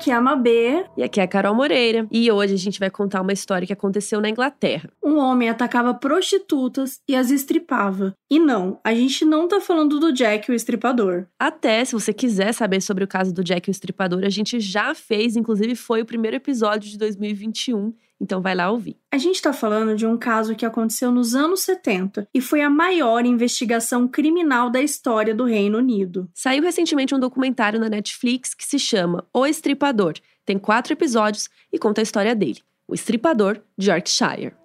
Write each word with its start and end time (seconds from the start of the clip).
Aqui 0.00 0.10
é 0.10 0.14
a 0.14 0.20
Mabê. 0.20 0.86
E 0.96 1.02
aqui 1.02 1.20
é 1.20 1.22
a 1.22 1.28
Carol 1.28 1.54
Moreira. 1.54 2.06
E 2.10 2.32
hoje 2.32 2.54
a 2.54 2.56
gente 2.56 2.80
vai 2.80 2.88
contar 2.88 3.20
uma 3.20 3.34
história 3.34 3.66
que 3.66 3.72
aconteceu 3.72 4.18
na 4.18 4.30
Inglaterra. 4.30 4.90
Um 5.04 5.18
homem 5.18 5.50
atacava 5.50 5.92
prostitutas 5.92 7.00
e 7.06 7.14
as 7.14 7.30
estripava. 7.30 8.14
E 8.30 8.38
não, 8.38 8.80
a 8.82 8.94
gente 8.94 9.26
não 9.26 9.46
tá 9.46 9.60
falando 9.60 10.00
do 10.00 10.10
Jack 10.10 10.50
o 10.50 10.54
estripador. 10.54 11.26
Até, 11.38 11.84
se 11.84 11.92
você 11.92 12.14
quiser 12.14 12.54
saber 12.54 12.80
sobre 12.80 13.04
o 13.04 13.08
caso 13.08 13.34
do 13.34 13.44
Jack 13.44 13.68
o 13.68 13.70
estripador, 13.70 14.24
a 14.24 14.30
gente 14.30 14.58
já 14.58 14.94
fez, 14.94 15.36
inclusive 15.36 15.74
foi 15.74 16.00
o 16.00 16.06
primeiro 16.06 16.36
episódio 16.36 16.88
de 16.88 16.96
2021 16.96 17.92
então 18.20 18.42
vai 18.42 18.54
lá 18.54 18.70
ouvir. 18.70 18.96
A 19.10 19.18
gente 19.18 19.36
está 19.36 19.52
falando 19.52 19.96
de 19.96 20.06
um 20.06 20.16
caso 20.16 20.54
que 20.54 20.66
aconteceu 20.66 21.10
nos 21.10 21.34
anos 21.34 21.62
70 21.62 22.28
e 22.34 22.40
foi 22.40 22.60
a 22.60 22.68
maior 22.68 23.24
investigação 23.24 24.06
criminal 24.06 24.70
da 24.70 24.82
história 24.82 25.34
do 25.34 25.44
Reino 25.44 25.78
Unido. 25.78 26.28
Saiu 26.34 26.62
recentemente 26.62 27.14
um 27.14 27.18
documentário 27.18 27.80
na 27.80 27.88
Netflix 27.88 28.54
que 28.54 28.64
se 28.64 28.78
chama 28.78 29.26
O 29.32 29.46
Estripador. 29.46 30.14
Tem 30.44 30.58
quatro 30.58 30.92
episódios 30.92 31.48
e 31.72 31.78
conta 31.78 32.00
a 32.00 32.02
história 32.02 32.34
dele, 32.34 32.60
o 32.86 32.94
estripador 32.94 33.60
de 33.78 33.90
Yorkshire. 33.90 34.59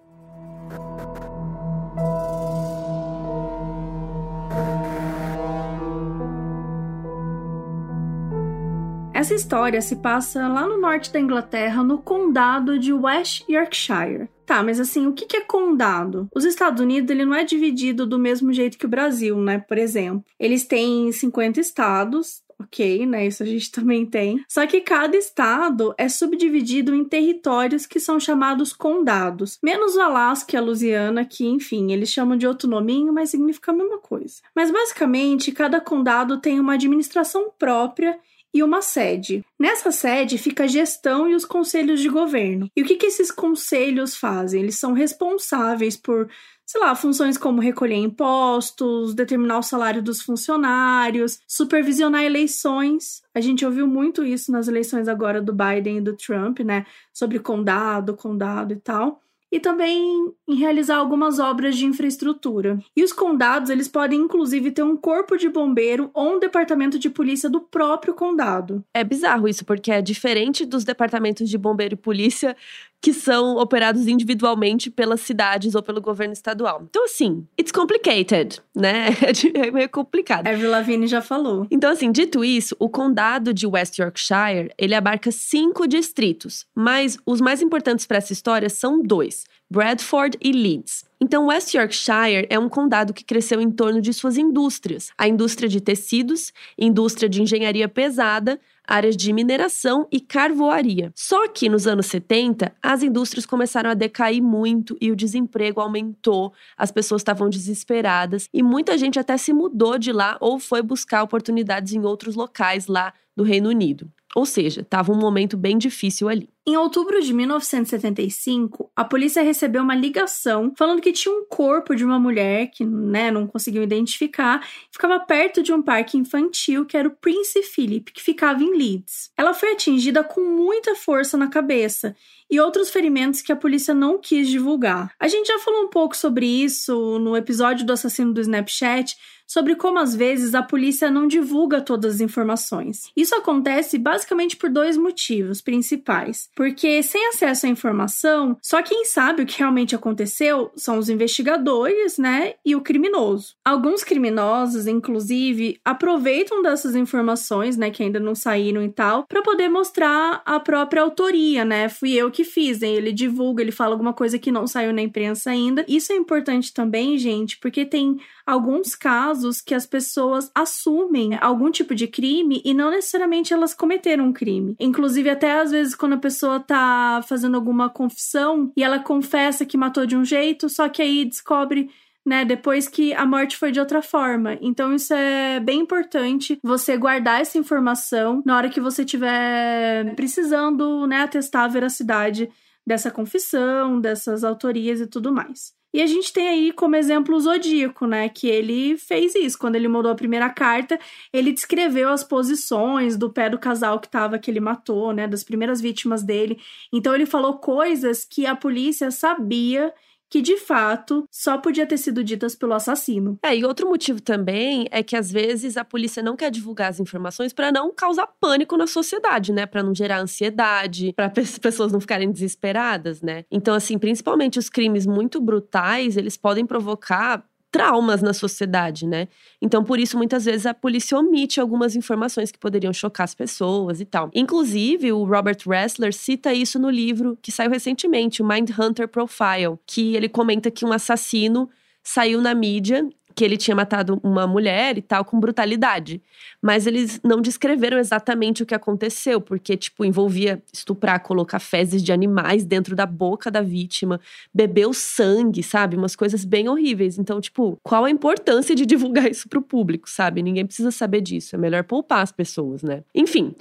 Essa 9.15 9.33
história 9.33 9.81
se 9.81 9.95
passa 9.95 10.45
lá 10.45 10.67
no 10.67 10.77
norte 10.77 11.09
da 11.09 11.21
Inglaterra, 11.21 11.81
no 11.81 11.99
condado 11.99 12.77
de 12.77 12.91
West 12.91 13.45
Yorkshire. 13.49 14.27
Tá, 14.45 14.61
mas 14.61 14.77
assim, 14.77 15.07
o 15.07 15.13
que 15.13 15.37
é 15.37 15.39
condado? 15.39 16.27
Os 16.35 16.43
Estados 16.43 16.81
Unidos, 16.81 17.09
ele 17.09 17.23
não 17.23 17.33
é 17.33 17.45
dividido 17.45 18.05
do 18.05 18.19
mesmo 18.19 18.51
jeito 18.51 18.77
que 18.77 18.85
o 18.85 18.89
Brasil, 18.89 19.37
né? 19.37 19.57
Por 19.57 19.77
exemplo, 19.77 20.25
eles 20.37 20.65
têm 20.65 21.13
50 21.13 21.61
estados, 21.61 22.43
ok, 22.59 23.05
né? 23.05 23.25
Isso 23.25 23.41
a 23.41 23.45
gente 23.45 23.71
também 23.71 24.05
tem. 24.05 24.43
Só 24.49 24.67
que 24.67 24.81
cada 24.81 25.15
estado 25.15 25.95
é 25.97 26.09
subdividido 26.09 26.93
em 26.93 27.05
territórios 27.05 27.85
que 27.85 28.01
são 28.01 28.19
chamados 28.19 28.73
condados. 28.73 29.57
Menos 29.63 29.95
o 29.95 30.01
Alasca 30.01 30.57
e 30.57 30.59
a 30.59 30.61
Louisiana, 30.61 31.23
que, 31.23 31.47
enfim, 31.47 31.93
eles 31.93 32.09
chamam 32.09 32.37
de 32.37 32.45
outro 32.45 32.69
nominho, 32.69 33.13
mas 33.13 33.29
significa 33.29 33.71
a 33.71 33.75
mesma 33.75 33.97
coisa. 33.97 34.41
Mas 34.53 34.69
basicamente, 34.69 35.53
cada 35.53 35.79
condado 35.79 36.41
tem 36.41 36.59
uma 36.59 36.73
administração 36.73 37.49
própria 37.57 38.19
e 38.55 38.63
uma 38.63 38.81
sede. 38.81 39.43
Nessa 39.59 39.91
sede 39.91 40.37
fica 40.37 40.63
a 40.63 40.67
gestão 40.67 41.27
e 41.27 41.35
os 41.35 41.43
conselhos 41.43 41.99
de 41.99 42.07
governo. 42.07 42.69
E 42.73 42.81
o 42.81 42.85
que, 42.85 42.95
que 42.95 43.07
esses 43.07 43.29
conselhos 43.29 44.15
fazem? 44.15 44.61
Eles 44.61 44.79
são 44.79 44.93
responsáveis 44.93 45.97
por, 45.97 46.29
sei 46.65 46.79
lá, 46.79 46.95
funções 46.95 47.37
como 47.37 47.59
recolher 47.59 47.97
impostos, 47.97 49.13
determinar 49.13 49.57
o 49.57 49.61
salário 49.61 50.01
dos 50.01 50.21
funcionários, 50.21 51.37
supervisionar 51.45 52.23
eleições. 52.23 53.21
A 53.35 53.41
gente 53.41 53.65
ouviu 53.65 53.85
muito 53.85 54.23
isso 54.23 54.53
nas 54.53 54.69
eleições 54.69 55.09
agora 55.09 55.41
do 55.41 55.51
Biden 55.51 55.97
e 55.97 56.01
do 56.01 56.15
Trump, 56.15 56.61
né? 56.61 56.85
Sobre 57.13 57.39
condado, 57.39 58.15
condado 58.15 58.71
e 58.71 58.77
tal 58.77 59.21
e 59.51 59.59
também 59.59 60.33
em 60.47 60.55
realizar 60.55 60.97
algumas 60.97 61.39
obras 61.39 61.77
de 61.77 61.85
infraestrutura. 61.85 62.79
E 62.95 63.03
os 63.03 63.13
condados, 63.13 63.69
eles 63.69 63.87
podem 63.87 64.19
inclusive 64.19 64.71
ter 64.71 64.83
um 64.83 64.97
corpo 64.97 65.37
de 65.37 65.49
bombeiro 65.49 66.09
ou 66.13 66.35
um 66.35 66.39
departamento 66.39 66.99
de 66.99 67.09
polícia 67.09 67.49
do 67.49 67.61
próprio 67.61 68.13
condado. 68.13 68.83
É 68.93 69.03
bizarro 69.03 69.47
isso, 69.47 69.63
porque 69.63 69.91
é 69.91 70.01
diferente 70.01 70.65
dos 70.65 70.83
departamentos 70.83 71.49
de 71.49 71.57
bombeiro 71.57 71.93
e 71.93 71.97
polícia 71.97 72.55
que 73.01 73.13
são 73.13 73.57
operados 73.57 74.07
individualmente 74.07 74.89
pelas 74.89 75.21
cidades 75.21 75.75
ou 75.75 75.83
pelo 75.83 76.01
governo 76.01 76.33
estadual. 76.33 76.83
Então, 76.89 77.05
assim, 77.05 77.45
it's 77.59 77.71
complicated, 77.71 78.59
né? 78.75 79.09
É 79.53 79.71
meio 79.71 79.89
complicado. 79.89 80.47
Avril 80.47 80.69
Lavigne 80.71 81.07
já 81.07 81.21
falou. 81.21 81.67
Então, 81.69 81.91
assim, 81.91 82.11
dito 82.11 82.43
isso, 82.43 82.75
o 82.79 82.89
condado 82.89 83.53
de 83.53 83.67
West 83.67 83.97
Yorkshire, 83.99 84.71
ele 84.77 84.95
abarca 84.95 85.31
cinco 85.31 85.87
distritos, 85.87 86.65
mas 86.73 87.17
os 87.25 87.39
mais 87.39 87.61
importantes 87.61 88.05
para 88.05 88.17
essa 88.17 88.33
história 88.33 88.69
são 88.69 89.01
dois, 89.01 89.45
Bradford 89.69 90.37
e 90.41 90.51
Leeds. 90.51 91.05
Então, 91.19 91.47
West 91.47 91.73
Yorkshire 91.73 92.45
é 92.49 92.59
um 92.59 92.69
condado 92.69 93.13
que 93.13 93.23
cresceu 93.23 93.61
em 93.61 93.71
torno 93.71 94.01
de 94.01 94.13
suas 94.13 94.37
indústrias: 94.37 95.11
a 95.17 95.27
indústria 95.27 95.67
de 95.69 95.81
tecidos, 95.81 96.51
indústria 96.77 97.29
de 97.29 97.41
engenharia 97.41 97.87
pesada, 97.87 98.59
áreas 98.87 99.15
de 99.15 99.31
mineração 99.33 100.07
e 100.11 100.19
carvoaria. 100.19 101.11
Só 101.15 101.47
que 101.47 101.69
nos 101.69 101.87
anos 101.87 102.05
70, 102.07 102.71
as 102.81 103.03
indústrias 103.03 103.45
começaram 103.45 103.89
a 103.89 103.93
decair 103.93 104.41
muito 104.41 104.97
e 105.01 105.11
o 105.11 105.15
desemprego 105.15 105.81
aumentou, 105.81 106.53
as 106.77 106.91
pessoas 106.91 107.21
estavam 107.21 107.49
desesperadas 107.49 108.49
e 108.53 108.61
muita 108.61 108.97
gente 108.97 109.19
até 109.19 109.37
se 109.37 109.53
mudou 109.53 109.97
de 109.97 110.11
lá 110.11 110.37
ou 110.39 110.59
foi 110.59 110.81
buscar 110.81 111.23
oportunidades 111.23 111.93
em 111.93 112.03
outros 112.03 112.35
locais 112.35 112.87
lá 112.87 113.13
do 113.35 113.43
Reino 113.43 113.69
Unido. 113.69 114.09
Ou 114.35 114.45
seja, 114.45 114.81
estava 114.81 115.13
um 115.13 115.17
momento 115.17 115.55
bem 115.55 115.77
difícil 115.77 116.27
ali. 116.27 116.49
Em 116.67 116.75
outubro 116.75 117.21
de 117.21 117.31
1975, 117.31 118.91
a 118.93 119.05
polícia 119.05 119.41
recebeu 119.41 119.81
uma 119.81 119.95
ligação 119.95 120.73
falando 120.75 120.99
que 120.99 121.13
tinha 121.13 121.33
um 121.33 121.45
corpo 121.45 121.95
de 121.95 122.03
uma 122.03 122.19
mulher 122.19 122.69
que 122.71 122.83
né, 122.83 123.31
não 123.31 123.47
conseguiu 123.47 123.81
identificar, 123.81 124.67
ficava 124.91 125.19
perto 125.19 125.63
de 125.63 125.71
um 125.71 125.81
parque 125.81 126.17
infantil 126.17 126.85
que 126.85 126.97
era 126.97 127.07
o 127.07 127.15
Prince 127.15 127.61
Philip, 127.63 128.11
que 128.11 128.21
ficava 128.21 128.61
em 128.61 128.75
Leeds. 128.75 129.31
Ela 129.37 129.53
foi 129.53 129.71
atingida 129.71 130.21
com 130.21 130.41
muita 130.41 130.95
força 130.95 131.37
na 131.37 131.47
cabeça 131.47 132.13
e 132.49 132.59
outros 132.59 132.89
ferimentos 132.89 133.41
que 133.41 133.51
a 133.51 133.55
polícia 133.55 133.93
não 133.93 134.19
quis 134.19 134.49
divulgar. 134.49 135.13
A 135.19 135.27
gente 135.27 135.47
já 135.47 135.59
falou 135.59 135.83
um 135.83 135.89
pouco 135.89 136.17
sobre 136.17 136.45
isso 136.45 137.19
no 137.19 137.37
episódio 137.37 137.85
do 137.85 137.93
assassino 137.93 138.33
do 138.33 138.41
Snapchat, 138.41 139.15
sobre 139.47 139.75
como 139.75 139.99
às 139.99 140.15
vezes 140.15 140.55
a 140.55 140.63
polícia 140.63 141.09
não 141.09 141.27
divulga 141.27 141.81
todas 141.81 142.15
as 142.15 142.21
informações. 142.21 143.11
Isso 143.15 143.35
acontece 143.35 143.97
basicamente 143.97 144.57
por 144.57 144.69
dois 144.69 144.97
motivos 144.97 145.61
principais. 145.61 146.49
Porque 146.55 147.01
sem 147.03 147.27
acesso 147.27 147.65
à 147.65 147.69
informação, 147.69 148.57
só 148.61 148.81
quem 148.81 149.05
sabe 149.05 149.43
o 149.43 149.45
que 149.45 149.59
realmente 149.59 149.95
aconteceu 149.95 150.71
são 150.75 150.97
os 150.97 151.09
investigadores, 151.09 152.17
né, 152.17 152.53
e 152.65 152.75
o 152.75 152.81
criminoso. 152.81 153.55
Alguns 153.63 154.03
criminosos, 154.03 154.87
inclusive, 154.87 155.79
aproveitam 155.83 156.61
dessas 156.61 156.95
informações, 156.95 157.77
né, 157.77 157.89
que 157.89 158.03
ainda 158.03 158.19
não 158.19 158.35
saíram 158.35 158.83
e 158.83 158.89
tal, 158.89 159.25
para 159.27 159.41
poder 159.41 159.69
mostrar 159.69 160.41
a 160.45 160.59
própria 160.59 161.01
autoria, 161.01 161.65
né? 161.65 161.89
Fui 161.89 162.13
eu 162.13 162.31
que 162.31 162.43
fiz, 162.43 162.81
ele 162.81 163.11
divulga, 163.11 163.61
ele 163.61 163.71
fala 163.71 163.93
alguma 163.93 164.13
coisa 164.13 164.39
que 164.39 164.51
não 164.51 164.67
saiu 164.67 164.93
na 164.93 165.01
imprensa 165.01 165.51
ainda. 165.51 165.85
Isso 165.87 166.11
é 166.11 166.15
importante 166.15 166.73
também, 166.73 167.17
gente, 167.17 167.57
porque 167.59 167.85
tem 167.85 168.17
alguns 168.45 168.95
casos 168.95 169.61
que 169.61 169.73
as 169.73 169.85
pessoas 169.85 170.51
assumem 170.53 171.37
algum 171.41 171.71
tipo 171.71 171.95
de 171.95 172.07
crime 172.07 172.61
e 172.63 172.73
não 172.73 172.91
necessariamente 172.91 173.53
elas 173.53 173.73
cometeram 173.73 174.25
um 174.25 174.33
crime. 174.33 174.75
Inclusive, 174.79 175.29
até 175.29 175.59
às 175.59 175.71
vezes, 175.71 175.95
quando 175.95 176.13
a 176.13 176.17
pessoa 176.17 176.59
tá 176.59 177.23
fazendo 177.27 177.55
alguma 177.55 177.89
confissão 177.89 178.71
e 178.77 178.83
ela 178.83 178.99
confessa 178.99 179.65
que 179.65 179.77
matou 179.77 180.05
de 180.05 180.15
um 180.15 180.23
jeito, 180.23 180.69
só 180.69 180.87
que 180.87 181.01
aí 181.01 181.25
descobre 181.25 181.89
né, 182.25 182.43
depois 182.43 182.87
que 182.87 183.13
a 183.13 183.25
morte 183.25 183.55
foi 183.55 183.71
de 183.71 183.79
outra 183.79 184.01
forma. 184.01 184.57
Então 184.59 184.93
isso 184.95 185.13
é 185.13 185.59
bem 185.59 185.81
importante 185.81 186.57
você 186.63 186.97
guardar 186.97 187.39
essa 187.39 187.57
informação 187.57 188.41
na 188.45 188.57
hora 188.57 188.69
que 188.69 188.81
você 188.81 189.03
estiver 189.03 190.15
precisando, 190.15 191.05
né, 191.05 191.21
atestar 191.21 191.65
a 191.65 191.67
veracidade 191.67 192.49
dessa 192.85 193.11
confissão, 193.11 193.99
dessas 193.99 194.43
autorias 194.43 194.99
e 194.99 195.07
tudo 195.07 195.31
mais. 195.31 195.73
E 195.95 196.01
a 196.01 196.07
gente 196.07 196.33
tem 196.33 196.49
aí 196.49 196.73
como 196.73 196.97
exemplo 196.97 197.33
o 197.37 197.39
Zodíaco, 197.39 198.05
né? 198.05 198.27
Que 198.27 198.49
ele 198.49 198.97
fez 198.97 199.33
isso. 199.33 199.57
Quando 199.57 199.77
ele 199.77 199.87
mandou 199.87 200.11
a 200.11 200.15
primeira 200.15 200.49
carta, 200.49 200.99
ele 201.31 201.53
descreveu 201.53 202.09
as 202.09 202.21
posições 202.21 203.15
do 203.15 203.31
pé 203.31 203.49
do 203.49 203.57
casal 203.57 203.97
que 204.01 204.09
tava, 204.09 204.37
que 204.37 204.51
ele 204.51 204.59
matou, 204.59 205.13
né? 205.13 205.25
Das 205.25 205.41
primeiras 205.41 205.79
vítimas 205.79 206.21
dele. 206.21 206.59
Então 206.91 207.15
ele 207.15 207.25
falou 207.25 207.59
coisas 207.59 208.25
que 208.25 208.45
a 208.45 208.53
polícia 208.53 209.09
sabia 209.09 209.93
que 210.29 210.41
de 210.41 210.57
fato 210.57 211.25
só 211.31 211.57
podia 211.57 211.85
ter 211.85 211.97
sido 211.97 212.23
ditas 212.23 212.55
pelo 212.55 212.73
assassino. 212.73 213.37
É, 213.43 213.55
e 213.55 213.65
outro 213.65 213.87
motivo 213.87 214.21
também 214.21 214.87
é 214.91 215.03
que 215.03 215.15
às 215.15 215.31
vezes 215.31 215.77
a 215.77 215.85
polícia 215.85 216.21
não 216.21 216.35
quer 216.35 216.51
divulgar 216.51 216.89
as 216.89 216.99
informações 216.99 217.53
para 217.53 217.71
não 217.71 217.93
causar 217.93 218.27
pânico 218.39 218.77
na 218.77 218.87
sociedade, 218.87 219.53
né? 219.53 219.65
Para 219.65 219.83
não 219.83 219.93
gerar 219.93 220.19
ansiedade, 220.19 221.13
para 221.13 221.31
as 221.37 221.57
pessoas 221.59 221.91
não 221.91 221.99
ficarem 221.99 222.31
desesperadas, 222.31 223.21
né? 223.21 223.45
Então 223.51 223.73
assim, 223.73 223.97
principalmente 223.97 224.59
os 224.59 224.69
crimes 224.69 225.05
muito 225.05 225.39
brutais, 225.39 226.17
eles 226.17 226.37
podem 226.37 226.65
provocar 226.65 227.43
traumas 227.75 228.21
na 228.21 228.31
sociedade, 228.31 229.05
né? 229.05 229.27
Então, 229.61 229.83
por 229.83 229.99
isso, 229.99 230.17
muitas 230.17 230.45
vezes 230.45 230.65
a 230.65 230.73
polícia 230.73 231.17
omite 231.17 231.59
algumas 231.59 231.93
informações 231.93 232.49
que 232.49 232.57
poderiam 232.57 232.93
chocar 232.93 233.25
as 233.25 233.35
pessoas 233.35 233.99
e 233.99 234.05
tal. 234.05 234.31
Inclusive, 234.33 235.11
o 235.11 235.25
Robert 235.25 235.57
Ressler 235.67 236.13
cita 236.13 236.53
isso 236.53 236.79
no 236.79 236.89
livro 236.89 237.37
que 237.41 237.51
saiu 237.51 237.69
recentemente, 237.69 238.41
o 238.41 238.47
Mind 238.47 238.69
Hunter 238.79 239.09
Profile, 239.09 239.77
que 239.85 240.15
ele 240.15 240.29
comenta 240.29 240.71
que 240.71 240.85
um 240.85 240.93
assassino 240.93 241.69
saiu 242.01 242.41
na 242.41 242.55
mídia 242.55 243.05
que 243.35 243.43
ele 243.43 243.57
tinha 243.57 243.75
matado 243.75 244.19
uma 244.23 244.47
mulher 244.47 244.97
e 244.97 245.01
tal 245.01 245.25
com 245.25 245.39
brutalidade. 245.39 246.21
Mas 246.61 246.87
eles 246.87 247.19
não 247.21 247.41
descreveram 247.41 247.99
exatamente 247.99 248.63
o 248.63 248.65
que 248.65 248.73
aconteceu, 248.73 249.41
porque, 249.41 249.75
tipo, 249.75 250.05
envolvia 250.05 250.63
estuprar, 250.71 251.21
colocar 251.21 251.59
fezes 251.59 252.01
de 252.01 252.13
animais 252.13 252.63
dentro 252.63 252.95
da 252.95 253.05
boca 253.05 253.51
da 253.51 253.61
vítima, 253.61 254.21
beber 254.53 254.87
o 254.87 254.93
sangue, 254.93 255.61
sabe? 255.61 255.97
Umas 255.97 256.15
coisas 256.15 256.45
bem 256.45 256.69
horríveis. 256.69 257.19
Então, 257.19 257.41
tipo, 257.41 257.77
qual 257.83 258.05
a 258.05 258.09
importância 258.09 258.73
de 258.73 258.85
divulgar 258.87 259.29
isso 259.29 259.49
pro 259.49 259.61
público, 259.61 260.09
sabe? 260.09 260.41
Ninguém 260.41 260.65
precisa 260.65 260.91
saber 260.91 261.19
disso. 261.19 261.55
É 261.55 261.59
melhor 261.59 261.83
poupar 261.83 262.21
as 262.21 262.31
pessoas, 262.31 262.81
né? 262.81 263.03
Enfim. 263.13 263.53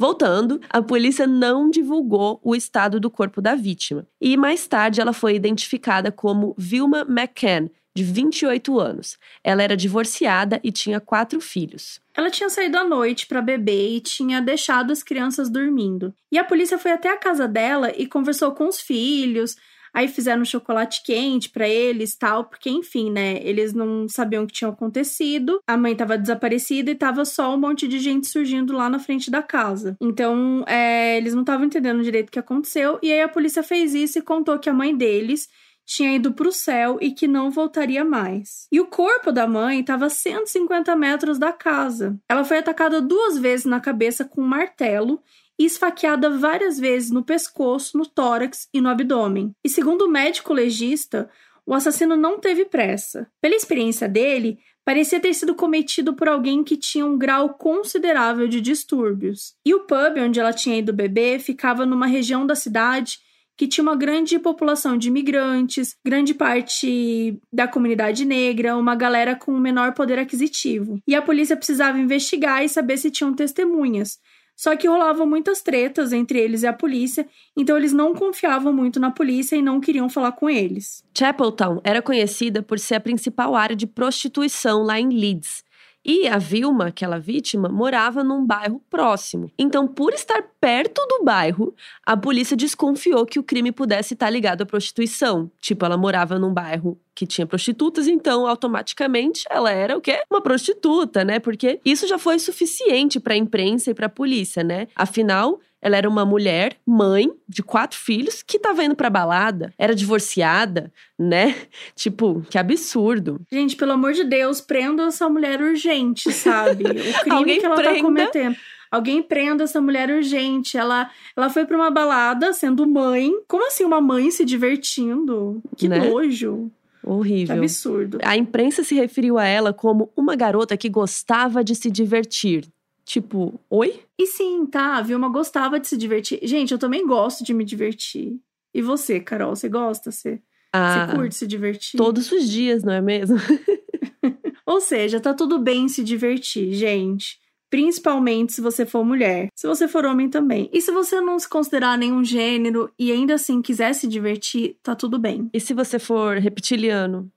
Voltando, 0.00 0.60
a 0.70 0.80
polícia 0.80 1.26
não 1.26 1.68
divulgou 1.68 2.38
o 2.44 2.54
estado 2.54 3.00
do 3.00 3.10
corpo 3.10 3.42
da 3.42 3.56
vítima. 3.56 4.06
E 4.20 4.36
mais 4.36 4.64
tarde 4.64 5.00
ela 5.00 5.12
foi 5.12 5.34
identificada 5.34 6.12
como 6.12 6.54
Vilma 6.56 7.00
McCann, 7.00 7.68
de 7.98 8.04
28 8.04 8.78
anos. 8.78 9.18
Ela 9.42 9.62
era 9.62 9.76
divorciada 9.76 10.60
e 10.62 10.70
tinha 10.70 11.00
quatro 11.00 11.40
filhos. 11.40 12.00
Ela 12.16 12.30
tinha 12.30 12.48
saído 12.48 12.78
à 12.78 12.84
noite 12.84 13.26
para 13.26 13.42
beber 13.42 13.96
e 13.96 14.00
tinha 14.00 14.40
deixado 14.40 14.92
as 14.92 15.02
crianças 15.02 15.50
dormindo. 15.50 16.14
E 16.30 16.38
a 16.38 16.44
polícia 16.44 16.78
foi 16.78 16.92
até 16.92 17.10
a 17.10 17.16
casa 17.16 17.48
dela 17.48 17.92
e 17.96 18.06
conversou 18.06 18.52
com 18.52 18.68
os 18.68 18.80
filhos. 18.80 19.56
Aí 19.92 20.06
fizeram 20.06 20.42
um 20.42 20.44
chocolate 20.44 21.02
quente 21.02 21.50
para 21.50 21.68
eles, 21.68 22.14
tal, 22.14 22.44
porque 22.44 22.70
enfim, 22.70 23.10
né, 23.10 23.40
eles 23.42 23.72
não 23.72 24.06
sabiam 24.08 24.44
o 24.44 24.46
que 24.46 24.52
tinha 24.52 24.70
acontecido. 24.70 25.60
A 25.66 25.76
mãe 25.76 25.92
estava 25.92 26.16
desaparecida 26.16 26.90
e 26.90 26.94
tava 26.94 27.24
só 27.24 27.52
um 27.54 27.58
monte 27.58 27.88
de 27.88 27.98
gente 27.98 28.28
surgindo 28.28 28.74
lá 28.74 28.88
na 28.88 29.00
frente 29.00 29.28
da 29.28 29.42
casa. 29.42 29.96
Então, 30.00 30.64
é, 30.68 31.16
eles 31.16 31.34
não 31.34 31.40
estavam 31.40 31.66
entendendo 31.66 32.02
direito 32.02 32.28
o 32.28 32.32
que 32.32 32.38
aconteceu. 32.38 32.98
E 33.02 33.12
aí 33.12 33.22
a 33.22 33.28
polícia 33.28 33.62
fez 33.62 33.92
isso 33.94 34.18
e 34.18 34.22
contou 34.22 34.58
que 34.58 34.70
a 34.70 34.74
mãe 34.74 34.96
deles 34.96 35.48
tinha 35.88 36.14
ido 36.14 36.34
para 36.34 36.46
o 36.46 36.52
céu 36.52 36.98
e 37.00 37.10
que 37.12 37.26
não 37.26 37.50
voltaria 37.50 38.04
mais. 38.04 38.68
E 38.70 38.78
o 38.78 38.86
corpo 38.86 39.32
da 39.32 39.48
mãe 39.48 39.80
estava 39.80 40.04
a 40.04 40.10
150 40.10 40.94
metros 40.94 41.38
da 41.38 41.50
casa. 41.50 42.14
Ela 42.28 42.44
foi 42.44 42.58
atacada 42.58 43.00
duas 43.00 43.38
vezes 43.38 43.64
na 43.64 43.80
cabeça 43.80 44.22
com 44.22 44.42
um 44.42 44.46
martelo 44.46 45.18
e 45.58 45.64
esfaqueada 45.64 46.28
várias 46.28 46.78
vezes 46.78 47.10
no 47.10 47.24
pescoço, 47.24 47.96
no 47.96 48.04
tórax 48.04 48.68
e 48.72 48.82
no 48.82 48.90
abdômen. 48.90 49.52
E 49.64 49.68
segundo 49.70 50.02
o 50.02 50.10
médico 50.10 50.52
legista, 50.52 51.30
o 51.64 51.72
assassino 51.72 52.16
não 52.16 52.38
teve 52.38 52.66
pressa. 52.66 53.26
Pela 53.40 53.56
experiência 53.56 54.06
dele, 54.06 54.58
parecia 54.84 55.18
ter 55.18 55.32
sido 55.32 55.54
cometido 55.54 56.12
por 56.12 56.28
alguém 56.28 56.62
que 56.62 56.76
tinha 56.76 57.06
um 57.06 57.16
grau 57.16 57.54
considerável 57.54 58.46
de 58.46 58.60
distúrbios. 58.60 59.54
E 59.64 59.74
o 59.74 59.80
pub 59.80 60.18
onde 60.18 60.38
ela 60.38 60.52
tinha 60.52 60.76
ido 60.76 60.92
beber 60.92 61.40
ficava 61.40 61.86
numa 61.86 62.06
região 62.06 62.46
da 62.46 62.54
cidade 62.54 63.20
que 63.58 63.66
tinha 63.66 63.82
uma 63.82 63.96
grande 63.96 64.38
população 64.38 64.96
de 64.96 65.08
imigrantes, 65.08 65.96
grande 66.06 66.32
parte 66.32 67.36
da 67.52 67.66
comunidade 67.66 68.24
negra, 68.24 68.76
uma 68.76 68.94
galera 68.94 69.34
com 69.34 69.50
menor 69.58 69.94
poder 69.94 70.16
aquisitivo. 70.16 71.00
E 71.04 71.14
a 71.16 71.20
polícia 71.20 71.56
precisava 71.56 71.98
investigar 71.98 72.64
e 72.64 72.68
saber 72.68 72.96
se 72.96 73.10
tinham 73.10 73.34
testemunhas. 73.34 74.20
Só 74.56 74.76
que 74.76 74.88
rolavam 74.88 75.26
muitas 75.26 75.60
tretas 75.60 76.12
entre 76.12 76.38
eles 76.38 76.62
e 76.62 76.66
a 76.66 76.72
polícia, 76.72 77.28
então 77.56 77.76
eles 77.76 77.92
não 77.92 78.14
confiavam 78.14 78.72
muito 78.72 79.00
na 79.00 79.10
polícia 79.10 79.56
e 79.56 79.62
não 79.62 79.80
queriam 79.80 80.08
falar 80.08 80.32
com 80.32 80.48
eles. 80.48 81.02
Chapeltown 81.16 81.80
era 81.82 82.00
conhecida 82.00 82.62
por 82.62 82.78
ser 82.78 82.96
a 82.96 83.00
principal 83.00 83.56
área 83.56 83.76
de 83.76 83.86
prostituição 83.86 84.82
lá 84.82 85.00
em 85.00 85.08
Leeds. 85.08 85.64
E 86.10 86.26
a 86.26 86.38
Vilma, 86.38 86.86
aquela 86.86 87.18
vítima, 87.18 87.68
morava 87.68 88.24
num 88.24 88.42
bairro 88.42 88.82
próximo. 88.88 89.52
Então, 89.58 89.86
por 89.86 90.14
estar 90.14 90.42
perto 90.58 91.06
do 91.06 91.22
bairro, 91.22 91.74
a 92.02 92.16
polícia 92.16 92.56
desconfiou 92.56 93.26
que 93.26 93.38
o 93.38 93.42
crime 93.42 93.70
pudesse 93.70 94.14
estar 94.14 94.30
ligado 94.30 94.62
à 94.62 94.66
prostituição. 94.66 95.50
Tipo, 95.60 95.84
ela 95.84 95.98
morava 95.98 96.38
num 96.38 96.50
bairro 96.50 96.98
que 97.14 97.26
tinha 97.26 97.46
prostitutas, 97.46 98.08
então 98.08 98.46
automaticamente 98.46 99.44
ela 99.50 99.70
era 99.70 99.98
o 99.98 100.00
quê? 100.00 100.22
Uma 100.30 100.40
prostituta, 100.40 101.24
né? 101.24 101.38
Porque 101.38 101.78
isso 101.84 102.06
já 102.08 102.16
foi 102.16 102.38
suficiente 102.38 103.20
para 103.20 103.34
a 103.34 103.36
imprensa 103.36 103.90
e 103.90 103.94
para 103.94 104.06
a 104.06 104.08
polícia, 104.08 104.64
né? 104.64 104.86
Afinal, 104.96 105.60
ela 105.80 105.96
era 105.96 106.08
uma 106.08 106.24
mulher, 106.24 106.76
mãe 106.86 107.30
de 107.48 107.62
quatro 107.62 107.98
filhos, 107.98 108.42
que 108.42 108.58
tava 108.58 108.82
indo 108.84 108.96
pra 108.96 109.08
balada, 109.10 109.72
era 109.78 109.94
divorciada, 109.94 110.92
né? 111.18 111.54
Tipo, 111.94 112.42
que 112.50 112.58
absurdo. 112.58 113.40
Gente, 113.50 113.76
pelo 113.76 113.92
amor 113.92 114.12
de 114.12 114.24
Deus, 114.24 114.60
prenda 114.60 115.04
essa 115.04 115.28
mulher 115.28 115.60
urgente, 115.62 116.32
sabe? 116.32 116.84
O 117.18 117.20
crime 117.22 117.36
Alguém 117.36 117.60
que 117.60 117.66
ela 117.66 117.76
prenda. 117.76 117.94
tá 117.96 118.02
cometendo. 118.02 118.56
Alguém 118.90 119.22
prenda 119.22 119.64
essa 119.64 119.80
mulher 119.82 120.10
urgente. 120.10 120.78
Ela, 120.78 121.10
ela 121.36 121.50
foi 121.50 121.66
pra 121.66 121.76
uma 121.76 121.90
balada 121.90 122.52
sendo 122.54 122.86
mãe. 122.86 123.30
Como 123.46 123.66
assim 123.66 123.84
uma 123.84 124.00
mãe 124.00 124.30
se 124.30 124.44
divertindo? 124.46 125.62
Que 125.76 125.88
Né? 125.88 125.98
nojo. 125.98 126.70
Horrível. 127.04 127.56
absurdo. 127.56 128.18
A 128.22 128.36
imprensa 128.36 128.82
se 128.84 128.94
referiu 128.94 129.38
a 129.38 129.44
ela 129.46 129.72
como 129.72 130.10
uma 130.16 130.34
garota 130.36 130.76
que 130.76 130.88
gostava 130.88 131.62
de 131.64 131.74
se 131.74 131.90
divertir. 131.90 132.64
Tipo, 133.08 133.58
oi? 133.70 134.02
E 134.18 134.26
sim, 134.26 134.66
tá, 134.66 134.98
a 134.98 135.00
Vilma 135.00 135.30
gostava 135.30 135.80
de 135.80 135.88
se 135.88 135.96
divertir. 135.96 136.40
Gente, 136.42 136.72
eu 136.72 136.78
também 136.78 137.06
gosto 137.06 137.42
de 137.42 137.54
me 137.54 137.64
divertir. 137.64 138.38
E 138.74 138.82
você, 138.82 139.18
Carol, 139.18 139.56
você 139.56 139.66
gosta? 139.66 140.10
Você, 140.12 140.38
Ah, 140.74 141.06
você 141.08 141.16
curte 141.16 141.34
se 141.34 141.46
divertir? 141.46 141.96
todos 141.96 142.30
os 142.30 142.46
dias, 142.46 142.84
não 142.84 142.92
é 142.92 143.00
mesmo? 143.00 143.38
Ou 144.66 144.78
seja, 144.78 145.18
tá 145.18 145.32
tudo 145.32 145.58
bem 145.58 145.88
se 145.88 146.04
divertir, 146.04 146.74
gente. 146.74 147.38
Principalmente 147.70 148.52
se 148.52 148.60
você 148.60 148.84
for 148.84 149.02
mulher. 149.02 149.48
Se 149.56 149.66
você 149.66 149.88
for 149.88 150.04
homem 150.04 150.28
também. 150.28 150.68
E 150.70 150.82
se 150.82 150.92
você 150.92 151.18
não 151.18 151.38
se 151.38 151.48
considerar 151.48 151.96
nenhum 151.96 152.22
gênero 152.22 152.92
e 152.98 153.10
ainda 153.10 153.36
assim 153.36 153.62
quiser 153.62 153.94
se 153.94 154.06
divertir, 154.06 154.76
tá 154.82 154.94
tudo 154.94 155.18
bem. 155.18 155.48
E 155.54 155.58
se 155.58 155.72
você 155.72 155.98
for 155.98 156.36
reptiliano? 156.36 157.32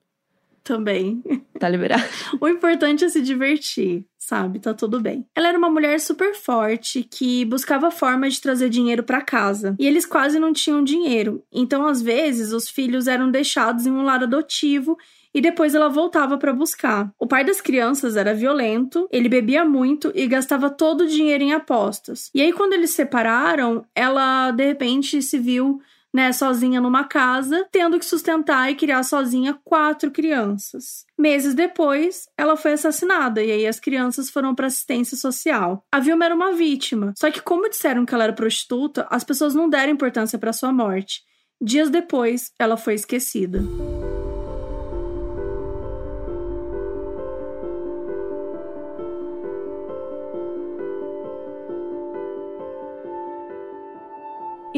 Também. 0.64 1.24
Tá 1.58 1.68
liberado? 1.70 2.04
O 2.42 2.48
importante 2.48 3.04
é 3.06 3.10
se 3.10 3.22
divertir, 3.22 4.06
sabe? 4.32 4.60
Tá 4.60 4.74
tudo 4.74 5.02
bem. 5.02 5.26
Ela 5.36 5.50
era 5.50 5.58
uma 5.58 5.70
mulher 5.70 6.00
super 6.00 6.34
forte 6.34 7.04
que 7.04 7.44
buscava 7.44 7.92
formas 7.92 8.36
de 8.36 8.42
trazer 8.42 8.70
dinheiro 8.70 9.04
pra 9.04 9.22
casa. 9.22 9.76
E 9.78 9.86
eles 9.86 10.06
quase 10.06 10.40
não 10.40 10.54
tinham 10.54 10.82
dinheiro. 10.82 11.44
Então, 11.52 11.86
às 11.86 12.02
vezes, 12.02 12.54
os 12.54 12.70
filhos 12.70 13.08
eram 13.08 13.30
deixados 13.30 13.86
em 13.86 13.92
um 13.92 14.04
lar 14.04 14.24
adotivo 14.24 14.98
e 15.34 15.42
depois 15.42 15.76
ela 15.76 15.90
voltava 15.90 16.38
pra 16.38 16.54
buscar. 16.54 17.12
O 17.20 17.28
pai 17.28 17.44
das 17.44 17.60
crianças 17.60 18.16
era 18.16 18.34
violento, 18.34 19.06
ele 19.12 19.28
bebia 19.28 19.66
muito 19.66 20.14
e 20.16 20.26
gastava 20.28 20.70
todo 20.70 21.02
o 21.02 21.08
dinheiro 21.08 21.44
em 21.44 21.52
apostas. 21.52 22.30
E 22.34 22.42
aí, 22.42 22.54
quando 22.54 22.72
eles 22.72 22.92
se 22.92 22.98
separaram, 22.98 23.84
ela 23.94 24.52
de 24.52 24.66
repente 24.66 25.22
se 25.22 25.38
viu 25.38 25.82
né, 26.14 26.32
sozinha 26.32 26.82
numa 26.82 27.04
casa, 27.04 27.68
tendo 27.72 27.98
que 27.98 28.06
sustentar 28.06 28.70
e 28.70 28.76
criar 28.76 29.04
sozinha 29.04 29.58
quatro 29.64 30.12
crianças. 30.12 31.06
Meses 31.18 31.54
depois, 31.54 32.28
ela 32.38 32.58
foi 32.58 32.74
assassinada 32.74 33.44
e 33.44 33.52
aí 33.52 33.68
as 33.68 33.80
crianças 33.80 34.30
foram 34.30 34.54
para 34.54 34.68
assistência 34.68 35.16
social. 35.16 35.86
A 35.92 36.00
Vilma 36.00 36.26
era 36.26 36.36
uma 36.36 36.54
vítima, 36.54 37.14
só 37.18 37.32
que 37.32 37.42
como 37.42 37.70
disseram 37.70 38.06
que 38.06 38.14
ela 38.14 38.26
era 38.26 38.34
prostituta, 38.34 39.08
as 39.10 39.24
pessoas 39.24 39.56
não 39.56 39.70
deram 39.70 39.94
importância 39.94 40.38
para 40.38 40.54
sua 40.54 40.72
morte. 40.72 41.22
Dias 41.62 41.90
depois, 41.90 42.52
ela 42.60 42.76
foi 42.76 42.96
esquecida. 42.96 43.62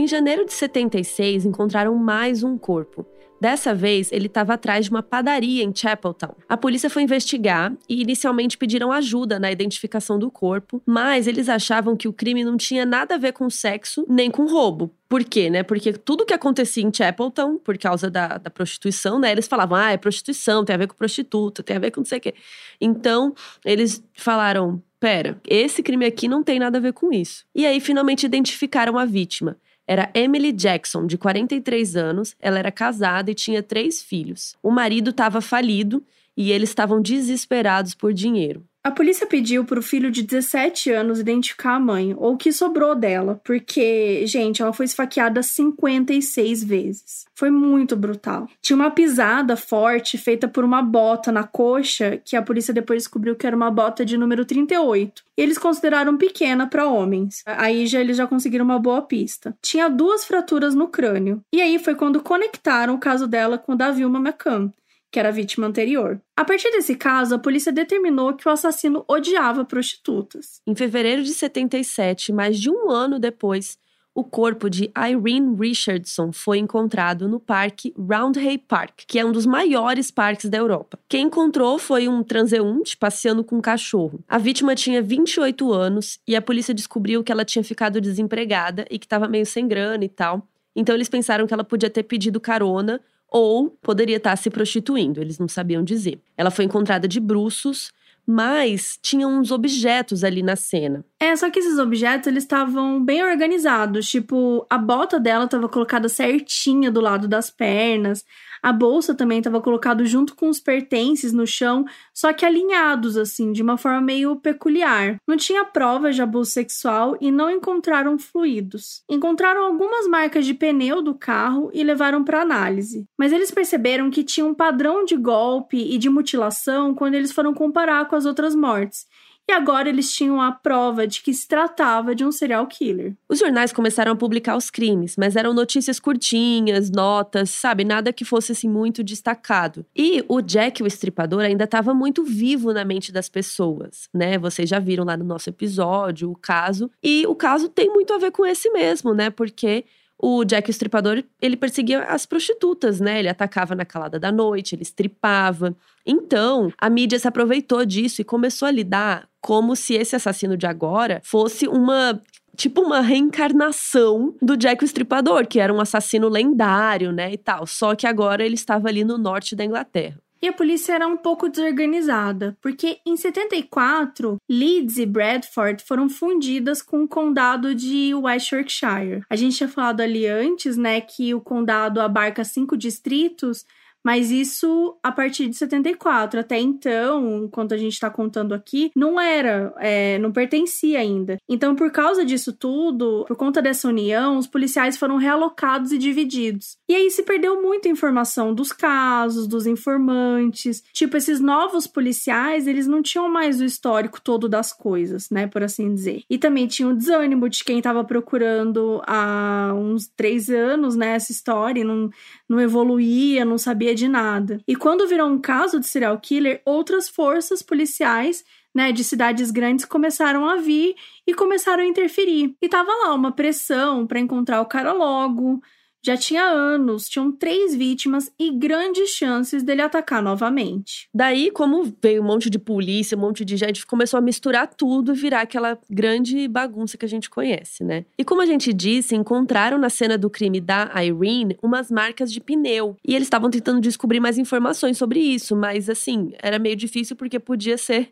Em 0.03 0.07
janeiro 0.07 0.45
de 0.45 0.51
76, 0.51 1.45
encontraram 1.45 1.95
mais 1.95 2.43
um 2.43 2.57
corpo. 2.57 3.05
Dessa 3.39 3.73
vez, 3.73 4.11
ele 4.11 4.25
estava 4.25 4.53
atrás 4.53 4.83
de 4.83 4.91
uma 4.91 5.01
padaria 5.01 5.63
em 5.63 5.73
Chapeltown. 5.73 6.35
A 6.49 6.57
polícia 6.57 6.89
foi 6.89 7.03
investigar 7.03 7.73
e 7.87 8.01
inicialmente 8.01 8.57
pediram 8.57 8.91
ajuda 8.91 9.39
na 9.39 9.49
identificação 9.49 10.19
do 10.19 10.29
corpo, 10.29 10.81
mas 10.85 11.25
eles 11.25 11.47
achavam 11.47 11.95
que 11.95 12.09
o 12.09 12.11
crime 12.11 12.43
não 12.43 12.57
tinha 12.57 12.85
nada 12.85 13.15
a 13.15 13.17
ver 13.17 13.31
com 13.31 13.49
sexo 13.49 14.05
nem 14.09 14.29
com 14.29 14.45
roubo. 14.45 14.93
Por 15.07 15.23
quê, 15.23 15.49
né? 15.49 15.63
Porque 15.63 15.93
tudo 15.93 16.25
que 16.25 16.33
acontecia 16.33 16.83
em 16.83 16.93
Chapeltown, 16.93 17.57
por 17.57 17.77
causa 17.77 18.11
da, 18.11 18.37
da 18.37 18.49
prostituição, 18.49 19.17
né? 19.17 19.31
Eles 19.31 19.47
falavam, 19.47 19.77
ah, 19.77 19.91
é 19.93 19.97
prostituição, 19.97 20.65
tem 20.65 20.73
a 20.73 20.79
ver 20.79 20.87
com 20.87 20.95
prostituta, 20.95 21.63
tem 21.63 21.77
a 21.77 21.79
ver 21.79 21.91
com 21.91 22.01
não 22.01 22.05
sei 22.05 22.17
o 22.17 22.21
quê. 22.21 22.33
Então, 22.81 23.33
eles 23.63 24.03
falaram, 24.13 24.83
pera, 24.99 25.39
esse 25.47 25.81
crime 25.81 26.05
aqui 26.05 26.27
não 26.27 26.43
tem 26.43 26.59
nada 26.59 26.77
a 26.77 26.81
ver 26.81 26.91
com 26.91 27.13
isso. 27.13 27.45
E 27.55 27.65
aí, 27.65 27.79
finalmente 27.79 28.25
identificaram 28.25 28.97
a 28.99 29.05
vítima 29.05 29.55
era 29.87 30.09
Emily 30.13 30.51
Jackson, 30.51 31.05
de 31.05 31.17
43 31.17 31.95
anos. 31.95 32.35
Ela 32.39 32.59
era 32.59 32.71
casada 32.71 33.31
e 33.31 33.35
tinha 33.35 33.61
três 33.61 34.01
filhos. 34.01 34.55
O 34.61 34.71
marido 34.71 35.09
estava 35.09 35.41
falido 35.41 36.03
e 36.35 36.51
eles 36.51 36.69
estavam 36.69 37.01
desesperados 37.01 37.93
por 37.93 38.13
dinheiro. 38.13 38.65
A 38.85 38.91
polícia 38.91 39.25
pediu 39.25 39.63
para 39.63 39.79
o 39.79 39.83
filho 39.83 40.11
de 40.11 40.21
17 40.21 40.91
anos 40.91 41.17
identificar 41.17 41.75
a 41.75 41.79
mãe, 41.79 42.13
ou 42.17 42.33
o 42.33 42.37
que 42.37 42.51
sobrou 42.51 42.93
dela, 42.93 43.39
porque, 43.41 44.27
gente, 44.27 44.61
ela 44.61 44.73
foi 44.73 44.85
esfaqueada 44.85 45.41
56 45.41 46.65
vezes. 46.65 47.25
Foi 47.33 47.49
muito 47.49 47.95
brutal. 47.95 48.45
Tinha 48.61 48.75
uma 48.75 48.91
pisada 48.91 49.55
forte 49.55 50.17
feita 50.17 50.49
por 50.49 50.65
uma 50.65 50.81
bota 50.81 51.31
na 51.31 51.45
coxa, 51.45 52.19
que 52.25 52.35
a 52.35 52.41
polícia 52.41 52.73
depois 52.73 53.03
descobriu 53.03 53.37
que 53.37 53.47
era 53.47 53.55
uma 53.55 53.71
bota 53.71 54.03
de 54.03 54.17
número 54.17 54.43
38. 54.43 55.23
E 55.37 55.41
eles 55.41 55.57
consideraram 55.57 56.17
pequena 56.17 56.67
para 56.67 56.85
homens. 56.85 57.41
Aí 57.45 57.87
já 57.87 58.01
eles 58.01 58.17
já 58.17 58.27
conseguiram 58.27 58.65
uma 58.65 58.79
boa 58.79 59.01
pista. 59.01 59.55
Tinha 59.61 59.89
duas 59.89 60.25
fraturas 60.25 60.75
no 60.75 60.89
crânio. 60.89 61.41
E 61.53 61.61
aí 61.61 61.79
foi 61.79 61.95
quando 61.95 62.21
conectaram 62.21 62.95
o 62.95 62.99
caso 62.99 63.27
dela 63.27 63.57
com 63.57 63.71
o 63.71 63.77
da 63.77 63.91
Vilma 63.91 64.19
McCann 64.19 64.71
que 65.13 65.19
era 65.19 65.29
a 65.29 65.31
vítima 65.31 65.67
anterior. 65.67 66.19
A 66.35 66.43
partir 66.43 66.71
desse 66.71 66.95
caso, 66.95 67.35
a 67.35 67.39
polícia 67.39 67.71
determinou 67.71 68.33
que 68.33 68.49
o 68.49 68.51
assassino 68.51 69.05
odiava 69.07 69.63
prostitutas. 69.63 70.59
Em 70.65 70.73
fevereiro 70.73 71.21
de 71.21 71.35
77, 71.35 72.33
mais 72.33 72.59
de 72.59 72.71
um 72.71 72.89
ano 72.89 73.19
depois, 73.19 73.77
o 74.15 74.23
corpo 74.23 74.71
de 74.71 74.91
Irene 74.97 75.55
Richardson 75.55 76.31
foi 76.31 76.57
encontrado 76.57 77.27
no 77.27 77.39
parque 77.39 77.93
Roundhay 77.95 78.57
Park, 78.57 79.03
que 79.07 79.19
é 79.19 79.25
um 79.25 79.31
dos 79.31 79.45
maiores 79.45 80.09
parques 80.09 80.49
da 80.49 80.57
Europa. 80.57 80.97
Quem 81.07 81.27
encontrou 81.27 81.77
foi 81.77 82.07
um 82.07 82.23
transeunte 82.23 82.97
passeando 82.97 83.43
com 83.43 83.57
um 83.57 83.61
cachorro. 83.61 84.19
A 84.27 84.39
vítima 84.39 84.73
tinha 84.73 85.01
28 85.01 85.71
anos 85.71 86.19
e 86.27 86.35
a 86.35 86.41
polícia 86.41 86.73
descobriu 86.73 87.23
que 87.23 87.31
ela 87.31 87.45
tinha 87.45 87.63
ficado 87.63 88.01
desempregada 88.01 88.87
e 88.89 88.97
que 88.97 89.05
estava 89.05 89.27
meio 89.27 89.45
sem 89.45 89.67
grana 89.67 90.03
e 90.03 90.09
tal. 90.09 90.47
Então 90.75 90.95
eles 90.95 91.09
pensaram 91.09 91.45
que 91.45 91.53
ela 91.53 91.63
podia 91.63 91.89
ter 91.89 92.01
pedido 92.01 92.39
carona 92.39 92.99
ou 93.33 93.71
poderia 93.81 94.17
estar 94.17 94.35
se 94.35 94.49
prostituindo, 94.51 95.19
eles 95.19 95.39
não 95.39 95.47
sabiam 95.47 95.83
dizer. 95.83 96.21
Ela 96.37 96.51
foi 96.51 96.65
encontrada 96.65 97.07
de 97.07 97.19
bruços 97.19 97.91
mas 98.25 98.97
tinha 99.01 99.27
uns 99.27 99.51
objetos 99.51 100.23
ali 100.23 100.41
na 100.41 100.55
cena. 100.55 101.05
É, 101.19 101.35
só 101.35 101.49
que 101.49 101.59
esses 101.59 101.77
objetos 101.77 102.27
eles 102.27 102.43
estavam 102.43 103.03
bem 103.03 103.21
organizados, 103.23 104.07
tipo, 104.07 104.65
a 104.69 104.77
bota 104.77 105.19
dela 105.19 105.45
estava 105.45 105.67
colocada 105.67 106.07
certinha 106.07 106.89
do 106.89 107.01
lado 107.01 107.27
das 107.27 107.49
pernas, 107.49 108.23
a 108.63 108.71
bolsa 108.71 109.13
também 109.13 109.39
estava 109.39 109.59
colocada 109.59 110.05
junto 110.05 110.35
com 110.35 110.47
os 110.47 110.61
pertences 110.61 111.33
no 111.33 111.45
chão, 111.45 111.83
só 112.13 112.31
que 112.31 112.45
alinhados 112.45 113.17
assim, 113.17 113.51
de 113.51 113.61
uma 113.61 113.77
forma 113.77 113.99
meio 113.99 114.37
peculiar. 114.37 115.17
Não 115.27 115.35
tinha 115.35 115.65
provas 115.65 116.15
de 116.15 116.21
abuso 116.21 116.51
sexual 116.51 117.17
e 117.19 117.29
não 117.29 117.51
encontraram 117.51 118.17
fluidos. 118.17 119.03
Encontraram 119.09 119.65
algumas 119.65 120.07
marcas 120.07 120.45
de 120.45 120.53
pneu 120.53 121.01
do 121.01 121.13
carro 121.13 121.69
e 121.73 121.83
levaram 121.83 122.23
para 122.23 122.41
análise. 122.41 123.05
Mas 123.17 123.33
eles 123.33 123.51
perceberam 123.51 124.09
que 124.09 124.23
tinha 124.23 124.45
um 124.45 124.53
padrão 124.53 125.03
de 125.03 125.17
golpe 125.17 125.77
e 125.77 125.97
de 125.97 126.09
mutilação 126.09 126.95
quando 126.95 127.15
eles 127.15 127.33
foram 127.33 127.53
comparar 127.53 128.07
com 128.07 128.15
as 128.15 128.25
outras 128.25 128.55
mortes 128.55 129.05
agora 129.53 129.89
eles 129.89 130.11
tinham 130.11 130.41
a 130.41 130.51
prova 130.51 131.07
de 131.07 131.21
que 131.21 131.33
se 131.33 131.47
tratava 131.47 132.13
de 132.13 132.25
um 132.25 132.31
serial 132.31 132.65
killer. 132.67 133.13
Os 133.29 133.39
jornais 133.39 133.71
começaram 133.71 134.11
a 134.11 134.15
publicar 134.15 134.57
os 134.57 134.69
crimes, 134.69 135.15
mas 135.17 135.35
eram 135.35 135.53
notícias 135.53 135.99
curtinhas, 135.99 136.89
notas, 136.89 137.49
sabe, 137.49 137.83
nada 137.83 138.11
que 138.11 138.25
fosse 138.25 138.51
assim 138.51 138.69
muito 138.69 139.03
destacado. 139.03 139.85
E 139.95 140.23
o 140.27 140.41
Jack, 140.41 140.81
o 140.83 140.87
estripador, 140.87 141.41
ainda 141.41 141.63
estava 141.63 141.93
muito 141.93 142.23
vivo 142.23 142.73
na 142.73 142.83
mente 142.83 143.11
das 143.11 143.29
pessoas, 143.29 144.09
né? 144.13 144.37
Vocês 144.37 144.69
já 144.69 144.79
viram 144.79 145.05
lá 145.05 145.15
no 145.15 145.23
nosso 145.23 145.49
episódio 145.49 146.29
o 146.31 146.35
caso, 146.35 146.89
e 147.01 147.25
o 147.27 147.35
caso 147.35 147.69
tem 147.69 147.89
muito 147.89 148.13
a 148.13 148.17
ver 148.17 148.31
com 148.31 148.45
esse 148.45 148.69
mesmo, 148.71 149.13
né? 149.13 149.29
Porque 149.29 149.85
o 150.25 150.45
Jack 150.45 150.69
o 150.69 150.71
Estripador, 150.71 151.21
ele 151.41 151.57
perseguia 151.57 152.03
as 152.03 152.25
prostitutas, 152.25 153.01
né? 153.01 153.19
Ele 153.19 153.27
atacava 153.27 153.75
na 153.75 153.83
calada 153.83 154.17
da 154.17 154.31
noite, 154.31 154.73
ele 154.73 154.83
estripava. 154.83 155.75
Então, 156.05 156.71
a 156.77 156.89
mídia 156.89 157.19
se 157.19 157.27
aproveitou 157.27 157.85
disso 157.85 158.21
e 158.21 158.23
começou 158.23 158.65
a 158.65 158.71
lidar 158.71 159.27
como 159.43 159.75
se 159.75 159.93
esse 159.93 160.15
assassino 160.15 160.55
de 160.55 160.65
agora 160.65 161.21
fosse 161.23 161.67
uma 161.67 162.19
tipo 162.55 162.81
uma 162.81 163.01
reencarnação 163.01 164.35
do 164.41 164.55
Jack 164.55 164.83
o 164.83 164.85
Estripador, 164.85 165.47
que 165.47 165.59
era 165.59 165.73
um 165.73 165.81
assassino 165.81 166.29
lendário, 166.29 167.11
né, 167.11 167.33
e 167.33 167.37
tal. 167.37 167.65
Só 167.65 167.95
que 167.95 168.07
agora 168.07 168.45
ele 168.45 168.53
estava 168.53 168.87
ali 168.87 169.03
no 169.03 169.17
norte 169.17 169.55
da 169.55 169.65
Inglaterra. 169.65 170.17
E 170.41 170.47
a 170.47 170.53
polícia 170.53 170.93
era 170.93 171.07
um 171.07 171.17
pouco 171.17 171.49
desorganizada, 171.49 172.57
porque 172.61 172.97
em 173.05 173.15
74, 173.15 174.37
Leeds 174.49 174.97
e 174.97 175.05
Bradford 175.05 175.83
foram 175.83 176.09
fundidas 176.09 176.81
com 176.81 177.03
o 177.03 177.07
condado 177.07 177.73
de 177.73 178.13
West 178.13 178.51
Yorkshire. 178.51 179.23
A 179.29 179.35
gente 179.35 179.55
tinha 179.55 179.69
falado 179.69 180.01
ali 180.01 180.27
antes, 180.27 180.77
né, 180.77 180.99
que 181.01 181.33
o 181.33 181.41
condado 181.41 182.01
abarca 182.01 182.43
cinco 182.43 182.77
distritos, 182.77 183.65
mas 184.03 184.31
isso 184.31 184.97
a 185.01 185.11
partir 185.11 185.47
de 185.47 185.55
74. 185.55 186.39
Até 186.39 186.59
então, 186.59 187.45
enquanto 187.45 187.73
a 187.73 187.77
gente 187.77 187.93
está 187.93 188.09
contando 188.09 188.53
aqui, 188.53 188.91
não 188.95 189.19
era, 189.19 189.73
é, 189.77 190.19
não 190.19 190.31
pertencia 190.31 190.99
ainda. 190.99 191.37
Então, 191.47 191.75
por 191.75 191.91
causa 191.91 192.25
disso 192.25 192.51
tudo, 192.51 193.23
por 193.27 193.37
conta 193.37 193.61
dessa 193.61 193.87
união, 193.87 194.37
os 194.37 194.47
policiais 194.47 194.97
foram 194.97 195.17
realocados 195.17 195.91
e 195.91 195.97
divididos. 195.97 196.77
E 196.89 196.95
aí 196.95 197.09
se 197.09 197.23
perdeu 197.23 197.61
muita 197.61 197.87
informação 197.87 198.53
dos 198.53 198.71
casos, 198.71 199.47
dos 199.47 199.65
informantes. 199.65 200.83
Tipo, 200.91 201.17
esses 201.17 201.39
novos 201.39 201.87
policiais, 201.87 202.67
eles 202.67 202.87
não 202.87 203.01
tinham 203.01 203.29
mais 203.29 203.61
o 203.61 203.65
histórico 203.65 204.21
todo 204.21 204.49
das 204.49 204.73
coisas, 204.73 205.29
né, 205.29 205.47
por 205.47 205.63
assim 205.63 205.93
dizer. 205.93 206.23
E 206.29 206.37
também 206.37 206.67
tinha 206.67 206.87
o 206.87 206.95
desânimo 206.95 207.49
de 207.49 207.63
quem 207.63 207.77
estava 207.77 208.03
procurando 208.03 209.01
há 209.07 209.73
uns 209.75 210.07
três 210.07 210.49
anos, 210.49 210.95
né, 210.95 211.15
essa 211.15 211.31
história, 211.31 211.81
e 211.81 211.83
não, 211.83 212.09
não 212.53 212.61
evoluía, 212.61 213.43
não 213.43 213.57
sabia 213.57 213.95
de 213.95 214.07
nada. 214.07 214.61
E 214.67 214.75
quando 214.75 215.07
virou 215.07 215.27
um 215.27 215.39
caso 215.39 215.79
de 215.79 215.87
serial 215.87 216.17
killer, 216.19 216.61
outras 216.65 217.09
forças 217.09 217.61
policiais 217.61 218.45
né, 218.73 218.91
de 218.91 219.03
cidades 219.03 219.51
grandes 219.51 219.85
começaram 219.85 220.47
a 220.47 220.57
vir 220.57 220.95
e 221.27 221.33
começaram 221.33 221.83
a 221.83 221.87
interferir. 221.87 222.55
E 222.61 222.69
tava 222.69 222.91
lá 222.91 223.13
uma 223.13 223.31
pressão 223.31 224.07
para 224.07 224.19
encontrar 224.19 224.61
o 224.61 224.65
cara 224.65 224.93
logo, 224.93 225.61
já 226.05 226.17
tinha 226.17 226.43
anos, 226.43 227.07
tinham 227.07 227.31
três 227.31 227.73
vítimas 227.73 228.31
e 228.37 228.51
grandes 228.51 229.11
chances 229.11 229.63
dele 229.63 229.81
atacar 229.81 230.21
novamente. 230.21 231.07
Daí, 231.13 231.49
como 231.49 231.93
veio 232.01 232.21
um 232.21 232.25
monte 232.25 232.49
de 232.49 232.59
polícia, 232.59 233.17
um 233.17 233.21
monte 233.21 233.45
de 233.45 233.55
gente, 233.55 233.85
começou 233.85 234.17
a 234.17 234.21
misturar 234.21 234.67
tudo 234.67 235.13
e 235.13 235.15
virar 235.15 235.41
aquela 235.41 235.79
grande 235.89 236.47
bagunça 236.47 236.97
que 236.97 237.05
a 237.05 237.09
gente 237.09 237.29
conhece, 237.29 237.83
né? 237.83 238.05
E 238.17 238.25
como 238.25 238.41
a 238.41 238.45
gente 238.45 238.73
disse, 238.73 239.15
encontraram 239.15 239.77
na 239.77 239.89
cena 239.89 240.17
do 240.17 240.29
crime 240.29 240.59
da 240.59 240.91
Irene 241.01 241.57
umas 241.61 241.89
marcas 241.89 242.31
de 242.31 242.41
pneu. 242.41 242.97
E 243.05 243.15
eles 243.15 243.27
estavam 243.27 243.49
tentando 243.49 243.79
descobrir 243.79 244.19
mais 244.19 244.37
informações 244.37 244.97
sobre 244.97 245.19
isso, 245.19 245.55
mas 245.55 245.89
assim, 245.89 246.33
era 246.41 246.59
meio 246.59 246.75
difícil 246.75 247.15
porque 247.15 247.39
podia 247.39 247.77
ser 247.77 248.11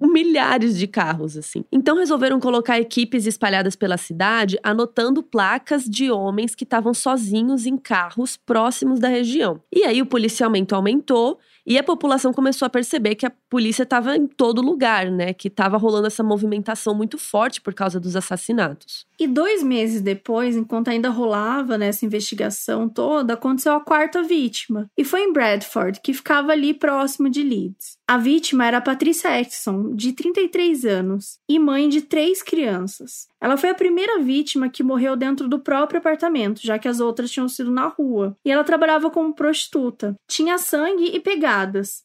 milhares 0.00 0.78
de 0.78 0.86
carros, 0.86 1.36
assim. 1.36 1.64
Então 1.70 1.96
resolveram 1.96 2.40
colocar 2.40 2.80
equipes 2.80 3.26
espalhadas 3.26 3.76
pela 3.76 3.96
cidade, 3.96 4.58
anotando 4.62 5.22
placas 5.22 5.84
de 5.84 6.10
homens 6.10 6.54
que 6.54 6.64
estavam 6.64 6.94
sozinhos 6.94 7.66
em 7.66 7.76
carros 7.76 8.36
próximos 8.36 8.98
da 8.98 9.08
região. 9.08 9.60
E 9.72 9.84
aí 9.84 10.00
o 10.00 10.06
policiamento 10.06 10.74
aumentou 10.74 11.38
e 11.70 11.78
a 11.78 11.84
população 11.84 12.32
começou 12.32 12.66
a 12.66 12.68
perceber 12.68 13.14
que 13.14 13.24
a 13.24 13.30
polícia 13.48 13.84
estava 13.84 14.16
em 14.16 14.26
todo 14.26 14.60
lugar, 14.60 15.08
né? 15.08 15.32
Que 15.32 15.46
estava 15.46 15.76
rolando 15.76 16.08
essa 16.08 16.20
movimentação 16.20 16.96
muito 16.96 17.16
forte 17.16 17.60
por 17.60 17.72
causa 17.72 18.00
dos 18.00 18.16
assassinatos. 18.16 19.06
E 19.16 19.28
dois 19.28 19.62
meses 19.62 20.00
depois, 20.00 20.56
enquanto 20.56 20.88
ainda 20.88 21.10
rolava 21.10 21.78
nessa 21.78 22.04
investigação 22.04 22.88
toda, 22.88 23.34
aconteceu 23.34 23.72
a 23.74 23.80
quarta 23.80 24.20
vítima. 24.20 24.90
E 24.98 25.04
foi 25.04 25.22
em 25.22 25.32
Bradford, 25.32 26.00
que 26.02 26.12
ficava 26.12 26.50
ali 26.50 26.74
próximo 26.74 27.30
de 27.30 27.40
Leeds. 27.40 27.96
A 28.08 28.18
vítima 28.18 28.66
era 28.66 28.78
a 28.78 28.80
Patricia 28.80 29.40
Edson, 29.40 29.94
de 29.94 30.12
33 30.12 30.84
anos, 30.84 31.38
e 31.48 31.60
mãe 31.60 31.88
de 31.88 32.00
três 32.00 32.42
crianças. 32.42 33.28
Ela 33.40 33.56
foi 33.56 33.70
a 33.70 33.74
primeira 33.74 34.18
vítima 34.18 34.68
que 34.68 34.82
morreu 34.82 35.14
dentro 35.16 35.48
do 35.48 35.60
próprio 35.60 35.98
apartamento, 35.98 36.60
já 36.62 36.78
que 36.78 36.88
as 36.88 36.98
outras 36.98 37.30
tinham 37.30 37.48
sido 37.48 37.70
na 37.70 37.86
rua. 37.86 38.36
E 38.44 38.50
ela 38.50 38.64
trabalhava 38.64 39.10
como 39.10 39.32
prostituta. 39.32 40.14
Tinha 40.26 40.58
sangue 40.58 41.10
e 41.14 41.20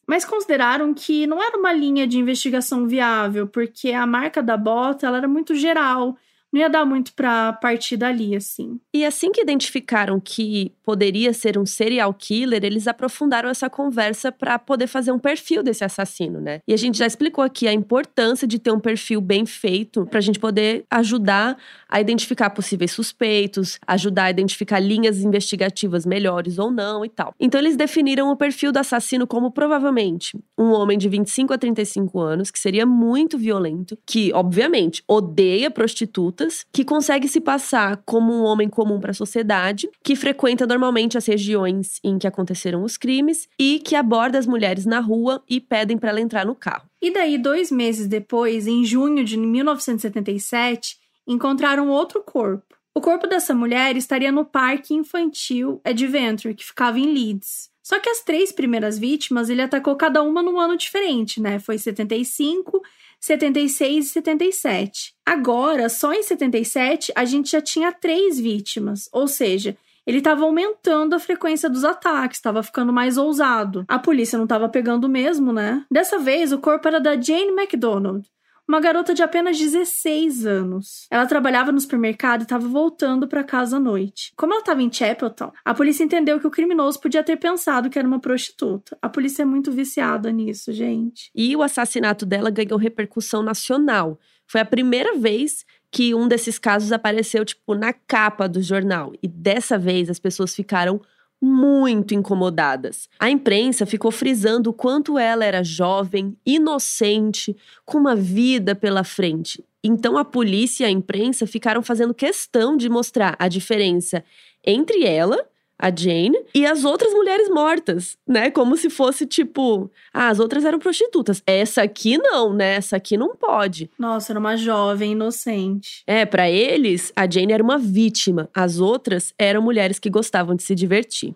mas 0.06 0.24
consideraram 0.24 0.92
que 0.94 1.26
não 1.26 1.42
era 1.42 1.56
uma 1.58 1.72
linha 1.72 2.06
de 2.06 2.18
investigação 2.18 2.86
viável, 2.86 3.46
porque 3.46 3.92
a 3.92 4.06
marca 4.06 4.42
da 4.42 4.56
bota 4.56 5.06
ela 5.06 5.18
era 5.18 5.28
muito 5.28 5.54
geral 5.54 6.16
não 6.56 6.62
ia 6.62 6.70
dar 6.70 6.86
muito 6.86 7.12
para 7.12 7.52
partir 7.52 7.98
dali, 7.98 8.34
assim. 8.34 8.80
E 8.92 9.04
assim 9.04 9.30
que 9.30 9.42
identificaram 9.42 10.18
que 10.18 10.72
poderia 10.82 11.32
ser 11.34 11.58
um 11.58 11.66
serial 11.66 12.14
killer, 12.14 12.64
eles 12.64 12.88
aprofundaram 12.88 13.50
essa 13.50 13.68
conversa 13.68 14.32
para 14.32 14.58
poder 14.58 14.86
fazer 14.86 15.12
um 15.12 15.18
perfil 15.18 15.62
desse 15.62 15.84
assassino, 15.84 16.40
né? 16.40 16.60
E 16.66 16.72
a 16.72 16.76
gente 16.76 16.96
já 16.96 17.06
explicou 17.06 17.44
aqui 17.44 17.68
a 17.68 17.72
importância 17.72 18.48
de 18.48 18.58
ter 18.58 18.70
um 18.70 18.80
perfil 18.80 19.20
bem 19.20 19.44
feito 19.44 20.06
para 20.06 20.18
a 20.18 20.22
gente 20.22 20.38
poder 20.38 20.86
ajudar 20.90 21.58
a 21.88 22.00
identificar 22.00 22.50
possíveis 22.50 22.90
suspeitos, 22.90 23.78
ajudar 23.86 24.24
a 24.24 24.30
identificar 24.30 24.80
linhas 24.80 25.18
investigativas 25.18 26.06
melhores 26.06 26.58
ou 26.58 26.70
não 26.70 27.04
e 27.04 27.08
tal. 27.08 27.34
Então 27.38 27.60
eles 27.60 27.76
definiram 27.76 28.30
o 28.30 28.36
perfil 28.36 28.72
do 28.72 28.78
assassino 28.78 29.26
como 29.26 29.50
provavelmente 29.50 30.38
um 30.56 30.70
homem 30.70 30.96
de 30.96 31.08
25 31.08 31.52
a 31.52 31.58
35 31.58 32.18
anos, 32.18 32.50
que 32.50 32.58
seria 32.58 32.86
muito 32.86 33.36
violento, 33.36 33.98
que 34.06 34.32
obviamente 34.32 35.02
odeia 35.06 35.70
prostitutas 35.70 36.45
que 36.72 36.84
consegue 36.84 37.28
se 37.28 37.40
passar 37.40 38.02
como 38.04 38.32
um 38.32 38.42
homem 38.42 38.68
comum 38.68 39.00
para 39.00 39.10
a 39.10 39.14
sociedade, 39.14 39.88
que 40.02 40.16
frequenta 40.16 40.66
normalmente 40.66 41.16
as 41.16 41.26
regiões 41.26 42.00
em 42.02 42.18
que 42.18 42.26
aconteceram 42.26 42.82
os 42.82 42.96
crimes 42.96 43.48
e 43.58 43.80
que 43.80 43.94
aborda 43.94 44.38
as 44.38 44.46
mulheres 44.46 44.86
na 44.86 45.00
rua 45.00 45.42
e 45.48 45.60
pedem 45.60 45.98
para 45.98 46.10
ela 46.10 46.20
entrar 46.20 46.46
no 46.46 46.54
carro. 46.54 46.88
E 47.00 47.10
daí, 47.12 47.38
dois 47.38 47.70
meses 47.70 48.06
depois, 48.06 48.66
em 48.66 48.84
junho 48.84 49.24
de 49.24 49.36
1977, 49.36 50.96
encontraram 51.26 51.88
outro 51.88 52.22
corpo. 52.22 52.76
O 52.94 53.00
corpo 53.00 53.26
dessa 53.26 53.54
mulher 53.54 53.96
estaria 53.96 54.32
no 54.32 54.44
parque 54.44 54.94
infantil 54.94 55.80
Adventure, 55.84 56.54
que 56.54 56.64
ficava 56.64 56.98
em 56.98 57.12
Leeds. 57.12 57.68
Só 57.82 58.00
que 58.00 58.08
as 58.08 58.20
três 58.22 58.50
primeiras 58.50 58.98
vítimas 58.98 59.48
ele 59.48 59.62
atacou 59.62 59.94
cada 59.94 60.22
uma 60.22 60.42
num 60.42 60.58
ano 60.58 60.76
diferente, 60.76 61.40
né? 61.40 61.58
Foi 61.58 61.78
75, 61.78 62.82
76 63.26 64.06
e 64.06 64.08
77. 64.08 65.14
Agora, 65.26 65.88
só 65.88 66.12
em 66.12 66.22
77, 66.22 67.12
a 67.16 67.24
gente 67.24 67.50
já 67.50 67.60
tinha 67.60 67.92
três 67.92 68.38
vítimas, 68.38 69.08
ou 69.12 69.26
seja, 69.26 69.76
ele 70.06 70.18
estava 70.18 70.44
aumentando 70.44 71.14
a 71.14 71.18
frequência 71.18 71.68
dos 71.68 71.82
ataques, 71.82 72.38
estava 72.38 72.62
ficando 72.62 72.92
mais 72.92 73.18
ousado. 73.18 73.84
A 73.88 73.98
polícia 73.98 74.36
não 74.36 74.44
estava 74.44 74.68
pegando 74.68 75.08
mesmo, 75.08 75.52
né? 75.52 75.84
Dessa 75.90 76.20
vez, 76.20 76.52
o 76.52 76.60
corpo 76.60 76.86
era 76.86 77.00
da 77.00 77.20
Jane 77.20 77.50
McDonald, 77.50 78.24
uma 78.68 78.80
garota 78.80 79.14
de 79.14 79.22
apenas 79.22 79.58
16 79.58 80.44
anos. 80.44 81.06
Ela 81.10 81.26
trabalhava 81.26 81.70
no 81.70 81.80
supermercado 81.80 82.40
e 82.40 82.42
estava 82.42 82.66
voltando 82.66 83.28
para 83.28 83.44
casa 83.44 83.76
à 83.76 83.80
noite. 83.80 84.32
Como 84.36 84.52
ela 84.52 84.60
estava 84.60 84.82
em 84.82 84.92
Chapeltown, 84.92 85.52
a 85.64 85.74
polícia 85.74 86.04
entendeu 86.04 86.40
que 86.40 86.46
o 86.46 86.50
criminoso 86.50 87.00
podia 87.00 87.22
ter 87.22 87.36
pensado 87.36 87.88
que 87.88 87.98
era 87.98 88.08
uma 88.08 88.20
prostituta. 88.20 88.98
A 89.00 89.08
polícia 89.08 89.42
é 89.42 89.46
muito 89.46 89.70
viciada 89.70 90.32
nisso, 90.32 90.72
gente. 90.72 91.30
E 91.34 91.54
o 91.54 91.62
assassinato 91.62 92.26
dela 92.26 92.50
ganhou 92.50 92.78
repercussão 92.78 93.42
nacional. 93.42 94.18
Foi 94.46 94.60
a 94.60 94.64
primeira 94.64 95.16
vez 95.16 95.64
que 95.90 96.14
um 96.14 96.28
desses 96.28 96.58
casos 96.58 96.92
apareceu, 96.92 97.44
tipo, 97.44 97.74
na 97.74 97.92
capa 97.92 98.48
do 98.48 98.60
jornal. 98.60 99.12
E 99.22 99.28
dessa 99.28 99.78
vez 99.78 100.10
as 100.10 100.18
pessoas 100.18 100.54
ficaram 100.54 101.00
muito 101.40 102.14
incomodadas. 102.14 103.08
A 103.18 103.30
imprensa 103.30 103.86
ficou 103.86 104.10
frisando 104.10 104.70
o 104.70 104.72
quanto 104.72 105.18
ela 105.18 105.44
era 105.44 105.62
jovem, 105.62 106.36
inocente, 106.44 107.56
com 107.84 107.98
uma 107.98 108.16
vida 108.16 108.74
pela 108.74 109.04
frente. 109.04 109.64
Então 109.82 110.18
a 110.18 110.24
polícia 110.24 110.84
e 110.84 110.86
a 110.86 110.90
imprensa 110.90 111.46
ficaram 111.46 111.82
fazendo 111.82 112.14
questão 112.14 112.76
de 112.76 112.88
mostrar 112.88 113.36
a 113.38 113.48
diferença 113.48 114.24
entre 114.64 115.04
ela 115.04 115.46
a 115.78 115.90
Jane 115.94 116.38
e 116.54 116.64
as 116.66 116.84
outras 116.84 117.12
mulheres 117.12 117.48
mortas, 117.48 118.16
né? 118.26 118.50
Como 118.50 118.76
se 118.76 118.88
fosse 118.88 119.26
tipo, 119.26 119.90
ah, 120.12 120.28
as 120.28 120.40
outras 120.40 120.64
eram 120.64 120.78
prostitutas. 120.78 121.42
Essa 121.46 121.82
aqui 121.82 122.18
não, 122.18 122.52
né? 122.52 122.76
Essa 122.76 122.96
aqui 122.96 123.16
não 123.16 123.36
pode. 123.36 123.90
Nossa, 123.98 124.32
era 124.32 124.40
uma 124.40 124.56
jovem 124.56 125.12
inocente. 125.12 126.02
É, 126.06 126.24
para 126.24 126.50
eles, 126.50 127.12
a 127.14 127.28
Jane 127.28 127.52
era 127.52 127.62
uma 127.62 127.78
vítima. 127.78 128.48
As 128.54 128.78
outras 128.78 129.34
eram 129.38 129.62
mulheres 129.62 129.98
que 129.98 130.10
gostavam 130.10 130.54
de 130.54 130.62
se 130.62 130.74
divertir. 130.74 131.34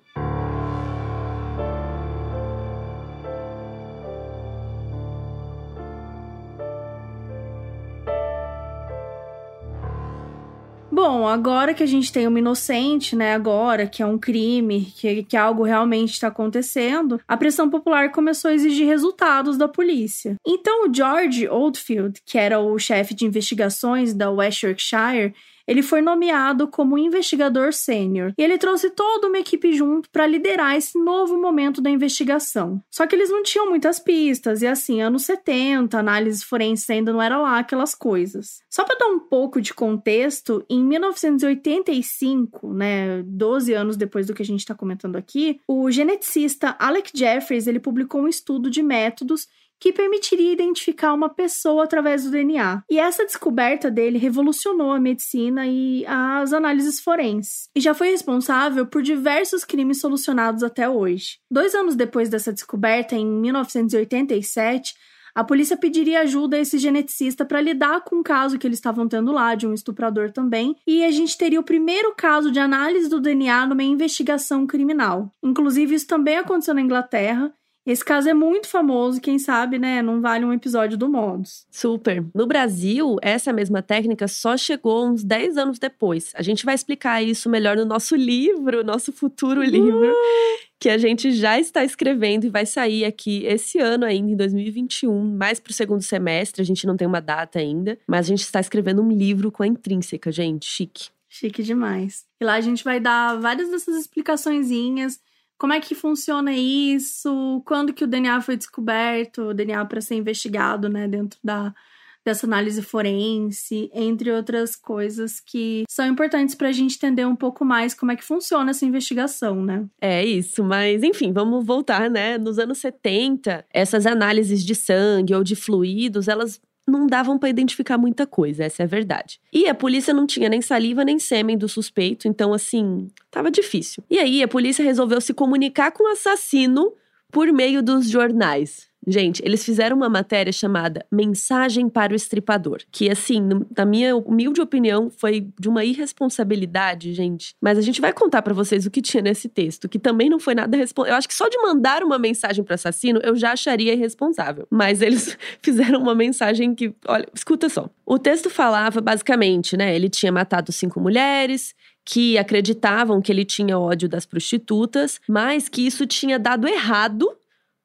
Bom, 11.20 11.28
agora 11.28 11.74
que 11.74 11.82
a 11.82 11.86
gente 11.86 12.10
tem 12.10 12.26
uma 12.26 12.38
inocente, 12.38 13.14
né? 13.14 13.34
Agora 13.34 13.86
que 13.86 14.02
é 14.02 14.06
um 14.06 14.16
crime, 14.16 14.90
que, 14.96 15.22
que 15.24 15.36
algo 15.36 15.64
realmente 15.64 16.14
está 16.14 16.28
acontecendo, 16.28 17.20
a 17.28 17.36
pressão 17.36 17.68
popular 17.68 18.10
começou 18.10 18.50
a 18.50 18.54
exigir 18.54 18.86
resultados 18.86 19.58
da 19.58 19.68
polícia. 19.68 20.36
Então, 20.46 20.88
o 20.88 20.94
George 20.94 21.46
Oldfield, 21.46 22.22
que 22.24 22.38
era 22.38 22.58
o 22.58 22.78
chefe 22.78 23.14
de 23.14 23.26
investigações 23.26 24.14
da 24.14 24.30
West 24.30 24.62
Yorkshire, 24.62 25.34
ele 25.70 25.82
foi 25.82 26.02
nomeado 26.02 26.66
como 26.66 26.98
investigador 26.98 27.72
sênior 27.72 28.34
e 28.36 28.42
ele 28.42 28.58
trouxe 28.58 28.90
toda 28.90 29.28
uma 29.28 29.38
equipe 29.38 29.72
junto 29.72 30.10
para 30.10 30.26
liderar 30.26 30.74
esse 30.74 30.98
novo 30.98 31.40
momento 31.40 31.80
da 31.80 31.88
investigação. 31.88 32.82
Só 32.90 33.06
que 33.06 33.14
eles 33.14 33.30
não 33.30 33.44
tinham 33.44 33.68
muitas 33.68 34.00
pistas 34.00 34.62
e 34.62 34.66
assim, 34.66 35.00
anos 35.00 35.22
70, 35.26 35.96
análise 35.96 36.44
forense 36.44 36.92
ainda 36.92 37.12
não 37.12 37.22
era 37.22 37.38
lá 37.38 37.60
aquelas 37.60 37.94
coisas. 37.94 38.60
Só 38.68 38.82
para 38.82 38.98
dar 38.98 39.06
um 39.06 39.20
pouco 39.20 39.60
de 39.60 39.72
contexto, 39.72 40.64
em 40.68 40.82
1985, 40.82 42.72
né, 42.72 43.22
12 43.22 43.72
anos 43.72 43.96
depois 43.96 44.26
do 44.26 44.34
que 44.34 44.42
a 44.42 44.46
gente 44.46 44.60
está 44.60 44.74
comentando 44.74 45.14
aqui, 45.14 45.60
o 45.68 45.88
geneticista 45.88 46.74
Alec 46.80 47.12
Jeffries 47.14 47.68
ele 47.68 47.78
publicou 47.78 48.22
um 48.22 48.28
estudo 48.28 48.68
de 48.68 48.82
métodos 48.82 49.46
que 49.80 49.92
permitiria 49.92 50.52
identificar 50.52 51.14
uma 51.14 51.28
pessoa 51.28 51.84
através 51.84 52.24
do 52.24 52.30
DNA. 52.30 52.82
E 52.90 52.98
essa 52.98 53.24
descoberta 53.24 53.90
dele 53.90 54.18
revolucionou 54.18 54.92
a 54.92 55.00
medicina 55.00 55.66
e 55.66 56.04
as 56.06 56.52
análises 56.52 57.00
forenses, 57.00 57.68
e 57.74 57.80
já 57.80 57.94
foi 57.94 58.10
responsável 58.10 58.86
por 58.86 59.02
diversos 59.02 59.64
crimes 59.64 60.00
solucionados 60.00 60.62
até 60.62 60.88
hoje. 60.88 61.38
Dois 61.50 61.74
anos 61.74 61.96
depois 61.96 62.28
dessa 62.28 62.52
descoberta, 62.52 63.16
em 63.16 63.26
1987, 63.26 64.94
a 65.34 65.44
polícia 65.44 65.76
pediria 65.76 66.20
ajuda 66.20 66.56
a 66.56 66.60
esse 66.60 66.78
geneticista 66.78 67.44
para 67.44 67.60
lidar 67.60 68.02
com 68.02 68.16
o 68.16 68.22
caso 68.22 68.58
que 68.58 68.66
eles 68.66 68.78
estavam 68.78 69.08
tendo 69.08 69.32
lá, 69.32 69.54
de 69.54 69.66
um 69.66 69.72
estuprador 69.72 70.32
também, 70.32 70.76
e 70.86 71.04
a 71.04 71.10
gente 71.10 71.38
teria 71.38 71.60
o 71.60 71.64
primeiro 71.64 72.14
caso 72.16 72.50
de 72.50 72.58
análise 72.58 73.08
do 73.08 73.20
DNA 73.20 73.66
numa 73.66 73.82
investigação 73.82 74.66
criminal. 74.66 75.30
Inclusive, 75.42 75.94
isso 75.94 76.06
também 76.06 76.36
aconteceu 76.36 76.74
na 76.74 76.80
Inglaterra, 76.80 77.52
esse 77.86 78.04
caso 78.04 78.28
é 78.28 78.34
muito 78.34 78.68
famoso, 78.68 79.20
quem 79.20 79.38
sabe, 79.38 79.78
né, 79.78 80.02
não 80.02 80.20
vale 80.20 80.44
um 80.44 80.52
episódio 80.52 80.98
do 80.98 81.08
Modus. 81.08 81.66
Super. 81.70 82.24
No 82.34 82.46
Brasil, 82.46 83.16
essa 83.22 83.52
mesma 83.52 83.82
técnica 83.82 84.28
só 84.28 84.56
chegou 84.56 85.08
uns 85.08 85.24
10 85.24 85.56
anos 85.56 85.78
depois. 85.78 86.32
A 86.34 86.42
gente 86.42 86.64
vai 86.64 86.74
explicar 86.74 87.22
isso 87.22 87.48
melhor 87.48 87.76
no 87.76 87.86
nosso 87.86 88.14
livro, 88.14 88.84
nosso 88.84 89.12
futuro 89.12 89.62
livro, 89.62 90.10
uh! 90.10 90.70
que 90.78 90.88
a 90.90 90.98
gente 90.98 91.32
já 91.32 91.58
está 91.58 91.82
escrevendo 91.82 92.44
e 92.44 92.50
vai 92.50 92.66
sair 92.66 93.04
aqui 93.04 93.44
esse 93.46 93.78
ano 93.78 94.04
ainda, 94.04 94.30
em 94.30 94.36
2021, 94.36 95.36
mais 95.36 95.58
para 95.58 95.70
o 95.70 95.74
segundo 95.74 96.02
semestre. 96.02 96.60
A 96.60 96.64
gente 96.64 96.86
não 96.86 96.96
tem 96.96 97.08
uma 97.08 97.20
data 97.20 97.58
ainda, 97.58 97.98
mas 98.06 98.26
a 98.26 98.28
gente 98.28 98.42
está 98.42 98.60
escrevendo 98.60 99.02
um 99.02 99.10
livro 99.10 99.50
com 99.50 99.62
a 99.62 99.66
intrínseca, 99.66 100.30
gente. 100.30 100.66
Chique. 100.66 101.08
Chique 101.28 101.62
demais. 101.62 102.26
E 102.40 102.44
lá 102.44 102.54
a 102.54 102.60
gente 102.60 102.82
vai 102.84 102.98
dar 103.00 103.38
várias 103.40 103.70
dessas 103.70 103.96
explicaçõezinhas 103.96 105.20
como 105.60 105.74
é 105.74 105.80
que 105.80 105.94
funciona 105.94 106.54
isso? 106.54 107.62
Quando 107.66 107.92
que 107.92 108.02
o 108.02 108.06
DNA 108.06 108.40
foi 108.40 108.56
descoberto, 108.56 109.42
o 109.42 109.54
DNA 109.54 109.84
para 109.84 110.00
ser 110.00 110.14
investigado, 110.14 110.88
né, 110.88 111.06
dentro 111.06 111.38
da 111.44 111.74
dessa 112.22 112.46
análise 112.46 112.82
forense, 112.82 113.90
entre 113.94 114.30
outras 114.30 114.76
coisas 114.76 115.40
que 115.40 115.84
são 115.88 116.06
importantes 116.06 116.54
para 116.54 116.68
a 116.68 116.72
gente 116.72 116.96
entender 116.96 117.24
um 117.24 117.34
pouco 117.34 117.64
mais 117.64 117.94
como 117.94 118.12
é 118.12 118.16
que 118.16 118.22
funciona 118.22 118.70
essa 118.72 118.84
investigação, 118.84 119.64
né? 119.64 119.86
É 119.98 120.22
isso, 120.22 120.62
mas 120.62 121.02
enfim, 121.02 121.32
vamos 121.32 121.64
voltar, 121.64 122.10
né? 122.10 122.36
Nos 122.36 122.58
anos 122.58 122.76
70, 122.76 123.64
essas 123.72 124.04
análises 124.04 124.62
de 124.62 124.74
sangue 124.74 125.34
ou 125.34 125.42
de 125.42 125.56
fluidos, 125.56 126.28
elas 126.28 126.60
não 126.90 127.06
davam 127.06 127.38
para 127.38 127.48
identificar 127.48 127.96
muita 127.96 128.26
coisa, 128.26 128.64
essa 128.64 128.82
é 128.82 128.84
a 128.84 128.88
verdade. 128.88 129.40
E 129.52 129.68
a 129.68 129.74
polícia 129.74 130.12
não 130.12 130.26
tinha 130.26 130.48
nem 130.48 130.60
saliva 130.60 131.04
nem 131.04 131.18
sêmen 131.18 131.56
do 131.56 131.68
suspeito, 131.68 132.28
então 132.28 132.52
assim, 132.52 133.08
tava 133.30 133.50
difícil. 133.50 134.02
E 134.10 134.18
aí 134.18 134.42
a 134.42 134.48
polícia 134.48 134.84
resolveu 134.84 135.20
se 135.20 135.32
comunicar 135.32 135.92
com 135.92 136.04
o 136.04 136.12
assassino 136.12 136.92
por 137.30 137.52
meio 137.52 137.82
dos 137.82 138.08
jornais. 138.08 138.89
Gente, 139.06 139.42
eles 139.44 139.64
fizeram 139.64 139.96
uma 139.96 140.08
matéria 140.08 140.52
chamada 140.52 141.04
Mensagem 141.10 141.88
para 141.88 142.12
o 142.12 142.16
Estripador, 142.16 142.80
que 142.92 143.10
assim, 143.10 143.40
na 143.76 143.84
minha 143.84 144.14
humilde 144.16 144.60
opinião, 144.60 145.10
foi 145.10 145.48
de 145.58 145.68
uma 145.68 145.84
irresponsabilidade, 145.84 147.14
gente. 147.14 147.54
Mas 147.60 147.78
a 147.78 147.80
gente 147.80 148.00
vai 148.00 148.12
contar 148.12 148.42
para 148.42 148.52
vocês 148.52 148.84
o 148.84 148.90
que 148.90 149.00
tinha 149.00 149.22
nesse 149.22 149.48
texto, 149.48 149.88
que 149.88 149.98
também 149.98 150.28
não 150.28 150.38
foi 150.38 150.54
nada 150.54 150.76
responsável. 150.76 151.14
Eu 151.14 151.18
acho 151.18 151.28
que 151.28 151.34
só 151.34 151.48
de 151.48 151.56
mandar 151.58 152.02
uma 152.02 152.18
mensagem 152.18 152.62
para 152.62 152.74
assassino, 152.74 153.20
eu 153.22 153.34
já 153.36 153.52
acharia 153.52 153.94
irresponsável. 153.94 154.66
Mas 154.70 155.00
eles 155.02 155.36
fizeram 155.62 156.00
uma 156.00 156.14
mensagem 156.14 156.74
que, 156.74 156.94
olha, 157.06 157.26
escuta 157.34 157.68
só. 157.68 157.88
O 158.04 158.18
texto 158.18 158.50
falava 158.50 159.00
basicamente, 159.00 159.76
né, 159.76 159.94
ele 159.94 160.08
tinha 160.08 160.30
matado 160.30 160.72
cinco 160.72 161.00
mulheres, 161.00 161.74
que 162.04 162.36
acreditavam 162.38 163.20
que 163.20 163.30
ele 163.30 163.44
tinha 163.44 163.78
ódio 163.78 164.08
das 164.08 164.26
prostitutas, 164.26 165.20
mas 165.28 165.68
que 165.68 165.86
isso 165.86 166.06
tinha 166.06 166.38
dado 166.38 166.66
errado 166.66 167.30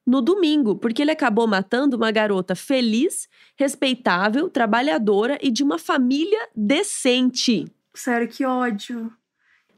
no 0.06 0.22
domingo, 0.22 0.76
porque 0.76 1.02
ele 1.02 1.10
acabou 1.10 1.46
matando 1.46 1.96
uma 1.96 2.12
garota 2.12 2.54
feliz, 2.54 3.28
respeitável, 3.56 4.48
trabalhadora 4.48 5.36
e 5.42 5.50
de 5.50 5.64
uma 5.64 5.78
família 5.78 6.48
decente. 6.54 7.64
Sério, 7.92 8.28
que 8.28 8.44
ódio. 8.44 9.10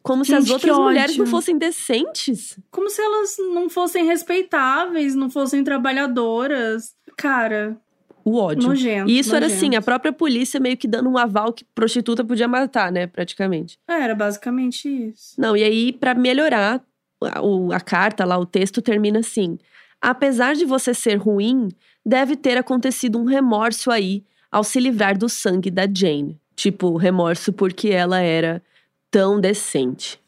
Como 0.03 0.25
Gente, 0.25 0.45
se 0.45 0.45
as 0.45 0.51
outras 0.51 0.79
mulheres 0.79 1.17
não 1.17 1.27
fossem 1.27 1.57
decentes. 1.59 2.59
Como 2.71 2.89
se 2.89 3.01
elas 3.01 3.37
não 3.53 3.69
fossem 3.69 4.07
respeitáveis, 4.07 5.15
não 5.15 5.29
fossem 5.31 5.65
trabalhadoras. 5.65 6.95
Cara. 7.17 7.77
O 8.25 8.37
ódio. 8.37 8.69
Nojento, 8.69 9.11
e 9.11 9.19
isso 9.19 9.31
nojento. 9.31 9.37
era 9.37 9.47
assim, 9.47 9.75
a 9.75 9.83
própria 9.83 10.13
polícia 10.13 10.61
meio 10.61 10.77
que 10.77 10.87
dando 10.87 11.09
um 11.09 11.17
aval 11.17 11.53
que 11.53 11.65
prostituta 11.75 12.25
podia 12.25 12.47
matar, 12.47 12.93
né? 12.93 13.07
Praticamente. 13.07 13.79
É, 13.89 14.03
era 14.03 14.15
basicamente 14.15 14.89
isso. 14.89 15.35
Não, 15.39 15.57
e 15.57 15.63
aí, 15.63 15.93
para 15.93 16.15
melhorar, 16.15 16.83
a, 17.23 17.41
a 17.77 17.81
carta 17.81 18.25
lá, 18.25 18.39
o 18.39 18.47
texto 18.47 18.83
termina 18.83 19.21
assim. 19.21 19.59
Apesar 20.01 20.55
de 20.55 20.65
você 20.65 20.95
ser 20.95 21.17
ruim, 21.17 21.69
deve 22.05 22.37
ter 22.37 22.57
acontecido 22.57 23.19
um 23.19 23.25
remorso 23.25 23.91
aí 23.91 24.25
ao 24.51 24.65
se 24.65 24.79
livrar 24.81 25.19
do 25.19 25.29
sangue 25.29 25.71
da 25.71 25.87
Jane. 25.93 26.41
Tipo, 26.55 26.97
remorso 26.97 27.53
porque 27.53 27.89
ela 27.89 28.21
era 28.21 28.63
tão 29.11 29.41
decente. 29.41 30.21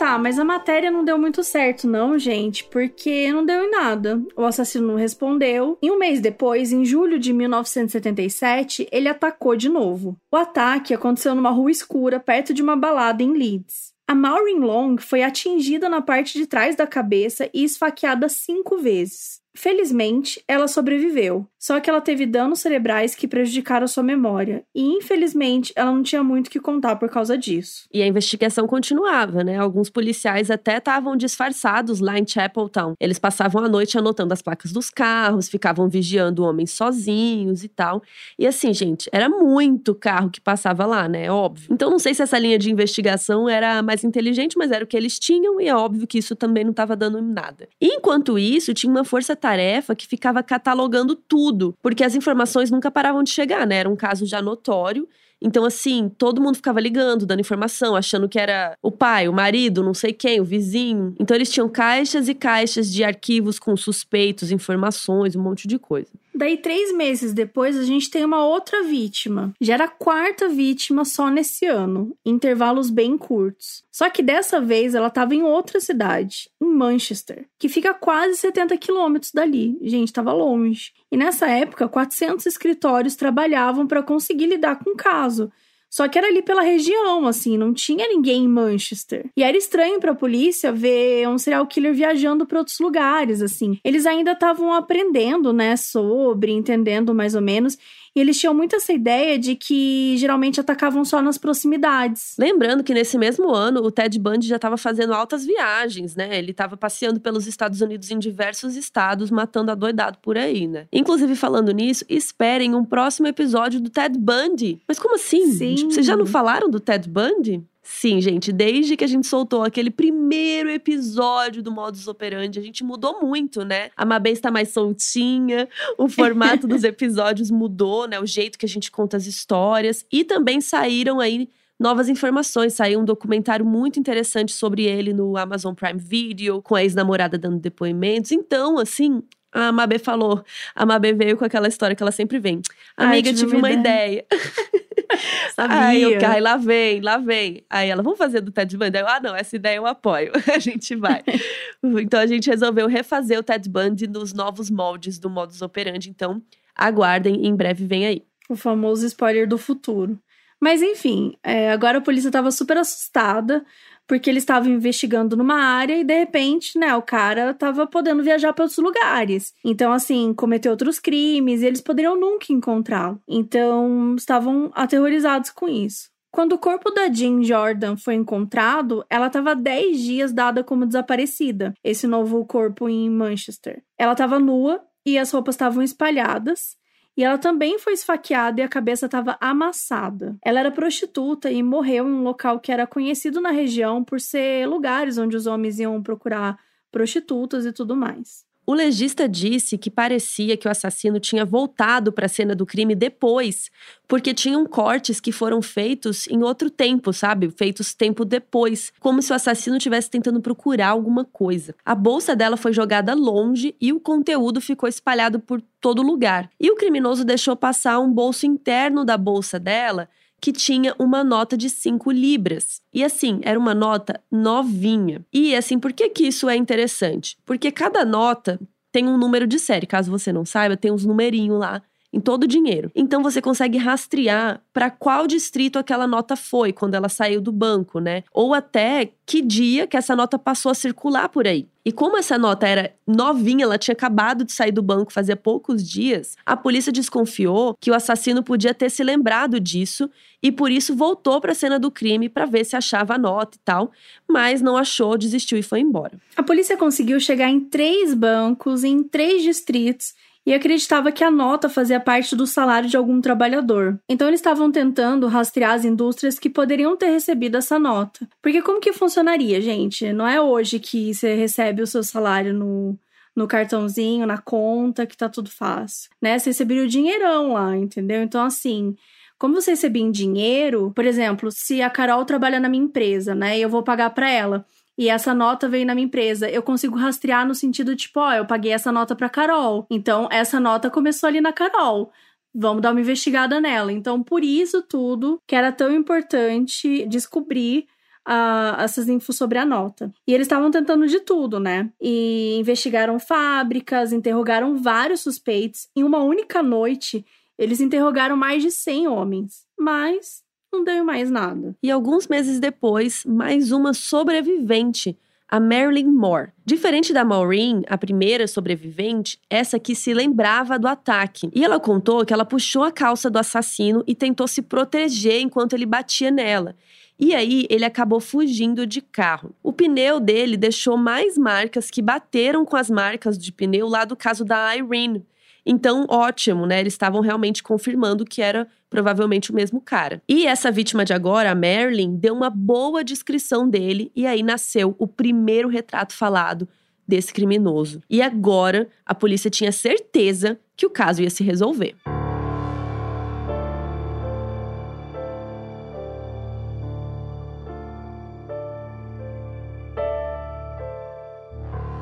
Tá, 0.00 0.16
mas 0.16 0.38
a 0.38 0.44
matéria 0.46 0.90
não 0.90 1.04
deu 1.04 1.18
muito 1.18 1.44
certo, 1.44 1.86
não, 1.86 2.18
gente, 2.18 2.64
porque 2.64 3.30
não 3.30 3.44
deu 3.44 3.64
em 3.64 3.70
nada. 3.70 4.18
O 4.34 4.46
assassino 4.46 4.86
não 4.86 4.94
respondeu. 4.94 5.76
E 5.82 5.90
um 5.90 5.98
mês 5.98 6.22
depois, 6.22 6.72
em 6.72 6.86
julho 6.86 7.18
de 7.18 7.34
1977, 7.34 8.88
ele 8.90 9.08
atacou 9.10 9.54
de 9.54 9.68
novo. 9.68 10.16
O 10.32 10.38
ataque 10.38 10.94
aconteceu 10.94 11.34
numa 11.34 11.50
rua 11.50 11.70
escura 11.70 12.18
perto 12.18 12.54
de 12.54 12.62
uma 12.62 12.76
balada 12.76 13.22
em 13.22 13.34
Leeds. 13.34 13.92
A 14.08 14.14
Maureen 14.14 14.60
Long 14.60 14.96
foi 14.96 15.22
atingida 15.22 15.86
na 15.86 16.00
parte 16.00 16.38
de 16.38 16.46
trás 16.46 16.74
da 16.74 16.86
cabeça 16.86 17.50
e 17.52 17.62
esfaqueada 17.62 18.26
cinco 18.26 18.78
vezes. 18.78 19.42
Felizmente, 19.54 20.42
ela 20.46 20.68
sobreviveu, 20.68 21.46
só 21.58 21.80
que 21.80 21.90
ela 21.90 22.00
teve 22.00 22.24
danos 22.24 22.60
cerebrais 22.60 23.14
que 23.14 23.26
prejudicaram 23.26 23.86
sua 23.88 24.02
memória, 24.02 24.64
e 24.74 24.82
infelizmente 24.82 25.72
ela 25.74 25.90
não 25.90 26.02
tinha 26.02 26.22
muito 26.22 26.48
que 26.48 26.60
contar 26.60 26.96
por 26.96 27.10
causa 27.10 27.36
disso. 27.36 27.86
E 27.92 28.00
a 28.00 28.06
investigação 28.06 28.66
continuava, 28.66 29.42
né? 29.42 29.58
Alguns 29.58 29.90
policiais 29.90 30.50
até 30.50 30.76
estavam 30.76 31.16
disfarçados 31.16 31.98
lá 32.00 32.18
em 32.18 32.26
Chapeltown. 32.26 32.94
Eles 33.00 33.18
passavam 33.18 33.64
a 33.64 33.68
noite 33.68 33.98
anotando 33.98 34.32
as 34.32 34.40
placas 34.40 34.72
dos 34.72 34.88
carros, 34.88 35.48
ficavam 35.48 35.88
vigiando 35.88 36.44
homens 36.44 36.70
sozinhos 36.70 37.64
e 37.64 37.68
tal. 37.68 38.02
E 38.38 38.46
assim, 38.46 38.72
gente, 38.72 39.08
era 39.12 39.28
muito 39.28 39.94
carro 39.94 40.30
que 40.30 40.40
passava 40.40 40.86
lá, 40.86 41.08
né? 41.08 41.30
Óbvio. 41.30 41.68
Então 41.70 41.90
não 41.90 41.98
sei 41.98 42.14
se 42.14 42.22
essa 42.22 42.38
linha 42.38 42.58
de 42.58 42.70
investigação 42.70 43.48
era 43.48 43.82
mais 43.82 44.04
inteligente, 44.04 44.56
mas 44.56 44.70
era 44.70 44.84
o 44.84 44.86
que 44.86 44.96
eles 44.96 45.18
tinham, 45.18 45.60
e 45.60 45.66
é 45.66 45.74
óbvio 45.74 46.06
que 46.06 46.18
isso 46.18 46.36
também 46.36 46.62
não 46.62 46.70
estava 46.70 46.94
dando 46.94 47.20
nada. 47.20 47.68
Enquanto 47.80 48.38
isso, 48.38 48.72
tinha 48.72 48.90
uma 48.90 49.04
força 49.04 49.39
tarefa 49.40 49.96
que 49.96 50.06
ficava 50.06 50.42
catalogando 50.42 51.16
tudo, 51.16 51.74
porque 51.82 52.04
as 52.04 52.14
informações 52.14 52.70
nunca 52.70 52.90
paravam 52.90 53.22
de 53.22 53.30
chegar, 53.30 53.66
né? 53.66 53.76
Era 53.76 53.88
um 53.88 53.96
caso 53.96 54.26
já 54.26 54.40
notório. 54.40 55.08
Então, 55.42 55.64
assim, 55.64 56.10
todo 56.18 56.40
mundo 56.40 56.56
ficava 56.56 56.78
ligando, 56.80 57.24
dando 57.24 57.40
informação, 57.40 57.96
achando 57.96 58.28
que 58.28 58.38
era 58.38 58.76
o 58.82 58.92
pai, 58.92 59.26
o 59.26 59.32
marido, 59.32 59.82
não 59.82 59.94
sei 59.94 60.12
quem, 60.12 60.38
o 60.38 60.44
vizinho. 60.44 61.14
Então, 61.18 61.34
eles 61.34 61.50
tinham 61.50 61.68
caixas 61.68 62.28
e 62.28 62.34
caixas 62.34 62.92
de 62.92 63.02
arquivos 63.02 63.58
com 63.58 63.74
suspeitos, 63.74 64.52
informações, 64.52 65.34
um 65.34 65.42
monte 65.42 65.66
de 65.66 65.78
coisa. 65.78 66.10
Daí, 66.34 66.56
três 66.56 66.94
meses 66.94 67.32
depois, 67.32 67.76
a 67.76 67.84
gente 67.84 68.10
tem 68.10 68.24
uma 68.24 68.44
outra 68.44 68.82
vítima. 68.82 69.52
Já 69.60 69.74
era 69.74 69.84
a 69.84 69.88
quarta 69.88 70.48
vítima 70.48 71.04
só 71.04 71.28
nesse 71.28 71.66
ano, 71.66 72.16
intervalos 72.24 72.90
bem 72.90 73.18
curtos. 73.18 73.82
Só 73.90 74.08
que 74.08 74.22
dessa 74.22 74.60
vez 74.60 74.94
ela 74.94 75.08
estava 75.08 75.34
em 75.34 75.42
outra 75.42 75.80
cidade, 75.80 76.48
em 76.60 76.66
Manchester, 76.66 77.46
que 77.58 77.68
fica 77.68 77.92
quase 77.92 78.36
70 78.36 78.76
quilômetros 78.78 79.32
dali. 79.32 79.76
Gente, 79.82 80.08
estava 80.08 80.32
longe. 80.32 80.92
E 81.10 81.16
nessa 81.16 81.48
época, 81.48 81.88
400 81.88 82.46
escritórios 82.46 83.16
trabalhavam 83.16 83.86
para 83.86 84.02
conseguir 84.02 84.46
lidar 84.46 84.76
com 84.76 84.90
o 84.90 84.96
caso. 84.96 85.50
Só 85.90 86.06
que 86.08 86.16
era 86.16 86.28
ali 86.28 86.40
pela 86.40 86.62
região, 86.62 87.26
assim, 87.26 87.58
não 87.58 87.74
tinha 87.74 88.06
ninguém 88.06 88.44
em 88.44 88.48
Manchester. 88.48 89.28
E 89.36 89.42
era 89.42 89.56
estranho 89.56 89.98
para 89.98 90.12
a 90.12 90.14
polícia 90.14 90.70
ver 90.70 91.28
um 91.28 91.36
serial 91.36 91.66
killer 91.66 91.92
viajando 91.92 92.46
para 92.46 92.58
outros 92.58 92.78
lugares, 92.78 93.42
assim. 93.42 93.78
Eles 93.84 94.06
ainda 94.06 94.32
estavam 94.32 94.72
aprendendo, 94.72 95.52
né, 95.52 95.76
sobre, 95.76 96.52
entendendo 96.52 97.12
mais 97.12 97.34
ou 97.34 97.42
menos. 97.42 97.76
E 98.14 98.20
eles 98.20 98.38
tinham 98.38 98.54
muito 98.54 98.74
essa 98.74 98.92
ideia 98.92 99.38
de 99.38 99.54
que 99.54 100.16
geralmente 100.16 100.60
atacavam 100.60 101.04
só 101.04 101.22
nas 101.22 101.38
proximidades. 101.38 102.34
Lembrando 102.38 102.82
que 102.82 102.92
nesse 102.92 103.16
mesmo 103.16 103.50
ano, 103.54 103.80
o 103.82 103.90
Ted 103.90 104.18
Bundy 104.18 104.48
já 104.48 104.56
estava 104.56 104.76
fazendo 104.76 105.14
altas 105.14 105.44
viagens, 105.44 106.16
né? 106.16 106.36
Ele 106.36 106.50
estava 106.50 106.76
passeando 106.76 107.20
pelos 107.20 107.46
Estados 107.46 107.80
Unidos 107.80 108.10
em 108.10 108.18
diversos 108.18 108.76
estados, 108.76 109.30
matando 109.30 109.70
adoidado 109.70 110.18
por 110.18 110.36
aí, 110.36 110.66
né? 110.66 110.86
Inclusive, 110.92 111.36
falando 111.36 111.72
nisso, 111.72 112.04
esperem 112.08 112.74
um 112.74 112.84
próximo 112.84 113.28
episódio 113.28 113.80
do 113.80 113.90
Ted 113.90 114.18
Bundy. 114.18 114.80
Mas 114.88 114.98
como 114.98 115.14
assim? 115.14 115.52
Sim. 115.52 115.74
Tipo, 115.76 115.92
vocês 115.92 116.06
já 116.06 116.16
não 116.16 116.26
falaram 116.26 116.68
do 116.68 116.80
Ted 116.80 117.08
Bundy? 117.08 117.62
Sim, 117.82 118.20
gente, 118.20 118.52
desde 118.52 118.96
que 118.96 119.04
a 119.04 119.06
gente 119.06 119.26
soltou 119.26 119.62
aquele 119.62 119.90
primeiro 119.90 120.70
episódio 120.70 121.62
do 121.62 121.72
Modus 121.72 122.06
Operandi, 122.06 122.58
a 122.58 122.62
gente 122.62 122.84
mudou 122.84 123.20
muito, 123.22 123.64
né? 123.64 123.90
A 123.96 124.04
Mabê 124.04 124.30
está 124.30 124.50
mais 124.50 124.68
soltinha, 124.68 125.66
o 125.96 126.08
formato 126.08 126.66
dos 126.66 126.84
episódios 126.84 127.50
mudou, 127.50 128.06
né? 128.06 128.20
O 128.20 128.26
jeito 128.26 128.58
que 128.58 128.66
a 128.66 128.68
gente 128.68 128.90
conta 128.90 129.16
as 129.16 129.26
histórias. 129.26 130.04
E 130.12 130.24
também 130.24 130.60
saíram 130.60 131.20
aí 131.20 131.48
novas 131.78 132.10
informações. 132.10 132.74
Saiu 132.74 133.00
um 133.00 133.04
documentário 133.04 133.64
muito 133.64 133.98
interessante 133.98 134.52
sobre 134.52 134.84
ele 134.84 135.14
no 135.14 135.38
Amazon 135.38 135.74
Prime 135.74 135.98
Video, 135.98 136.60
com 136.60 136.74
a 136.74 136.82
ex-namorada 136.82 137.38
dando 137.38 137.58
depoimentos. 137.58 138.30
Então, 138.30 138.78
assim, 138.78 139.22
a 139.52 139.72
Mabê 139.72 139.98
falou. 139.98 140.44
A 140.74 140.86
Mabê 140.86 141.12
veio 141.12 141.36
com 141.36 141.44
aquela 141.44 141.68
história 141.68 141.96
que 141.96 142.02
ela 142.02 142.12
sempre 142.12 142.38
vem. 142.38 142.60
Amiga, 142.96 143.30
Ai, 143.30 143.34
tive 143.34 143.56
uma 143.56 143.70
ideia. 143.70 144.24
Sabia. 145.54 145.86
Aí 145.86 146.02
eu, 146.02 146.42
lá 146.42 146.56
vem, 146.56 147.00
lá 147.00 147.16
vem. 147.16 147.64
Aí 147.68 147.88
ela, 147.88 148.02
vamos 148.02 148.18
fazer 148.18 148.40
do 148.40 148.52
Ted 148.52 148.76
Bundy? 148.76 148.98
Eu, 148.98 149.08
ah, 149.08 149.20
não, 149.20 149.34
essa 149.34 149.56
ideia 149.56 149.76
eu 149.76 149.86
apoio. 149.86 150.32
a 150.54 150.58
gente 150.58 150.94
vai. 150.94 151.22
então 152.00 152.20
a 152.20 152.26
gente 152.26 152.48
resolveu 152.48 152.86
refazer 152.86 153.38
o 153.38 153.42
Ted 153.42 153.68
Bundy 153.68 154.06
nos 154.06 154.32
novos 154.32 154.70
moldes 154.70 155.18
do 155.18 155.28
modus 155.28 155.62
operandi. 155.62 156.10
Então 156.10 156.42
aguardem, 156.74 157.46
em 157.46 157.54
breve 157.54 157.84
vem 157.84 158.06
aí. 158.06 158.22
O 158.48 158.56
famoso 158.56 159.04
spoiler 159.06 159.48
do 159.48 159.58
futuro. 159.58 160.18
Mas 160.60 160.82
enfim, 160.82 161.34
é, 161.42 161.72
agora 161.72 161.98
a 161.98 162.00
polícia 162.02 162.28
estava 162.28 162.50
super 162.50 162.76
assustada 162.76 163.64
porque 164.10 164.28
eles 164.28 164.42
estavam 164.42 164.72
investigando 164.72 165.36
numa 165.36 165.54
área 165.54 165.96
e 165.96 166.02
de 166.02 166.18
repente, 166.18 166.76
né, 166.76 166.96
o 166.96 167.00
cara 167.00 167.54
tava 167.54 167.86
podendo 167.86 168.24
viajar 168.24 168.52
para 168.52 168.64
outros 168.64 168.84
lugares. 168.84 169.54
Então, 169.64 169.92
assim, 169.92 170.34
cometeu 170.34 170.72
outros 170.72 170.98
crimes 170.98 171.62
e 171.62 171.66
eles 171.66 171.80
poderiam 171.80 172.18
nunca 172.18 172.52
encontrá-lo. 172.52 173.22
Então, 173.28 174.16
estavam 174.16 174.68
aterrorizados 174.74 175.50
com 175.50 175.68
isso. 175.68 176.10
Quando 176.32 176.54
o 176.54 176.58
corpo 176.58 176.90
da 176.90 177.08
Jean 177.08 177.40
Jordan 177.44 177.96
foi 177.96 178.14
encontrado, 178.14 179.04
ela 179.08 179.28
estava 179.28 179.54
10 179.54 180.00
dias 180.00 180.32
dada 180.32 180.64
como 180.64 180.86
desaparecida, 180.86 181.72
esse 181.84 182.08
novo 182.08 182.44
corpo 182.44 182.88
em 182.88 183.08
Manchester. 183.08 183.80
Ela 183.96 184.12
estava 184.12 184.40
nua 184.40 184.80
e 185.06 185.18
as 185.18 185.30
roupas 185.30 185.54
estavam 185.54 185.84
espalhadas, 185.84 186.76
e 187.16 187.24
ela 187.24 187.38
também 187.38 187.78
foi 187.78 187.92
esfaqueada 187.92 188.60
e 188.60 188.64
a 188.64 188.68
cabeça 188.68 189.06
estava 189.06 189.36
amassada. 189.40 190.36
Ela 190.44 190.60
era 190.60 190.70
prostituta 190.70 191.50
e 191.50 191.62
morreu 191.62 192.08
em 192.08 192.12
um 192.12 192.22
local 192.22 192.60
que 192.60 192.72
era 192.72 192.86
conhecido 192.86 193.40
na 193.40 193.50
região 193.50 194.02
por 194.04 194.20
ser 194.20 194.66
lugares 194.66 195.18
onde 195.18 195.36
os 195.36 195.46
homens 195.46 195.78
iam 195.78 196.02
procurar 196.02 196.58
prostitutas 196.90 197.66
e 197.66 197.72
tudo 197.72 197.96
mais. 197.96 198.49
O 198.70 198.72
legista 198.72 199.28
disse 199.28 199.76
que 199.76 199.90
parecia 199.90 200.56
que 200.56 200.68
o 200.68 200.70
assassino 200.70 201.18
tinha 201.18 201.44
voltado 201.44 202.12
para 202.12 202.26
a 202.26 202.28
cena 202.28 202.54
do 202.54 202.64
crime 202.64 202.94
depois, 202.94 203.68
porque 204.06 204.32
tinham 204.32 204.64
cortes 204.64 205.18
que 205.18 205.32
foram 205.32 205.60
feitos 205.60 206.28
em 206.28 206.44
outro 206.44 206.70
tempo, 206.70 207.12
sabe? 207.12 207.50
Feitos 207.50 207.94
tempo 207.94 208.24
depois, 208.24 208.92
como 209.00 209.20
se 209.22 209.32
o 209.32 209.34
assassino 209.34 209.76
estivesse 209.76 210.08
tentando 210.08 210.40
procurar 210.40 210.90
alguma 210.90 211.24
coisa. 211.24 211.74
A 211.84 211.96
bolsa 211.96 212.36
dela 212.36 212.56
foi 212.56 212.72
jogada 212.72 213.12
longe 213.12 213.74
e 213.80 213.92
o 213.92 213.98
conteúdo 213.98 214.60
ficou 214.60 214.88
espalhado 214.88 215.40
por 215.40 215.60
todo 215.80 216.00
lugar. 216.00 216.48
E 216.60 216.70
o 216.70 216.76
criminoso 216.76 217.24
deixou 217.24 217.56
passar 217.56 217.98
um 217.98 218.12
bolso 218.12 218.46
interno 218.46 219.04
da 219.04 219.16
bolsa 219.16 219.58
dela 219.58 220.08
que 220.40 220.52
tinha 220.52 220.94
uma 220.98 221.22
nota 221.22 221.56
de 221.56 221.68
5 221.68 222.10
libras. 222.10 222.80
E 222.92 223.04
assim, 223.04 223.40
era 223.42 223.58
uma 223.58 223.74
nota 223.74 224.20
novinha. 224.30 225.24
E 225.32 225.54
assim, 225.54 225.78
por 225.78 225.92
que, 225.92 226.08
que 226.08 226.26
isso 226.26 226.48
é 226.48 226.56
interessante? 226.56 227.36
Porque 227.44 227.70
cada 227.70 228.04
nota 228.04 228.58
tem 228.92 229.06
um 229.06 229.18
número 229.18 229.46
de 229.46 229.58
série. 229.58 229.86
Caso 229.86 230.10
você 230.10 230.32
não 230.32 230.44
saiba, 230.44 230.76
tem 230.76 230.90
uns 230.90 231.04
numerinhos 231.04 231.58
lá 231.58 231.82
em 232.12 232.20
todo 232.20 232.44
o 232.44 232.46
dinheiro. 232.46 232.90
Então 232.94 233.22
você 233.22 233.40
consegue 233.40 233.78
rastrear 233.78 234.60
para 234.72 234.90
qual 234.90 235.26
distrito 235.26 235.78
aquela 235.78 236.06
nota 236.06 236.36
foi 236.36 236.72
quando 236.72 236.94
ela 236.94 237.08
saiu 237.08 237.40
do 237.40 237.52
banco, 237.52 238.00
né? 238.00 238.24
Ou 238.32 238.52
até 238.54 239.12
que 239.24 239.40
dia 239.40 239.86
que 239.86 239.96
essa 239.96 240.16
nota 240.16 240.38
passou 240.38 240.72
a 240.72 240.74
circular 240.74 241.28
por 241.28 241.46
aí. 241.46 241.68
E 241.84 241.92
como 241.92 242.18
essa 242.18 242.36
nota 242.36 242.68
era 242.68 242.94
novinha, 243.06 243.64
ela 243.64 243.78
tinha 243.78 243.92
acabado 243.92 244.44
de 244.44 244.52
sair 244.52 244.72
do 244.72 244.82
banco 244.82 245.12
fazia 245.12 245.36
poucos 245.36 245.88
dias, 245.88 246.36
a 246.44 246.56
polícia 246.56 246.92
desconfiou 246.92 247.74
que 247.80 247.90
o 247.90 247.94
assassino 247.94 248.42
podia 248.42 248.74
ter 248.74 248.90
se 248.90 249.02
lembrado 249.02 249.58
disso 249.58 250.10
e 250.42 250.52
por 250.52 250.70
isso 250.70 250.94
voltou 250.94 251.40
para 251.40 251.52
a 251.52 251.54
cena 251.54 251.78
do 251.78 251.90
crime 251.90 252.28
para 252.28 252.44
ver 252.44 252.64
se 252.64 252.76
achava 252.76 253.14
a 253.14 253.18
nota 253.18 253.56
e 253.56 253.60
tal, 253.64 253.90
mas 254.28 254.60
não 254.60 254.76
achou, 254.76 255.16
desistiu 255.16 255.58
e 255.58 255.62
foi 255.62 255.80
embora. 255.80 256.18
A 256.36 256.42
polícia 256.42 256.76
conseguiu 256.76 257.18
chegar 257.18 257.48
em 257.48 257.60
três 257.60 258.12
bancos, 258.14 258.84
em 258.84 259.02
três 259.02 259.42
distritos 259.42 260.14
e 260.50 260.54
acreditava 260.54 261.12
que 261.12 261.22
a 261.22 261.30
nota 261.30 261.68
fazia 261.68 262.00
parte 262.00 262.34
do 262.34 262.44
salário 262.44 262.88
de 262.88 262.96
algum 262.96 263.20
trabalhador. 263.20 264.00
Então 264.08 264.26
eles 264.26 264.40
estavam 264.40 264.72
tentando 264.72 265.28
rastrear 265.28 265.74
as 265.74 265.84
indústrias 265.84 266.40
que 266.40 266.50
poderiam 266.50 266.96
ter 266.96 267.10
recebido 267.10 267.56
essa 267.56 267.78
nota. 267.78 268.28
Porque 268.42 268.60
como 268.60 268.80
que 268.80 268.92
funcionaria, 268.92 269.60
gente? 269.60 270.12
Não 270.12 270.26
é 270.26 270.40
hoje 270.40 270.80
que 270.80 271.14
você 271.14 271.36
recebe 271.36 271.82
o 271.82 271.86
seu 271.86 272.02
salário 272.02 272.52
no 272.52 272.98
no 273.36 273.46
cartãozinho, 273.46 274.26
na 274.26 274.38
conta, 274.38 275.06
que 275.06 275.16
tá 275.16 275.28
tudo 275.28 275.48
fácil, 275.48 276.10
né? 276.20 276.36
Você 276.36 276.50
receberia 276.50 276.82
o 276.82 276.88
dinheirão 276.88 277.52
lá, 277.52 277.76
entendeu? 277.76 278.20
Então 278.20 278.42
assim, 278.42 278.96
como 279.38 279.54
você 279.54 279.70
recebia 279.70 280.02
em 280.02 280.10
dinheiro, 280.10 280.92
por 280.96 281.06
exemplo, 281.06 281.48
se 281.52 281.80
a 281.80 281.88
Carol 281.88 282.24
trabalha 282.24 282.58
na 282.58 282.68
minha 282.68 282.82
empresa, 282.84 283.36
né, 283.36 283.56
e 283.56 283.62
eu 283.62 283.70
vou 283.70 283.84
pagar 283.84 284.10
para 284.10 284.28
ela, 284.28 284.66
e 285.00 285.08
essa 285.08 285.32
nota 285.32 285.66
veio 285.66 285.86
na 285.86 285.94
minha 285.94 286.04
empresa. 286.04 286.46
Eu 286.50 286.62
consigo 286.62 286.94
rastrear 286.94 287.48
no 287.48 287.54
sentido 287.54 287.96
tipo, 287.96 288.20
ó, 288.20 288.34
eu 288.34 288.44
paguei 288.44 288.70
essa 288.70 288.92
nota 288.92 289.16
para 289.16 289.30
Carol. 289.30 289.86
Então 289.88 290.28
essa 290.30 290.60
nota 290.60 290.90
começou 290.90 291.26
ali 291.26 291.40
na 291.40 291.54
Carol. 291.54 292.12
Vamos 292.54 292.82
dar 292.82 292.90
uma 292.90 293.00
investigada 293.00 293.62
nela. 293.62 293.90
Então, 293.90 294.22
por 294.22 294.44
isso 294.44 294.82
tudo 294.82 295.40
que 295.46 295.56
era 295.56 295.72
tão 295.72 295.90
importante 295.90 297.06
descobrir 297.06 297.86
uh, 298.28 298.78
essas 298.78 299.08
infos 299.08 299.36
sobre 299.36 299.56
a 299.56 299.64
nota. 299.64 300.12
E 300.26 300.34
eles 300.34 300.44
estavam 300.44 300.70
tentando 300.70 301.06
de 301.06 301.20
tudo, 301.20 301.58
né? 301.58 301.90
E 301.98 302.58
investigaram 302.58 303.18
fábricas, 303.18 304.12
interrogaram 304.12 304.76
vários 304.76 305.22
suspeitos. 305.22 305.88
Em 305.96 306.04
uma 306.04 306.18
única 306.18 306.62
noite, 306.62 307.24
eles 307.58 307.80
interrogaram 307.80 308.36
mais 308.36 308.62
de 308.62 308.70
100 308.70 309.08
homens. 309.08 309.64
Mas 309.78 310.42
não 310.72 310.84
deu 310.84 311.04
mais 311.04 311.30
nada. 311.30 311.74
E 311.82 311.90
alguns 311.90 312.26
meses 312.28 312.60
depois, 312.60 313.24
mais 313.24 313.72
uma 313.72 313.92
sobrevivente 313.92 315.18
a 315.50 315.58
Marilyn 315.58 316.06
Moore. 316.06 316.52
Diferente 316.64 317.12
da 317.12 317.24
Maureen, 317.24 317.82
a 317.88 317.98
primeira 317.98 318.46
sobrevivente, 318.46 319.36
essa 319.50 319.78
aqui 319.78 319.96
se 319.96 320.14
lembrava 320.14 320.78
do 320.78 320.86
ataque. 320.86 321.50
E 321.52 321.64
ela 321.64 321.80
contou 321.80 322.24
que 322.24 322.32
ela 322.32 322.44
puxou 322.44 322.84
a 322.84 322.92
calça 322.92 323.28
do 323.28 323.38
assassino 323.38 324.04
e 324.06 324.14
tentou 324.14 324.46
se 324.46 324.62
proteger 324.62 325.40
enquanto 325.40 325.72
ele 325.72 325.84
batia 325.84 326.30
nela. 326.30 326.76
E 327.18 327.34
aí 327.34 327.66
ele 327.68 327.84
acabou 327.84 328.20
fugindo 328.20 328.86
de 328.86 329.00
carro. 329.02 329.52
O 329.62 329.72
pneu 329.72 330.20
dele 330.20 330.56
deixou 330.56 330.96
mais 330.96 331.36
marcas 331.36 331.90
que 331.90 332.00
bateram 332.00 332.64
com 332.64 332.76
as 332.76 332.88
marcas 332.88 333.36
de 333.36 333.50
pneu 333.50 333.88
lá 333.88 334.04
do 334.04 334.16
caso 334.16 334.44
da 334.44 334.74
Irene. 334.76 335.26
Então, 335.64 336.06
ótimo, 336.08 336.66
né? 336.66 336.80
Eles 336.80 336.94
estavam 336.94 337.20
realmente 337.20 337.62
confirmando 337.62 338.24
que 338.24 338.42
era 338.42 338.66
provavelmente 338.88 339.50
o 339.50 339.54
mesmo 339.54 339.80
cara. 339.80 340.22
E 340.28 340.46
essa 340.46 340.70
vítima 340.70 341.04
de 341.04 341.12
agora, 341.12 341.50
a 341.50 341.54
Marilyn, 341.54 342.16
deu 342.16 342.34
uma 342.34 342.50
boa 342.50 343.04
descrição 343.04 343.68
dele 343.68 344.10
e 344.14 344.26
aí 344.26 344.42
nasceu 344.42 344.94
o 344.98 345.06
primeiro 345.06 345.68
retrato 345.68 346.14
falado 346.14 346.68
desse 347.06 347.32
criminoso. 347.32 348.00
E 348.08 348.22
agora 348.22 348.88
a 349.04 349.14
polícia 349.14 349.50
tinha 349.50 349.72
certeza 349.72 350.58
que 350.76 350.86
o 350.86 350.90
caso 350.90 351.22
ia 351.22 351.30
se 351.30 351.42
resolver. 351.42 351.96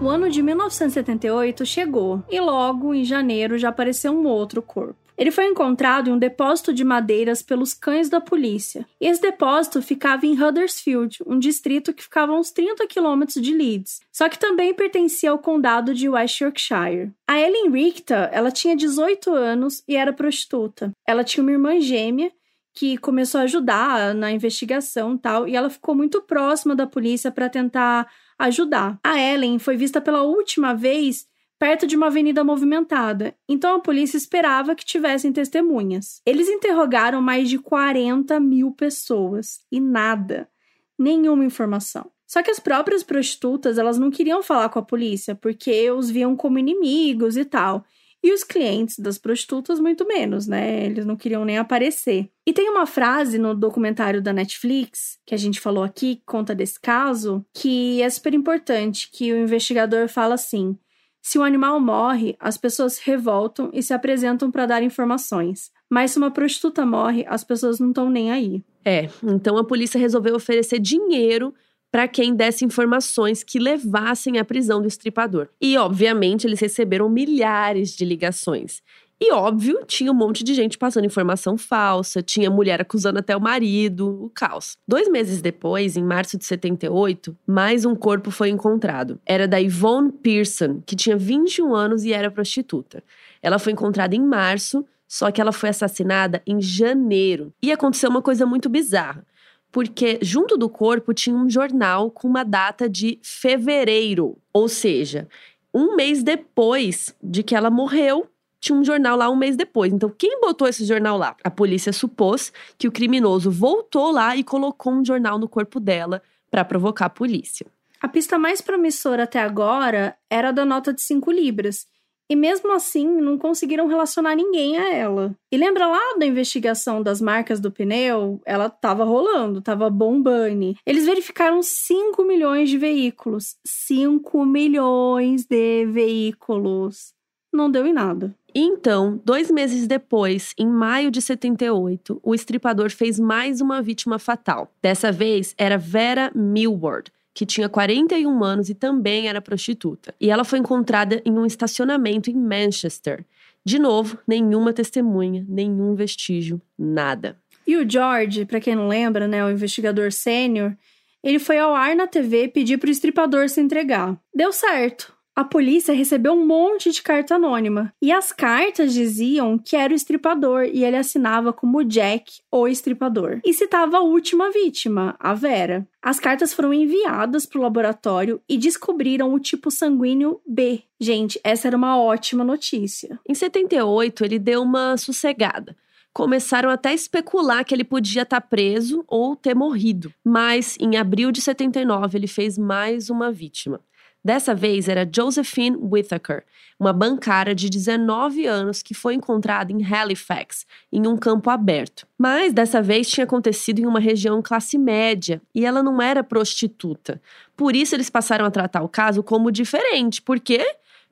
O 0.09 0.11
ano 0.11 0.31
de 0.31 0.43
1978 0.43 1.67
chegou 1.67 2.25
e 2.31 2.41
logo 2.41 2.95
em 2.95 3.05
janeiro 3.05 3.59
já 3.59 3.69
apareceu 3.69 4.11
um 4.11 4.27
outro 4.27 4.63
corpo. 4.63 4.97
Ele 5.19 5.31
foi 5.31 5.45
encontrado 5.45 6.09
em 6.09 6.15
um 6.15 6.19
depósito 6.19 6.73
de 6.73 6.83
madeiras 6.83 7.43
pelos 7.43 7.75
cães 7.75 8.09
da 8.09 8.19
polícia. 8.19 8.87
Esse 8.99 9.21
depósito 9.21 9.83
ficava 9.83 10.25
em 10.25 10.33
Huddersfield, 10.33 11.19
um 11.27 11.39
distrito 11.39 11.93
que 11.93 12.03
ficava 12.03 12.33
a 12.33 12.39
uns 12.39 12.51
30 12.51 12.87
quilômetros 12.87 13.43
de 13.43 13.53
Leeds, 13.53 14.01
só 14.11 14.31
que 14.31 14.39
também 14.39 14.73
pertencia 14.73 15.31
ao 15.31 15.39
condado 15.39 15.93
de 15.93 16.09
West 16.09 16.41
Yorkshire. 16.41 17.13
A 17.29 17.39
Ellen 17.39 17.71
Richter, 17.71 18.31
ela 18.33 18.51
tinha 18.51 18.75
18 18.75 19.31
anos 19.31 19.85
e 19.87 19.95
era 19.95 20.11
prostituta. 20.11 20.91
Ela 21.07 21.23
tinha 21.23 21.43
uma 21.43 21.53
irmã 21.53 21.79
gêmea 21.83 22.33
que 22.75 22.97
começou 22.97 23.41
a 23.41 23.45
ajudar 23.45 24.15
na 24.15 24.33
investigação 24.33 25.17
e 25.17 25.19
tal, 25.19 25.47
e 25.47 25.55
ela 25.55 25.69
ficou 25.69 25.95
muito 25.95 26.23
próxima 26.23 26.75
da 26.75 26.87
polícia 26.87 27.31
para 27.31 27.51
tentar 27.51 28.09
ajudar. 28.39 28.99
A 29.03 29.19
Ellen 29.19 29.59
foi 29.59 29.77
vista 29.77 30.01
pela 30.01 30.23
última 30.23 30.75
vez 30.75 31.27
perto 31.59 31.87
de 31.87 31.97
uma 31.97 32.07
avenida 32.07 32.45
movimentada, 32.45 33.35
então 33.49 33.75
a 33.75 33.81
polícia 33.81 34.17
esperava 34.17 34.77
que 34.77 34.85
tivessem 34.85 35.33
testemunhas. 35.33 36.23
Eles 36.25 36.49
interrogaram 36.49 37.21
mais 37.21 37.49
de 37.49 37.59
40 37.59 38.39
mil 38.39 38.71
pessoas 38.71 39.61
e 39.71 39.81
nada, 39.81 40.49
nenhuma 40.97 41.45
informação. 41.45 42.11
Só 42.29 42.43
que 42.43 42.51
as 42.51 42.61
próprias 42.61 43.03
prostitutas 43.03 43.79
elas 43.79 43.99
não 43.99 44.11
queriam 44.11 44.43
falar 44.43 44.69
com 44.69 44.79
a 44.79 44.85
polícia 44.85 45.35
porque 45.35 45.91
os 45.91 46.11
viam 46.11 46.37
como 46.37 46.59
inimigos 46.59 47.37
e 47.37 47.45
tal. 47.45 47.85
E 48.29 48.33
os 48.35 48.45
clientes 48.45 48.99
das 48.99 49.17
prostitutas, 49.17 49.81
muito 49.81 50.07
menos, 50.07 50.47
né? 50.47 50.85
Eles 50.85 51.07
não 51.07 51.17
queriam 51.17 51.47
nem 51.47 51.57
aparecer. 51.57 52.29
E 52.47 52.53
tem 52.53 52.69
uma 52.69 52.85
frase 52.85 53.39
no 53.39 53.55
documentário 53.55 54.21
da 54.21 54.35
Netflix, 54.35 55.19
que 55.25 55.35
a 55.35 55.39
gente 55.39 55.59
falou 55.59 55.83
aqui, 55.83 56.17
que 56.17 56.23
conta 56.27 56.55
desse 56.55 56.79
caso, 56.79 57.43
que 57.55 58.03
é 58.03 58.11
super 58.11 58.35
importante, 58.35 59.09
que 59.11 59.33
o 59.33 59.39
investigador 59.39 60.11
fala 60.11 60.35
assim: 60.35 60.77
se 61.23 61.39
um 61.39 61.43
animal 61.43 61.81
morre, 61.81 62.37
as 62.39 62.59
pessoas 62.59 62.97
se 62.97 63.07
revoltam 63.07 63.71
e 63.73 63.83
se 63.83 63.95
apresentam 63.95 64.51
para 64.51 64.67
dar 64.67 64.83
informações. 64.83 65.71
Mas 65.89 66.11
se 66.11 66.19
uma 66.19 66.31
prostituta 66.31 66.85
morre, 66.85 67.25
as 67.29 67.43
pessoas 67.43 67.81
não 67.81 67.89
estão 67.89 68.11
nem 68.11 68.31
aí. 68.31 68.63
É, 68.85 69.09
então 69.23 69.57
a 69.57 69.65
polícia 69.65 69.99
resolveu 69.99 70.35
oferecer 70.35 70.79
dinheiro 70.79 71.55
para 71.91 72.07
quem 72.07 72.35
desse 72.35 72.65
informações 72.65 73.43
que 73.43 73.59
levassem 73.59 74.39
à 74.39 74.45
prisão 74.45 74.81
do 74.81 74.89
estripador. 74.89 75.49
E, 75.61 75.77
obviamente, 75.77 76.47
eles 76.47 76.61
receberam 76.61 77.09
milhares 77.09 77.97
de 77.97 78.05
ligações. 78.05 78.83
E, 79.21 79.33
óbvio, 79.33 79.81
tinha 79.85 80.13
um 80.13 80.15
monte 80.15 80.45
de 80.45 80.55
gente 80.55 80.79
passando 80.79 81.05
informação 81.05 81.59
falsa, 81.59 82.23
tinha 82.23 82.49
mulher 82.49 82.81
acusando 82.81 83.19
até 83.19 83.37
o 83.37 83.41
marido, 83.41 84.27
o 84.27 84.31
caos. 84.31 84.79
Dois 84.87 85.09
meses 85.09 85.43
depois, 85.43 85.97
em 85.97 86.05
março 86.05 86.39
de 86.39 86.45
78, 86.45 87.37
mais 87.45 87.85
um 87.85 87.97
corpo 87.97 88.31
foi 88.31 88.49
encontrado. 88.49 89.19
Era 89.27 89.49
da 89.49 89.59
Yvonne 89.59 90.13
Pearson, 90.13 90.81
que 90.87 90.95
tinha 90.95 91.17
21 91.17 91.75
anos 91.75 92.05
e 92.05 92.13
era 92.13 92.31
prostituta. 92.31 93.03
Ela 93.43 93.59
foi 93.59 93.73
encontrada 93.73 94.15
em 94.15 94.23
março, 94.23 94.87
só 95.09 95.33
que 95.33 95.41
ela 95.41 95.51
foi 95.51 95.71
assassinada 95.71 96.41
em 96.47 96.61
janeiro. 96.61 97.53
E 97.61 97.73
aconteceu 97.73 98.11
uma 98.11 98.23
coisa 98.23 98.47
muito 98.47 98.69
bizarra 98.69 99.27
porque 99.71 100.19
junto 100.23 100.57
do 100.57 100.69
corpo 100.69 101.13
tinha 101.13 101.37
um 101.37 101.49
jornal 101.49 102.11
com 102.11 102.27
uma 102.27 102.45
data 102.45 102.89
de 102.89 103.19
fevereiro, 103.23 104.39
ou 104.53 104.69
seja, 104.69 105.29
um 105.73 105.95
mês 105.95 106.23
depois 106.23 107.15
de 107.23 107.43
que 107.43 107.55
ela 107.55 107.71
morreu, 107.71 108.27
tinha 108.61 108.77
um 108.77 108.85
jornal 108.85 109.17
lá 109.17 109.31
um 109.31 109.37
mês 109.37 109.57
depois. 109.57 109.93
Então, 109.93 110.13
quem 110.17 110.41
botou 110.41 110.67
esse 110.67 110.85
jornal 110.85 111.17
lá? 111.17 111.37
A 111.45 111.51
polícia 111.51 111.93
supôs 111.93 112.53
que 112.77 112.89
o 112.89 112.93
criminoso 112.93 113.51
voltou 113.51 114.11
lá 114.11 114.37
e 114.37 114.43
colocou 114.43 114.93
um 114.93 115.05
jornal 115.05 115.39
no 115.39 115.49
corpo 115.49 115.79
dela 115.79 116.23
para 116.51 116.65
provocar 116.65 117.07
a 117.07 117.11
polícia. 117.11 117.67
A 118.01 118.09
pista 118.09 118.39
mais 118.39 118.61
promissora 118.61 119.25
até 119.25 119.41
agora 119.41 120.17
era 120.31 120.49
a 120.49 120.53
da 120.53 120.65
nota 120.65 120.93
de 120.93 121.03
5 121.03 121.31
libras, 121.31 121.87
e 122.31 122.37
mesmo 122.37 122.73
assim, 122.73 123.07
não 123.07 123.39
conseguiram 123.39 123.87
relacionar 123.87 124.35
ninguém 124.35 124.77
a 124.77 124.95
ela. 124.95 125.35
E 125.51 125.57
lembra 125.57 125.87
lá 125.87 126.17
da 126.19 126.27
investigação 126.27 127.03
das 127.03 127.21
marcas 127.21 127.61
do 127.61 127.71
pneu? 127.71 128.41
Ela 128.45 128.69
tava 128.69 129.05
rolando, 129.05 129.63
tava 129.63 129.89
bombando. 129.89 130.39
Eles 130.87 131.05
verificaram 131.05 131.63
5 131.63 132.25
milhões 132.25 132.69
de 132.69 132.79
veículos. 132.79 133.57
5 133.67 134.45
milhões 134.45 135.45
de 135.45 135.87
veículos. 135.87 137.13
Não 137.53 137.71
deu 137.71 137.87
em 137.87 137.93
nada. 137.93 138.35
Então, 138.55 139.21
dois 139.25 139.51
meses 139.51 139.87
depois, 139.87 140.53
em 140.59 140.67
maio 140.67 141.11
de 141.11 141.21
78, 141.21 142.19
o 142.23 142.35
estripador 142.35 142.91
fez 142.91 143.19
mais 143.19 143.61
uma 143.61 143.81
vítima 143.83 144.19
fatal. 144.19 144.73
Dessa 144.83 145.13
vez 145.13 145.55
era 145.57 145.79
Vera 145.79 146.31
Millward, 146.35 147.13
que 147.39 147.47
tinha 147.47 147.69
41 147.69 148.43
anos 148.43 148.69
e 148.69 148.75
também 148.75 149.29
era 149.29 149.41
prostituta. 149.41 150.13
E 150.21 150.29
ela 150.29 150.43
foi 150.43 150.59
encontrada 150.59 151.23
em 151.25 151.31
um 151.31 151.47
estacionamento 151.47 152.29
em 152.29 152.35
Manchester. 152.35 153.25
De 153.65 153.79
novo, 153.79 154.19
nenhuma 154.27 154.73
testemunha, 154.73 155.47
nenhum 155.49 155.95
vestígio, 155.95 156.61
nada. 156.77 157.39
E 157.65 157.77
o 157.77 157.89
George, 157.89 158.45
para 158.45 158.59
quem 158.59 158.75
não 158.75 158.89
lembra, 158.89 159.29
né, 159.29 159.45
o 159.45 159.51
investigador 159.53 160.11
sênior, 160.11 160.77
ele 161.23 161.39
foi 161.39 161.61
ao 161.61 161.77
ar 161.77 161.95
na 161.95 162.09
TV 162.09 162.49
pedir 162.49 162.77
para 162.77 162.89
o 162.89 162.91
estripador 162.91 163.49
se 163.49 163.61
entregar. 163.61 164.21
Deu 164.35 164.53
certo 164.53 165.17
a 165.39 165.45
polícia 165.45 165.95
recebeu 165.95 166.33
um 166.33 166.45
monte 166.45 166.91
de 166.91 167.01
carta 167.01 167.37
anônima. 167.37 167.95
E 168.03 168.11
as 168.11 168.33
cartas 168.33 168.93
diziam 168.93 169.57
que 169.57 169.77
era 169.77 169.93
o 169.93 169.97
estripador 169.97 170.65
e 170.65 170.83
ele 170.85 170.97
assinava 170.97 171.53
como 171.53 171.85
Jack, 171.85 172.41
o 172.51 172.67
estripador. 172.67 173.41
E 173.45 173.55
citava 173.55 173.99
a 173.99 174.03
última 174.03 174.51
vítima, 174.51 175.15
a 175.17 175.35
Vera. 175.35 175.87
As 176.03 176.19
cartas 176.19 176.53
foram 176.53 176.75
enviadas 176.75 177.47
para 177.47 177.61
o 177.61 177.63
laboratório 177.63 178.41
e 178.49 178.59
descobriram 178.59 179.33
o 179.33 179.39
tipo 179.39 179.71
sanguíneo 179.71 180.41
B. 180.45 180.83
Gente, 180.99 181.39
essa 181.45 181.69
era 181.69 181.77
uma 181.77 181.97
ótima 181.97 182.43
notícia. 182.43 183.21
Em 183.25 183.33
78, 183.33 184.25
ele 184.25 184.41
deu 184.41 184.61
uma 184.61 184.97
sossegada 184.97 185.77
começaram 186.11 186.69
até 186.69 186.89
a 186.89 186.95
especular 186.95 187.65
que 187.65 187.73
ele 187.73 187.85
podia 187.85 188.23
estar 188.23 188.41
tá 188.41 188.45
preso 188.45 189.05
ou 189.07 189.37
ter 189.37 189.55
morrido. 189.55 190.13
Mas 190.25 190.77
em 190.81 190.97
abril 190.97 191.31
de 191.31 191.41
79 191.41 192.19
ele 192.19 192.27
fez 192.27 192.59
mais 192.59 193.09
uma 193.09 193.31
vítima. 193.31 193.81
Dessa 194.25 194.55
vez 194.55 194.89
era 194.89 195.09
Josephine 195.11 195.77
Whittaker, 195.77 196.43
uma 196.79 196.93
bancária 196.93 197.55
de 197.55 197.71
19 197.71 198.47
anos 198.47 198.83
que 198.83 198.95
foi 198.95 199.15
encontrada 199.15 199.73
em 199.73 199.85
Halifax, 199.85 200.67
em 200.93 201.07
um 201.07 201.17
campo 201.17 201.51
aberto. 201.51 202.07
Mas 202.17 202.53
dessa 202.53 202.83
vez 202.83 203.09
tinha 203.09 203.25
acontecido 203.25 203.79
em 203.79 203.87
uma 203.87 204.01
região 204.01 204.43
classe 204.43 204.77
média 204.77 205.41
e 205.55 205.65
ela 205.65 205.83
não 205.83 206.03
era 206.03 206.23
prostituta. 206.25 207.21
Por 207.57 207.75
isso 207.75 207.95
eles 207.95 208.11
passaram 208.11 208.45
a 208.45 208.51
tratar 208.51 208.83
o 208.83 208.89
caso 208.89 209.23
como 209.23 209.53
diferente. 209.53 210.21
Por 210.21 210.39
quê? 210.41 210.65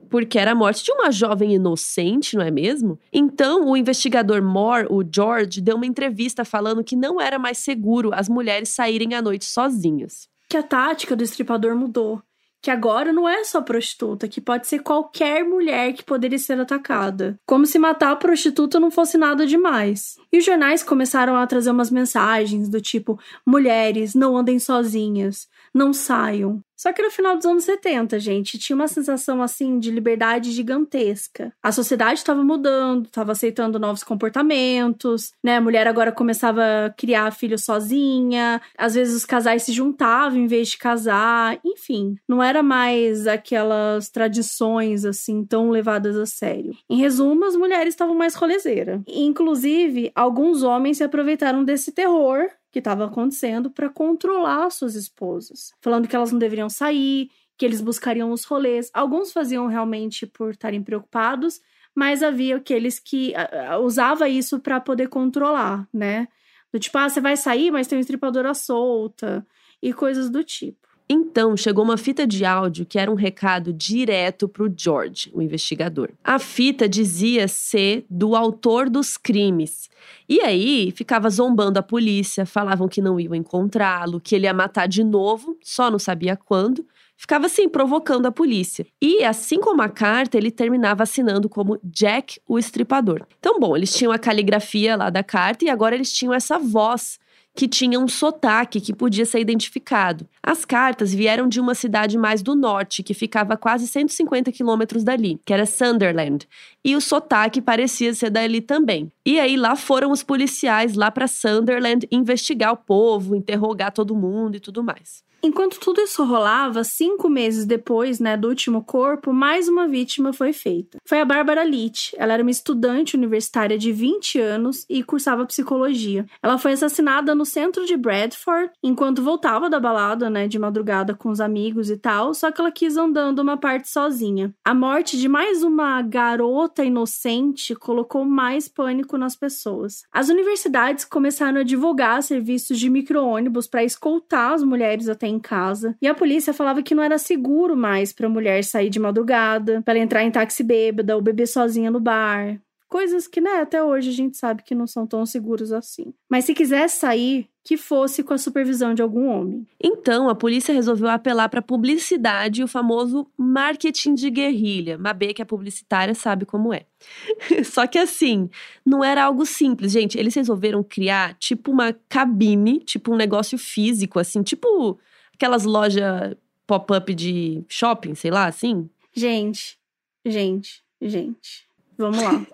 porque 0.09 0.37
era 0.37 0.51
a 0.51 0.55
morte 0.55 0.83
de 0.83 0.91
uma 0.91 1.11
jovem 1.11 1.55
inocente, 1.55 2.35
não 2.35 2.43
é 2.43 2.51
mesmo? 2.51 2.99
Então, 3.11 3.67
o 3.67 3.75
investigador 3.75 4.41
Moore, 4.43 4.87
o 4.89 5.03
George, 5.03 5.59
deu 5.59 5.75
uma 5.75 5.85
entrevista 5.85 6.45
falando 6.45 6.83
que 6.83 6.95
não 6.95 7.19
era 7.19 7.39
mais 7.39 7.57
seguro 7.57 8.11
as 8.13 8.29
mulheres 8.29 8.69
saírem 8.69 9.15
à 9.15 9.21
noite 9.21 9.45
sozinhas. 9.45 10.29
Que 10.47 10.55
a 10.55 10.63
tática 10.63 11.15
do 11.15 11.23
estripador 11.23 11.75
mudou 11.75 12.21
que 12.61 12.71
agora 12.71 13.13
não 13.13 13.27
é 13.27 13.43
só 13.43 13.61
prostituta, 13.61 14.27
que 14.27 14.41
pode 14.41 14.67
ser 14.67 14.79
qualquer 14.79 15.43
mulher 15.43 15.93
que 15.93 16.03
poderia 16.03 16.39
ser 16.39 16.59
atacada. 16.59 17.39
Como 17.45 17.65
se 17.65 17.79
matar 17.79 18.11
a 18.11 18.15
prostituta 18.15 18.79
não 18.79 18.91
fosse 18.91 19.17
nada 19.17 19.45
demais. 19.45 20.17
E 20.31 20.37
os 20.37 20.45
jornais 20.45 20.83
começaram 20.83 21.35
a 21.35 21.47
trazer 21.47 21.71
umas 21.71 21.91
mensagens 21.91 22.69
do 22.69 22.81
tipo: 22.81 23.19
mulheres, 23.45 24.15
não 24.15 24.37
andem 24.37 24.59
sozinhas, 24.59 25.47
não 25.77 25.93
saiam. 25.93 26.61
Só 26.75 26.93
que 26.93 27.01
no 27.01 27.09
final 27.09 27.35
dos 27.35 27.45
anos 27.45 27.63
70, 27.63 28.19
gente, 28.19 28.59
tinha 28.59 28.75
uma 28.75 28.87
sensação 28.87 29.41
assim 29.41 29.79
de 29.79 29.89
liberdade 29.89 30.51
gigantesca. 30.51 31.51
A 31.61 31.71
sociedade 31.71 32.19
estava 32.19 32.43
mudando, 32.43 33.07
estava 33.07 33.31
aceitando 33.31 33.79
novos 33.79 34.03
comportamentos, 34.03 35.31
né? 35.43 35.57
A 35.57 35.61
mulher 35.61 35.87
agora 35.87 36.11
começava 36.11 36.61
a 36.85 36.89
criar 36.91 37.31
filhos 37.31 37.63
sozinha, 37.63 38.61
às 38.77 38.93
vezes 38.93 39.15
os 39.15 39.25
casais 39.25 39.63
se 39.63 39.71
juntavam 39.71 40.37
em 40.37 40.45
vez 40.45 40.69
de 40.69 40.77
casar, 40.77 41.59
enfim, 41.65 42.15
não 42.29 42.43
era 42.43 42.61
mais 42.61 43.25
aquelas 43.25 44.09
tradições 44.09 45.03
assim 45.03 45.43
tão 45.43 45.71
levadas 45.71 46.15
a 46.15 46.27
sério. 46.27 46.75
Em 46.87 46.97
resumo, 46.97 47.45
as 47.45 47.55
mulheres 47.55 47.95
estavam 47.95 48.13
mais 48.13 48.35
rolezeiras. 48.35 49.01
Inclusive, 49.07 50.11
alguns 50.13 50.61
homens 50.61 50.97
se 50.97 51.03
aproveitaram 51.03 51.63
desse 51.63 51.91
terror 51.91 52.47
que 52.77 52.79
estava 52.79 53.05
acontecendo 53.05 53.71
para 53.71 53.89
controlar 53.89 54.69
suas 54.69 54.93
esposas, 54.93 55.73
falando 55.81 56.07
que 56.07 56.15
elas 56.15 56.31
não 56.31 56.37
deveriam 56.37 56.69
sair, 56.69 57.31
que 57.57 57.65
eles 57.65 57.81
buscariam 57.81 58.31
os 58.31 58.43
rolês. 58.43 58.91
Alguns 58.93 59.31
faziam 59.31 59.65
realmente 59.65 60.27
por 60.27 60.51
estarem 60.51 60.83
preocupados, 60.83 61.59
mas 61.95 62.21
havia 62.21 62.57
aqueles 62.57 62.99
que 62.99 63.33
usava 63.81 64.29
isso 64.29 64.59
para 64.59 64.79
poder 64.79 65.09
controlar, 65.09 65.87
né? 65.91 66.27
Do 66.71 66.79
tipo, 66.79 66.95
ah, 66.99 67.09
você 67.09 67.19
vai 67.19 67.35
sair, 67.35 67.71
mas 67.71 67.87
tem 67.87 67.97
uma 67.97 68.01
estripadora 68.01 68.53
solta 68.53 69.45
e 69.81 69.91
coisas 69.91 70.29
do 70.29 70.43
tipo. 70.43 70.86
Então 71.09 71.55
chegou 71.55 71.83
uma 71.83 71.97
fita 71.97 72.27
de 72.27 72.43
áudio 72.43 72.85
que 72.85 72.99
era 72.99 73.09
um 73.09 73.15
recado 73.15 73.71
direto 73.71 74.47
para 74.47 74.63
o 74.63 74.73
George, 74.75 75.31
o 75.33 75.41
investigador. 75.41 76.09
A 76.23 76.37
fita 76.37 76.87
dizia 76.87 77.47
ser 77.47 78.05
do 78.09 78.35
autor 78.35 78.89
dos 78.89 79.15
crimes. 79.15 79.89
E 80.27 80.41
aí 80.41 80.91
ficava 80.91 81.29
zombando 81.29 81.79
a 81.79 81.83
polícia, 81.83 82.45
falavam 82.45 82.89
que 82.89 83.01
não 83.01 83.19
iam 83.19 83.33
encontrá-lo, 83.33 84.19
que 84.19 84.35
ele 84.35 84.45
ia 84.45 84.53
matar 84.53 84.87
de 84.87 85.03
novo, 85.03 85.57
só 85.63 85.89
não 85.89 85.99
sabia 85.99 86.35
quando. 86.35 86.85
Ficava 87.15 87.47
assim, 87.47 87.67
provocando 87.67 88.27
a 88.27 88.31
polícia. 88.31 88.85
E 89.01 89.23
assim 89.23 89.59
como 89.59 89.81
a 89.81 89.89
carta, 89.89 90.37
ele 90.37 90.51
terminava 90.51 91.01
assinando 91.01 91.49
como 91.49 91.79
Jack 91.83 92.39
o 92.47 92.59
Estripador. 92.59 93.25
Então, 93.39 93.59
bom, 93.59 93.75
eles 93.75 93.91
tinham 93.91 94.11
a 94.11 94.19
caligrafia 94.19 94.95
lá 94.95 95.09
da 95.09 95.23
carta 95.23 95.65
e 95.65 95.69
agora 95.69 95.95
eles 95.95 96.13
tinham 96.13 96.33
essa 96.33 96.59
voz 96.59 97.17
que 97.57 97.67
tinha 97.67 97.99
um 97.99 98.07
sotaque 98.07 98.79
que 98.79 98.93
podia 98.93 99.25
ser 99.25 99.39
identificado. 99.39 100.29
As 100.43 100.63
cartas 100.63 101.11
vieram 101.11 101.49
de 101.49 101.59
uma 101.59 101.73
cidade 101.73 102.15
mais 102.15 102.43
do 102.43 102.55
norte, 102.55 103.01
que 103.01 103.15
ficava 103.15 103.55
a 103.55 103.57
quase 103.57 103.87
150 103.87 104.51
quilômetros 104.51 105.03
dali, 105.03 105.41
que 105.43 105.51
era 105.51 105.65
Sunderland, 105.65 106.47
e 106.85 106.95
o 106.95 107.01
sotaque 107.01 107.59
parecia 107.59 108.13
ser 108.13 108.29
dali 108.29 108.61
também. 108.61 109.11
E 109.27 109.41
aí 109.41 109.57
lá 109.57 109.75
foram 109.75 110.11
os 110.11 110.23
policiais 110.23 110.95
lá 110.95 111.11
para 111.11 111.27
Sunderland 111.27 112.07
investigar 112.09 112.71
o 112.71 112.77
povo, 112.77 113.35
interrogar 113.35 113.91
todo 113.91 114.15
mundo 114.15 114.55
e 114.55 114.59
tudo 114.61 114.81
mais. 114.81 115.21
Enquanto 115.43 115.79
tudo 115.79 116.01
isso 116.01 116.23
rolava, 116.23 116.83
cinco 116.83 117.29
meses 117.29 117.65
depois 117.65 118.19
né, 118.19 118.35
do 118.35 118.47
último 118.47 118.83
corpo, 118.83 119.31
mais 119.31 119.67
uma 119.67 119.87
vítima 119.87 120.33
foi 120.33 120.51
feita. 120.51 120.97
Foi 121.05 121.21
a 121.21 121.25
Bárbara 121.25 121.63
Leach. 121.63 122.13
Ela 122.17 122.33
era 122.33 122.41
uma 122.41 122.51
estudante 122.51 123.15
universitária 123.15 123.77
de 123.77 123.91
20 123.91 124.39
anos 124.39 124.85
e 124.89 125.03
cursava 125.03 125.45
psicologia. 125.45 126.25
Ela 126.41 126.57
foi 126.57 126.71
assassinada 126.71 127.35
no 127.35 127.45
centro 127.45 127.85
de 127.85 127.95
Bradford 127.95 128.71
enquanto 128.83 129.21
voltava 129.21 129.69
da 129.69 129.79
balada, 129.79 130.29
né, 130.29 130.47
de 130.47 130.57
madrugada 130.57 131.13
com 131.13 131.29
os 131.29 131.39
amigos 131.39 131.91
e 131.91 131.97
tal, 131.97 132.33
só 132.33 132.51
que 132.51 132.59
ela 132.59 132.71
quis 132.71 132.97
andando 132.97 133.39
uma 133.39 133.57
parte 133.57 133.89
sozinha. 133.89 134.53
A 134.65 134.73
morte 134.73 135.17
de 135.17 135.27
mais 135.27 135.61
uma 135.61 136.01
garota 136.01 136.83
inocente 136.83 137.75
colocou 137.75 138.25
mais 138.25 138.67
pânico 138.67 139.16
nas 139.17 139.35
pessoas. 139.35 140.03
As 140.11 140.29
universidades 140.29 141.05
começaram 141.05 141.61
a 141.61 141.63
divulgar 141.63 142.21
serviços 142.23 142.79
de 142.79 142.89
micro-ônibus 142.89 143.67
para 143.67 143.83
escoltar 143.83 144.53
as 144.53 144.63
mulheres 144.63 145.09
até 145.09 145.27
em 145.27 145.39
casa. 145.39 145.95
E 146.01 146.07
a 146.07 146.15
polícia 146.15 146.53
falava 146.53 146.83
que 146.83 146.95
não 146.95 147.03
era 147.03 147.17
seguro 147.17 147.75
mais 147.75 148.13
para 148.13 148.27
a 148.27 148.29
mulher 148.29 148.63
sair 148.63 148.89
de 148.89 148.99
madrugada, 148.99 149.81
para 149.83 149.99
entrar 149.99 150.23
em 150.23 150.31
táxi 150.31 150.63
bêbada 150.63 151.15
ou 151.15 151.21
beber 151.21 151.47
sozinha 151.47 151.89
no 151.89 151.99
bar. 151.99 152.59
Coisas 152.87 153.27
que, 153.27 153.41
né, 153.41 153.61
até 153.61 153.83
hoje 153.83 154.09
a 154.09 154.13
gente 154.13 154.37
sabe 154.37 154.63
que 154.63 154.73
não 154.73 154.87
são 154.87 155.05
tão 155.05 155.25
seguros 155.25 155.71
assim. 155.73 156.13
Mas 156.29 156.45
se 156.45 156.53
quisesse 156.53 156.99
sair, 156.99 157.49
que 157.67 157.75
fosse 157.75 158.23
com 158.23 158.33
a 158.33 158.37
supervisão 158.37 158.93
de 158.93 159.01
algum 159.01 159.27
homem. 159.27 159.67
Então, 159.77 160.29
a 160.29 160.35
polícia 160.35 160.73
resolveu 160.73 161.09
apelar 161.09 161.49
para 161.49 161.61
publicidade 161.61 162.61
e 162.61 162.63
o 162.63 162.67
famoso 162.67 163.29
marketing 163.37 164.13
de 164.13 164.29
guerrilha. 164.29 164.97
Mabê, 164.97 165.33
que 165.33 165.41
é 165.41 165.45
publicitária, 165.45 166.15
sabe 166.15 166.45
como 166.45 166.73
é. 166.73 166.85
Só 167.65 167.85
que 167.85 167.97
assim, 167.97 168.49
não 168.85 169.03
era 169.03 169.25
algo 169.25 169.45
simples, 169.45 169.91
gente. 169.91 170.17
Eles 170.17 170.33
resolveram 170.33 170.81
criar 170.81 171.33
tipo 171.33 171.69
uma 171.69 171.91
cabine, 172.07 172.79
tipo 172.79 173.11
um 173.11 173.17
negócio 173.17 173.57
físico, 173.57 174.17
assim, 174.17 174.41
tipo 174.43 174.97
aquelas 175.33 175.65
lojas 175.65 176.37
pop-up 176.65 177.13
de 177.13 177.65
shopping, 177.67 178.15
sei 178.15 178.31
lá, 178.31 178.45
assim. 178.45 178.89
Gente, 179.13 179.77
gente, 180.25 180.81
gente. 181.01 181.66
Vamos 181.97 182.21
lá. 182.21 182.45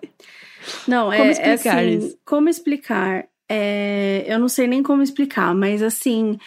Não, 0.88 1.04
como 1.04 1.14
é, 1.14 1.30
explicar 1.30 1.82
é 1.82 1.86
assim, 1.86 1.98
isso? 1.98 2.18
como 2.24 2.48
explicar? 2.48 3.26
É, 3.48 4.24
eu 4.26 4.38
não 4.38 4.48
sei 4.48 4.66
nem 4.66 4.82
como 4.82 5.02
explicar, 5.02 5.54
mas 5.54 5.82
assim, 5.82 6.38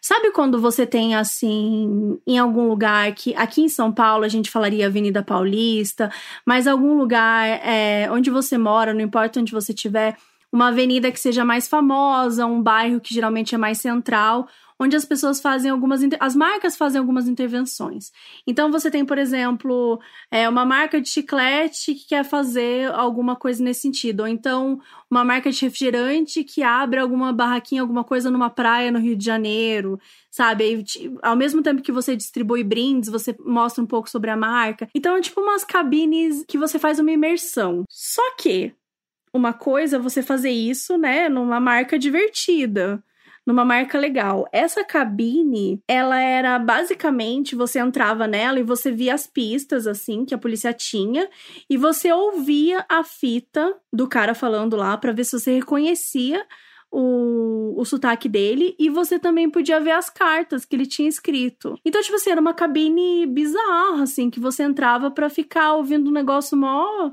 sabe 0.00 0.30
quando 0.30 0.58
você 0.58 0.86
tem 0.86 1.14
assim, 1.14 2.18
em 2.26 2.38
algum 2.38 2.66
lugar 2.66 3.12
que 3.14 3.34
aqui 3.34 3.62
em 3.62 3.68
São 3.68 3.92
Paulo 3.92 4.24
a 4.24 4.28
gente 4.28 4.50
falaria 4.50 4.86
Avenida 4.86 5.22
Paulista, 5.22 6.10
mas 6.46 6.66
algum 6.66 6.96
lugar 6.96 7.46
é, 7.62 8.10
onde 8.10 8.30
você 8.30 8.56
mora, 8.56 8.94
não 8.94 9.02
importa 9.02 9.38
onde 9.38 9.52
você 9.52 9.72
estiver, 9.72 10.16
uma 10.50 10.68
avenida 10.68 11.12
que 11.12 11.20
seja 11.20 11.44
mais 11.44 11.68
famosa, 11.68 12.46
um 12.46 12.62
bairro 12.62 13.00
que 13.00 13.12
geralmente 13.12 13.54
é 13.54 13.58
mais 13.58 13.78
central, 13.78 14.48
onde 14.78 14.94
as 14.94 15.04
pessoas 15.04 15.40
fazem 15.40 15.70
algumas. 15.70 16.00
As 16.20 16.36
marcas 16.36 16.76
fazem 16.76 16.98
algumas 16.98 17.26
intervenções. 17.26 18.12
Então, 18.46 18.70
você 18.70 18.90
tem, 18.90 19.04
por 19.04 19.18
exemplo, 19.18 20.00
é, 20.30 20.48
uma 20.48 20.64
marca 20.64 21.00
de 21.00 21.08
chiclete 21.08 21.94
que 21.94 22.08
quer 22.08 22.24
fazer 22.24 22.90
alguma 22.92 23.36
coisa 23.36 23.62
nesse 23.62 23.80
sentido. 23.80 24.20
Ou 24.20 24.28
então, 24.28 24.80
uma 25.10 25.24
marca 25.24 25.50
de 25.50 25.60
refrigerante 25.62 26.44
que 26.44 26.62
abre 26.62 27.00
alguma 27.00 27.32
barraquinha, 27.32 27.80
alguma 27.80 28.04
coisa 28.04 28.30
numa 28.30 28.50
praia 28.50 28.92
no 28.92 28.98
Rio 28.98 29.16
de 29.16 29.24
Janeiro, 29.24 29.98
sabe? 30.30 30.64
Aí, 30.64 30.84
ao 31.22 31.36
mesmo 31.36 31.62
tempo 31.62 31.82
que 31.82 31.92
você 31.92 32.14
distribui 32.14 32.62
brindes, 32.62 33.08
você 33.08 33.34
mostra 33.44 33.82
um 33.82 33.86
pouco 33.86 34.10
sobre 34.10 34.30
a 34.30 34.36
marca. 34.36 34.88
Então, 34.94 35.16
é 35.16 35.20
tipo 35.20 35.40
umas 35.40 35.64
cabines 35.64 36.44
que 36.46 36.58
você 36.58 36.78
faz 36.78 36.98
uma 36.98 37.12
imersão. 37.12 37.84
Só 37.90 38.22
que. 38.36 38.74
Uma 39.34 39.52
coisa 39.52 39.96
é 39.96 39.98
você 39.98 40.22
fazer 40.22 40.48
isso, 40.48 40.96
né, 40.96 41.28
numa 41.28 41.60
marca 41.60 41.98
divertida 41.98 43.04
numa 43.46 43.64
marca 43.64 43.96
legal. 43.96 44.48
Essa 44.52 44.82
cabine, 44.82 45.80
ela 45.86 46.20
era 46.20 46.58
basicamente 46.58 47.54
você 47.54 47.78
entrava 47.78 48.26
nela 48.26 48.58
e 48.58 48.64
você 48.64 48.90
via 48.90 49.14
as 49.14 49.26
pistas 49.26 49.86
assim 49.86 50.24
que 50.24 50.34
a 50.34 50.38
polícia 50.38 50.72
tinha 50.72 51.28
e 51.70 51.76
você 51.76 52.12
ouvia 52.12 52.84
a 52.88 53.04
fita 53.04 53.74
do 53.92 54.08
cara 54.08 54.34
falando 54.34 54.76
lá 54.76 54.96
para 54.98 55.12
ver 55.12 55.24
se 55.24 55.38
você 55.38 55.54
reconhecia 55.54 56.44
o, 56.90 57.74
o 57.80 57.84
sotaque 57.84 58.28
dele 58.28 58.74
e 58.78 58.88
você 58.88 59.18
também 59.18 59.50
podia 59.50 59.80
ver 59.80 59.92
as 59.92 60.10
cartas 60.10 60.64
que 60.64 60.74
ele 60.74 60.86
tinha 60.86 61.08
escrito. 61.08 61.78
Então, 61.84 62.00
tipo 62.02 62.16
assim, 62.16 62.30
era 62.30 62.40
uma 62.40 62.54
cabine 62.54 63.26
bizarra, 63.26 64.02
assim, 64.02 64.30
que 64.30 64.40
você 64.40 64.62
entrava 64.62 65.10
para 65.10 65.28
ficar 65.28 65.74
ouvindo 65.74 66.08
um 66.08 66.12
negócio 66.12 66.56
mó 66.56 67.12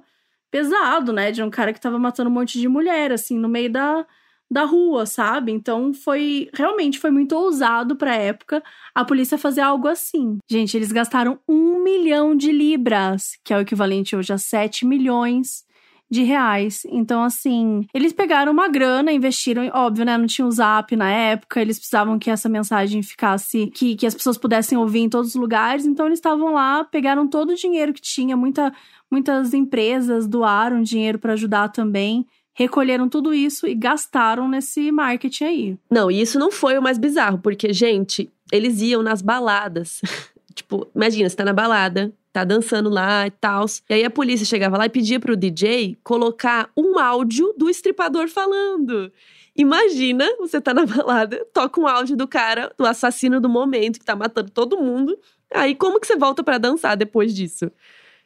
pesado, 0.50 1.12
né? 1.12 1.32
De 1.32 1.42
um 1.42 1.50
cara 1.50 1.74
que 1.74 1.82
tava 1.82 1.98
matando 2.00 2.30
um 2.30 2.34
monte 2.34 2.60
de 2.60 2.68
mulher, 2.68 3.12
assim, 3.12 3.38
no 3.38 3.50
meio 3.50 3.72
da, 3.72 4.06
da 4.54 4.64
rua, 4.66 5.06
sabe? 5.06 5.52
Então 5.52 5.94
foi 5.94 6.50
realmente 6.54 7.00
foi 7.00 7.10
muito 7.10 7.36
ousado 7.36 7.96
pra 7.96 8.16
época 8.16 8.64
a 8.94 9.04
polícia 9.04 9.38
fazer 9.38 9.62
algo 9.62 9.88
assim. 9.88 10.38
Gente, 10.50 10.78
eles 10.78 10.92
gastaram 10.92 11.40
um 11.50 11.84
milhão 11.84 12.36
de 12.36 12.52
libras, 12.52 13.32
que 13.44 13.54
é 13.54 13.58
o 13.58 13.62
equivalente 13.62 14.16
hoje 14.16 14.32
a 14.32 14.38
7 14.38 14.86
milhões 14.86 15.66
de 16.10 16.22
reais. 16.22 16.84
Então, 16.86 17.24
assim, 17.24 17.88
eles 17.92 18.14
pegaram 18.14 18.52
uma 18.52 18.68
grana, 18.68 19.12
investiram, 19.12 19.68
óbvio, 19.74 20.06
né? 20.06 20.16
Não 20.16 20.28
tinha 20.28 20.46
o 20.46 20.52
zap 20.52 20.96
na 20.96 21.10
época, 21.10 21.60
eles 21.60 21.80
precisavam 21.80 22.20
que 22.20 22.30
essa 22.30 22.48
mensagem 22.48 23.02
ficasse, 23.02 23.72
que, 23.74 23.96
que 23.96 24.06
as 24.06 24.14
pessoas 24.14 24.38
pudessem 24.38 24.78
ouvir 24.78 25.00
em 25.00 25.10
todos 25.10 25.30
os 25.30 25.36
lugares. 25.36 25.88
Então, 25.88 26.06
eles 26.06 26.20
estavam 26.20 26.54
lá, 26.54 26.84
pegaram 26.84 27.28
todo 27.28 27.52
o 27.52 27.56
dinheiro 27.56 27.94
que 27.94 28.02
tinha, 28.02 28.38
muita, 28.38 28.72
muitas 29.10 29.56
empresas 29.56 30.28
doaram 30.28 30.84
dinheiro 30.84 31.18
para 31.18 31.34
ajudar 31.34 31.70
também 31.70 32.28
recolheram 32.54 33.10
tudo 33.10 33.34
isso 33.34 33.68
e 33.68 33.74
gastaram 33.74 34.48
nesse 34.48 34.92
marketing 34.92 35.44
aí. 35.44 35.78
Não, 35.90 36.10
e 36.10 36.22
isso 36.22 36.38
não 36.40 36.52
foi 36.52 36.78
o 36.78 36.82
mais 36.82 36.98
bizarro, 36.98 37.40
porque, 37.40 37.74
gente, 37.74 38.30
eles 38.52 38.82
iam 38.82 39.02
nas 39.02 39.22
baladas. 39.22 40.02
tipo, 40.54 40.88
imagina, 40.96 41.30
você 41.30 41.36
tá 41.36 41.44
na 41.44 41.54
balada, 41.54 42.14
tá 42.32 42.44
dançando 42.44 42.90
lá 42.90 43.28
e 43.28 43.32
tal. 43.32 43.66
E 43.90 43.94
aí 43.96 44.06
a 44.06 44.10
polícia 44.10 44.46
chegava 44.46 44.78
lá 44.78 44.86
e 44.86 44.90
pedia 44.90 45.20
pro 45.20 45.36
DJ 45.36 45.98
colocar 46.04 46.70
um 46.78 47.00
áudio 47.00 47.54
do 47.58 47.70
estripador 47.70 48.28
falando. 48.28 49.12
Imagina, 49.56 50.26
você 50.40 50.60
tá 50.60 50.74
na 50.74 50.86
balada, 50.86 51.46
toca 51.54 51.80
um 51.80 51.88
áudio 51.88 52.16
do 52.18 52.28
cara, 52.28 52.72
do 52.78 52.86
assassino 52.86 53.40
do 53.40 53.48
momento, 53.48 54.00
que 54.00 54.06
tá 54.06 54.16
matando 54.16 54.50
todo 54.50 54.82
mundo. 54.82 55.18
Aí 55.54 55.76
como 55.76 56.00
que 56.00 56.08
você 56.08 56.16
volta 56.16 56.44
para 56.44 56.58
dançar 56.58 56.98
depois 56.98 57.34
disso? 57.34 57.72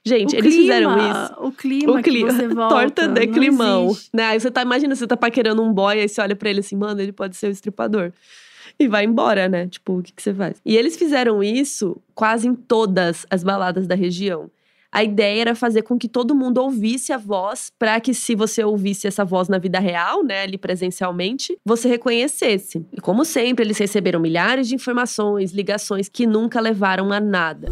Gente, 0.05 0.35
o 0.35 0.39
eles 0.39 0.53
clima, 0.53 0.73
fizeram 0.73 0.97
isso. 0.97 1.33
O 1.39 1.51
clima, 1.51 1.93
o 1.93 2.01
clima 2.01 2.31
você 2.31 2.47
volta, 2.53 2.75
torta 2.75 3.07
de 3.07 3.27
climão. 3.27 3.95
Né? 4.13 4.23
Aí 4.23 4.39
você 4.39 4.49
tá, 4.49 4.61
imagina, 4.61 4.95
você 4.95 5.05
tá 5.05 5.17
paquerando 5.17 5.61
um 5.61 5.73
boy, 5.73 5.99
aí 5.99 6.07
você 6.07 6.21
olha 6.21 6.35
pra 6.35 6.49
ele 6.49 6.61
assim, 6.61 6.75
mano, 6.75 7.01
ele 7.01 7.11
pode 7.11 7.35
ser 7.35 7.47
o 7.47 7.51
estripador. 7.51 8.11
e 8.79 8.87
vai 8.87 9.03
embora, 9.03 9.49
né? 9.49 9.67
Tipo, 9.67 9.99
o 9.99 10.03
que, 10.03 10.13
que 10.13 10.21
você 10.21 10.33
faz? 10.33 10.61
E 10.65 10.77
eles 10.77 10.95
fizeram 10.95 11.43
isso 11.43 11.97
quase 12.15 12.47
em 12.47 12.55
todas 12.55 13.25
as 13.29 13.43
baladas 13.43 13.87
da 13.87 13.95
região. 13.95 14.49
A 14.89 15.03
ideia 15.03 15.41
era 15.41 15.55
fazer 15.55 15.81
com 15.81 15.97
que 15.97 16.07
todo 16.07 16.33
mundo 16.33 16.59
ouvisse 16.59 17.11
a 17.11 17.17
voz, 17.17 17.71
para 17.77 17.99
que 17.99 18.13
se 18.13 18.33
você 18.35 18.63
ouvisse 18.63 19.05
essa 19.05 19.25
voz 19.25 19.49
na 19.49 19.57
vida 19.57 19.79
real, 19.79 20.23
né, 20.23 20.43
ali 20.43 20.57
presencialmente, 20.57 21.57
você 21.65 21.89
reconhecesse. 21.89 22.85
E 22.93 23.01
como 23.01 23.25
sempre, 23.25 23.65
eles 23.65 23.77
receberam 23.77 24.19
milhares 24.19 24.67
de 24.67 24.75
informações, 24.75 25.51
ligações 25.51 26.07
que 26.07 26.25
nunca 26.25 26.61
levaram 26.61 27.11
a 27.11 27.19
nada. 27.19 27.67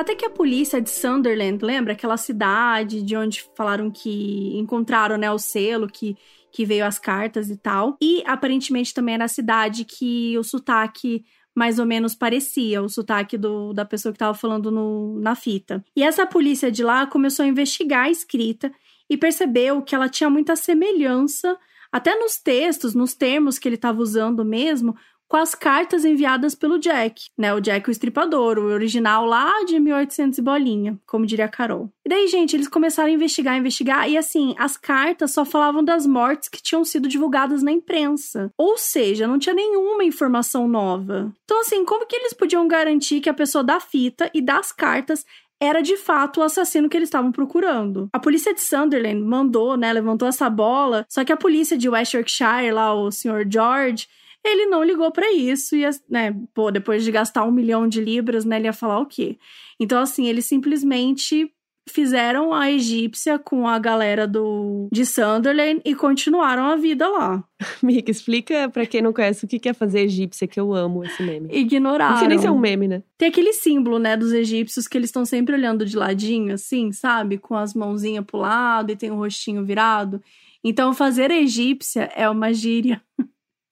Até 0.00 0.14
que 0.14 0.24
a 0.24 0.30
polícia 0.30 0.80
de 0.80 0.88
Sunderland, 0.88 1.62
lembra 1.62 1.92
aquela 1.92 2.16
cidade 2.16 3.02
de 3.02 3.14
onde 3.14 3.44
falaram 3.54 3.90
que 3.90 4.56
encontraram, 4.56 5.18
né, 5.18 5.30
o 5.30 5.38
selo 5.38 5.86
que 5.86 6.16
que 6.52 6.64
veio 6.64 6.84
as 6.84 6.98
cartas 6.98 7.48
e 7.48 7.56
tal. 7.56 7.96
E 8.00 8.22
aparentemente 8.26 8.92
também 8.92 9.14
era 9.14 9.26
a 9.26 9.28
cidade 9.28 9.84
que 9.84 10.36
o 10.36 10.42
sotaque 10.42 11.24
mais 11.54 11.78
ou 11.78 11.86
menos 11.86 12.14
parecia 12.14 12.82
o 12.82 12.88
sotaque 12.88 13.36
do, 13.36 13.72
da 13.72 13.84
pessoa 13.84 14.12
que 14.12 14.16
estava 14.16 14.34
falando 14.34 14.70
no, 14.70 15.20
na 15.20 15.34
fita. 15.34 15.84
E 15.94 16.02
essa 16.02 16.26
polícia 16.26 16.70
de 16.70 16.82
lá 16.82 17.06
começou 17.06 17.44
a 17.44 17.48
investigar 17.48 18.06
a 18.06 18.10
escrita 18.10 18.72
e 19.08 19.16
percebeu 19.16 19.82
que 19.82 19.94
ela 19.94 20.08
tinha 20.08 20.30
muita 20.30 20.56
semelhança, 20.56 21.58
até 21.92 22.16
nos 22.18 22.38
textos, 22.38 22.94
nos 22.94 23.14
termos 23.14 23.58
que 23.58 23.68
ele 23.68 23.74
estava 23.74 24.00
usando 24.00 24.44
mesmo, 24.44 24.96
com 25.30 25.36
as 25.36 25.54
cartas 25.54 26.04
enviadas 26.04 26.56
pelo 26.56 26.76
Jack, 26.76 27.28
né? 27.38 27.54
O 27.54 27.60
Jack 27.60 27.88
o 27.88 27.92
Estripador, 27.92 28.58
o 28.58 28.64
original 28.64 29.24
lá 29.24 29.64
de 29.64 29.78
1800 29.78 30.40
e 30.40 30.42
bolinha, 30.42 30.98
como 31.06 31.24
diria 31.24 31.44
a 31.44 31.48
Carol. 31.48 31.88
E 32.04 32.08
daí, 32.08 32.26
gente, 32.26 32.56
eles 32.56 32.66
começaram 32.66 33.08
a 33.08 33.12
investigar, 33.12 33.56
investigar, 33.56 34.10
e 34.10 34.18
assim, 34.18 34.56
as 34.58 34.76
cartas 34.76 35.30
só 35.30 35.44
falavam 35.44 35.84
das 35.84 36.04
mortes 36.04 36.48
que 36.48 36.60
tinham 36.60 36.84
sido 36.84 37.08
divulgadas 37.08 37.62
na 37.62 37.70
imprensa. 37.70 38.50
Ou 38.58 38.76
seja, 38.76 39.28
não 39.28 39.38
tinha 39.38 39.54
nenhuma 39.54 40.02
informação 40.02 40.66
nova. 40.66 41.32
Então, 41.44 41.60
assim, 41.60 41.84
como 41.84 42.06
que 42.06 42.16
eles 42.16 42.32
podiam 42.32 42.66
garantir 42.66 43.20
que 43.20 43.30
a 43.30 43.34
pessoa 43.34 43.62
da 43.62 43.78
fita 43.78 44.28
e 44.34 44.42
das 44.42 44.72
cartas 44.72 45.24
era 45.62 45.80
de 45.80 45.96
fato 45.96 46.40
o 46.40 46.42
assassino 46.42 46.88
que 46.88 46.96
eles 46.96 47.08
estavam 47.08 47.30
procurando. 47.30 48.08
A 48.12 48.18
polícia 48.18 48.52
de 48.52 48.62
Sunderland 48.62 49.22
mandou, 49.22 49.76
né, 49.76 49.92
levantou 49.92 50.26
essa 50.26 50.50
bola, 50.50 51.06
só 51.08 51.22
que 51.22 51.32
a 51.32 51.36
polícia 51.36 51.78
de 51.78 51.88
West 51.88 52.14
Yorkshire, 52.14 52.72
lá 52.72 52.94
o 52.94 53.12
Sr. 53.12 53.46
George, 53.48 54.08
ele 54.44 54.66
não 54.66 54.82
ligou 54.82 55.10
para 55.10 55.32
isso 55.32 55.76
e, 55.76 55.84
né, 56.08 56.34
pô, 56.54 56.70
depois 56.70 57.04
de 57.04 57.12
gastar 57.12 57.44
um 57.44 57.52
milhão 57.52 57.86
de 57.86 58.00
libras, 58.00 58.44
né, 58.44 58.56
ele 58.56 58.66
ia 58.66 58.72
falar 58.72 59.00
o 59.00 59.06
quê? 59.06 59.38
Então, 59.78 60.00
assim, 60.00 60.26
eles 60.26 60.46
simplesmente 60.46 61.52
fizeram 61.88 62.54
a 62.54 62.70
egípcia 62.70 63.38
com 63.38 63.66
a 63.66 63.78
galera 63.78 64.26
do 64.26 64.88
de 64.92 65.04
Sunderland 65.04 65.80
e 65.84 65.94
continuaram 65.94 66.64
a 66.64 66.76
vida 66.76 67.08
lá. 67.08 67.42
Mica, 67.82 68.10
explica 68.10 68.68
para 68.68 68.86
quem 68.86 69.02
não 69.02 69.12
conhece 69.12 69.44
o 69.44 69.48
que 69.48 69.68
é 69.68 69.72
fazer 69.72 70.00
egípcia, 70.00 70.46
que 70.46 70.58
eu 70.58 70.72
amo 70.72 71.04
esse 71.04 71.22
meme. 71.22 71.48
Ignoraram. 71.50 72.12
Não 72.12 72.18
sei 72.18 72.28
nem 72.28 72.38
se 72.38 72.46
é 72.46 72.50
um 72.50 72.58
meme, 72.58 72.88
né? 72.88 73.02
Tem 73.18 73.28
aquele 73.28 73.52
símbolo, 73.52 73.98
né, 73.98 74.16
dos 74.16 74.32
egípcios 74.32 74.86
que 74.86 74.96
eles 74.96 75.08
estão 75.08 75.24
sempre 75.24 75.54
olhando 75.54 75.84
de 75.84 75.96
ladinho, 75.96 76.54
assim, 76.54 76.92
sabe? 76.92 77.38
Com 77.38 77.56
as 77.56 77.74
mãozinhas 77.74 78.24
pro 78.24 78.38
lado 78.38 78.92
e 78.92 78.96
tem 78.96 79.10
o 79.10 79.16
rostinho 79.16 79.64
virado. 79.64 80.22
Então, 80.62 80.92
fazer 80.92 81.30
egípcia 81.30 82.10
é 82.14 82.28
uma 82.28 82.52
gíria 82.52 83.02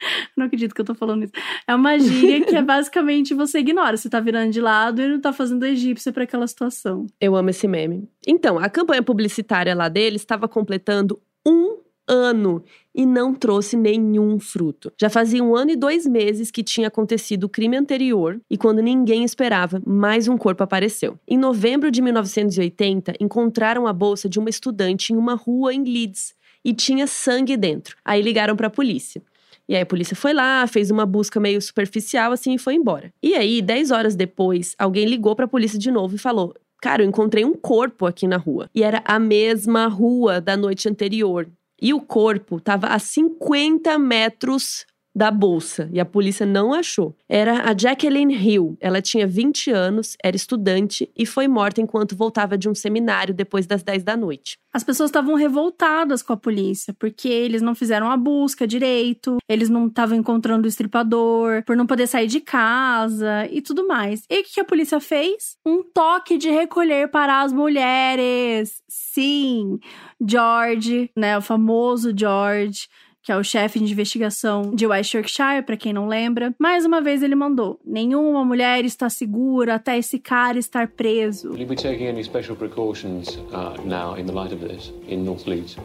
Não 0.36 0.46
acredito 0.46 0.74
que 0.74 0.80
eu 0.80 0.84
tô 0.84 0.94
falando 0.94 1.24
isso. 1.24 1.32
É 1.66 1.74
uma 1.74 1.98
gíria 1.98 2.44
que 2.44 2.54
é 2.54 2.62
basicamente 2.62 3.34
você 3.34 3.58
ignora. 3.58 3.96
Você 3.96 4.08
tá 4.08 4.20
virando 4.20 4.52
de 4.52 4.60
lado 4.60 5.02
e 5.02 5.08
não 5.08 5.20
tá 5.20 5.32
fazendo 5.32 5.64
egípcia 5.64 6.12
para 6.12 6.24
aquela 6.24 6.46
situação. 6.46 7.06
Eu 7.20 7.36
amo 7.36 7.50
esse 7.50 7.66
meme. 7.66 8.08
Então, 8.26 8.58
a 8.58 8.68
campanha 8.68 9.02
publicitária 9.02 9.74
lá 9.74 9.88
deles 9.88 10.22
estava 10.22 10.48
completando 10.48 11.20
um 11.46 11.78
ano 12.08 12.64
e 12.94 13.04
não 13.04 13.34
trouxe 13.34 13.76
nenhum 13.76 14.40
fruto. 14.40 14.90
Já 14.98 15.10
fazia 15.10 15.44
um 15.44 15.54
ano 15.54 15.70
e 15.70 15.76
dois 15.76 16.06
meses 16.06 16.50
que 16.50 16.64
tinha 16.64 16.88
acontecido 16.88 17.44
o 17.44 17.48
crime 17.48 17.76
anterior 17.76 18.40
e 18.50 18.56
quando 18.56 18.82
ninguém 18.82 19.24
esperava, 19.24 19.80
mais 19.86 20.26
um 20.26 20.36
corpo 20.36 20.64
apareceu. 20.64 21.18
Em 21.28 21.36
novembro 21.36 21.90
de 21.90 22.00
1980, 22.00 23.14
encontraram 23.20 23.86
a 23.86 23.92
bolsa 23.92 24.28
de 24.28 24.38
uma 24.38 24.48
estudante 24.48 25.12
em 25.12 25.16
uma 25.16 25.34
rua 25.34 25.72
em 25.74 25.84
Leeds 25.84 26.34
e 26.64 26.72
tinha 26.72 27.06
sangue 27.06 27.56
dentro. 27.56 27.96
Aí 28.04 28.20
ligaram 28.20 28.56
para 28.56 28.66
a 28.66 28.70
polícia. 28.70 29.22
E 29.68 29.76
aí 29.76 29.82
a 29.82 29.86
polícia 29.86 30.16
foi 30.16 30.32
lá, 30.32 30.66
fez 30.66 30.90
uma 30.90 31.04
busca 31.04 31.38
meio 31.38 31.60
superficial 31.60 32.32
assim 32.32 32.54
e 32.54 32.58
foi 32.58 32.74
embora. 32.74 33.12
E 33.22 33.34
aí, 33.34 33.60
10 33.60 33.90
horas 33.90 34.16
depois, 34.16 34.74
alguém 34.78 35.04
ligou 35.04 35.36
para 35.36 35.44
a 35.44 35.48
polícia 35.48 35.78
de 35.78 35.90
novo 35.90 36.14
e 36.14 36.18
falou: 36.18 36.54
Cara, 36.80 37.02
eu 37.02 37.08
encontrei 37.08 37.44
um 37.44 37.54
corpo 37.54 38.06
aqui 38.06 38.26
na 38.26 38.36
rua. 38.36 38.70
E 38.74 38.82
era 38.82 39.02
a 39.04 39.18
mesma 39.18 39.86
rua 39.86 40.40
da 40.40 40.56
noite 40.56 40.88
anterior. 40.88 41.46
E 41.80 41.92
o 41.92 42.00
corpo 42.00 42.56
estava 42.56 42.88
a 42.88 42.98
50 42.98 43.98
metros 43.98 44.86
da 45.14 45.30
bolsa 45.30 45.88
e 45.92 45.98
a 45.98 46.04
polícia 46.04 46.46
não 46.46 46.72
achou. 46.72 47.16
Era 47.28 47.68
a 47.68 47.76
Jacqueline 47.76 48.34
Hill. 48.34 48.76
Ela 48.80 49.02
tinha 49.02 49.26
20 49.26 49.70
anos, 49.70 50.16
era 50.22 50.36
estudante 50.36 51.10
e 51.16 51.26
foi 51.26 51.48
morta 51.48 51.80
enquanto 51.80 52.16
voltava 52.16 52.56
de 52.56 52.68
um 52.68 52.74
seminário 52.74 53.34
depois 53.34 53.66
das 53.66 53.82
10 53.82 54.04
da 54.04 54.16
noite. 54.16 54.58
As 54.72 54.84
pessoas 54.84 55.08
estavam 55.08 55.34
revoltadas 55.34 56.22
com 56.22 56.32
a 56.32 56.36
polícia 56.36 56.94
porque 56.98 57.28
eles 57.28 57.62
não 57.62 57.74
fizeram 57.74 58.10
a 58.10 58.16
busca 58.16 58.66
direito, 58.66 59.38
eles 59.48 59.68
não 59.68 59.86
estavam 59.88 60.16
encontrando 60.16 60.66
o 60.66 60.68
estripador, 60.68 61.64
por 61.64 61.76
não 61.76 61.86
poder 61.86 62.06
sair 62.06 62.26
de 62.26 62.40
casa 62.40 63.46
e 63.50 63.60
tudo 63.60 63.86
mais. 63.86 64.22
E 64.30 64.40
o 64.40 64.44
que 64.44 64.60
a 64.60 64.64
polícia 64.64 65.00
fez? 65.00 65.56
Um 65.66 65.82
toque 65.82 66.36
de 66.36 66.50
recolher 66.50 67.10
para 67.10 67.42
as 67.42 67.52
mulheres. 67.52 68.82
Sim, 68.88 69.78
George, 70.24 71.10
né, 71.16 71.36
o 71.38 71.42
famoso 71.42 72.12
George 72.16 72.88
que 73.28 73.32
é 73.32 73.36
o 73.36 73.44
chefe 73.44 73.78
de 73.78 73.92
investigação 73.92 74.74
de 74.74 74.86
West 74.86 75.12
Yorkshire, 75.12 75.62
para 75.62 75.76
quem 75.76 75.92
não 75.92 76.08
lembra. 76.08 76.54
Mais 76.58 76.86
uma 76.86 76.98
vez 77.02 77.22
ele 77.22 77.34
mandou: 77.34 77.78
nenhuma 77.84 78.42
mulher 78.42 78.86
está 78.86 79.10
segura 79.10 79.74
até 79.74 79.98
esse 79.98 80.18
cara 80.18 80.58
estar 80.58 80.88
preso. 80.88 81.50
Will 81.50 81.60
you 81.60 81.66
be 81.66 81.76
taking 81.76 82.06
any 82.06 82.24
special 82.24 82.56
precautions 82.56 83.36
uh, 83.52 83.76
now 83.84 84.16
in 84.16 84.24
the 84.24 84.32
light 84.32 84.54
of 84.54 84.66
this 84.66 84.94
in 85.06 85.26
North 85.26 85.46
Leeds? 85.46 85.76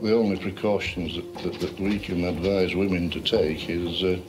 The 0.00 0.14
only 0.14 0.36
precautions 0.36 1.16
that, 1.16 1.42
that, 1.42 1.58
that 1.58 1.82
we 1.82 1.98
can 1.98 2.24
advise 2.24 2.76
women 2.76 3.10
to 3.10 3.20
take 3.20 3.68
is 3.68 4.04
uh, 4.04 4.20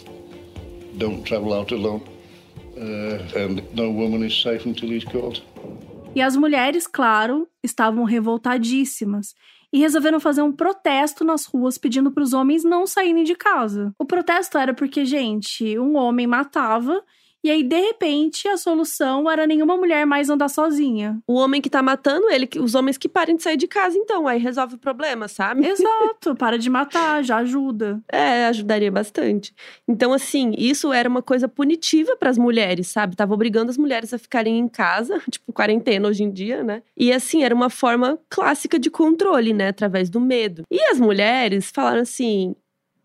don't 0.98 1.24
travel 1.24 1.54
out 1.54 1.72
alone. 1.72 2.02
Uh, 2.76 3.20
and 3.38 3.62
no 3.76 3.92
woman 3.92 4.24
is 4.24 4.34
safe 4.34 4.66
until 4.66 4.90
he's 4.90 5.06
caught. 5.06 5.44
E 6.16 6.22
as 6.22 6.36
mulheres, 6.36 6.88
claro, 6.88 7.48
estavam 7.64 8.04
revoltadíssimas 8.04 9.36
e 9.72 9.80
resolveram 9.80 10.20
fazer 10.20 10.42
um 10.42 10.52
protesto 10.52 11.24
nas 11.24 11.46
ruas 11.46 11.78
pedindo 11.78 12.12
para 12.12 12.24
os 12.24 12.34
homens 12.34 12.64
não 12.64 12.88
saírem 12.88 13.24
de 13.24 13.36
casa. 13.36 13.94
O 14.00 14.06
protesto 14.06 14.58
era 14.58 14.74
porque, 14.74 15.06
gente, 15.06 15.78
um 15.78 15.96
homem 15.98 16.26
matava 16.26 17.04
e 17.48 17.50
aí, 17.50 17.64
de 17.64 17.80
repente, 17.80 18.46
a 18.50 18.58
solução 18.58 19.32
era 19.32 19.48
nenhuma 19.48 19.78
mulher 19.78 20.06
mais 20.06 20.30
andar 20.30 20.50
sozinha. 20.50 21.18
O 21.26 21.36
homem 21.36 21.62
que 21.62 21.70
tá 21.70 21.82
matando 21.82 22.30
ele, 22.30 22.50
os 22.60 22.76
homens 22.76 22.98
que 22.98 23.08
parem 23.08 23.38
de 23.38 23.44
sair 23.44 23.56
de 23.56 23.70
casa, 23.70 23.98
então. 23.98 24.28
Aí 24.28 24.38
resolve 24.38 24.76
o 24.76 24.78
problema, 24.78 25.30
sabe? 25.30 25.66
Exato, 25.66 26.36
para 26.36 26.60
de 26.60 26.70
matar, 26.70 27.24
já 27.24 27.38
ajuda. 27.38 28.04
É, 28.12 28.48
ajudaria 28.48 28.92
bastante. 28.92 29.56
Então, 29.88 30.12
assim, 30.12 30.52
isso 30.58 30.92
era 30.92 31.08
uma 31.08 31.22
coisa 31.22 31.48
punitiva 31.48 32.18
para 32.18 32.30
as 32.30 32.38
mulheres, 32.38 32.90
sabe? 32.90 33.16
Tava 33.16 33.34
obrigando 33.34 33.70
as 33.70 33.78
mulheres 33.78 34.14
a 34.14 34.18
ficarem 34.18 34.60
em 34.60 34.68
casa, 34.68 35.18
tipo, 35.32 35.54
quarentena 35.54 36.10
hoje 36.10 36.26
em 36.26 36.32
dia, 36.32 36.62
né? 36.66 36.84
E 36.98 37.14
assim, 37.14 37.46
era 37.46 37.56
uma 37.56 37.70
forma 37.70 38.20
clássica 38.30 38.78
de 38.78 38.90
controle, 38.90 39.54
né? 39.54 39.70
Através 39.70 40.10
do 40.10 40.20
medo. 40.20 40.64
E 40.70 40.82
as 40.92 41.00
mulheres 41.00 41.72
falaram 41.74 42.02
assim: 42.02 42.58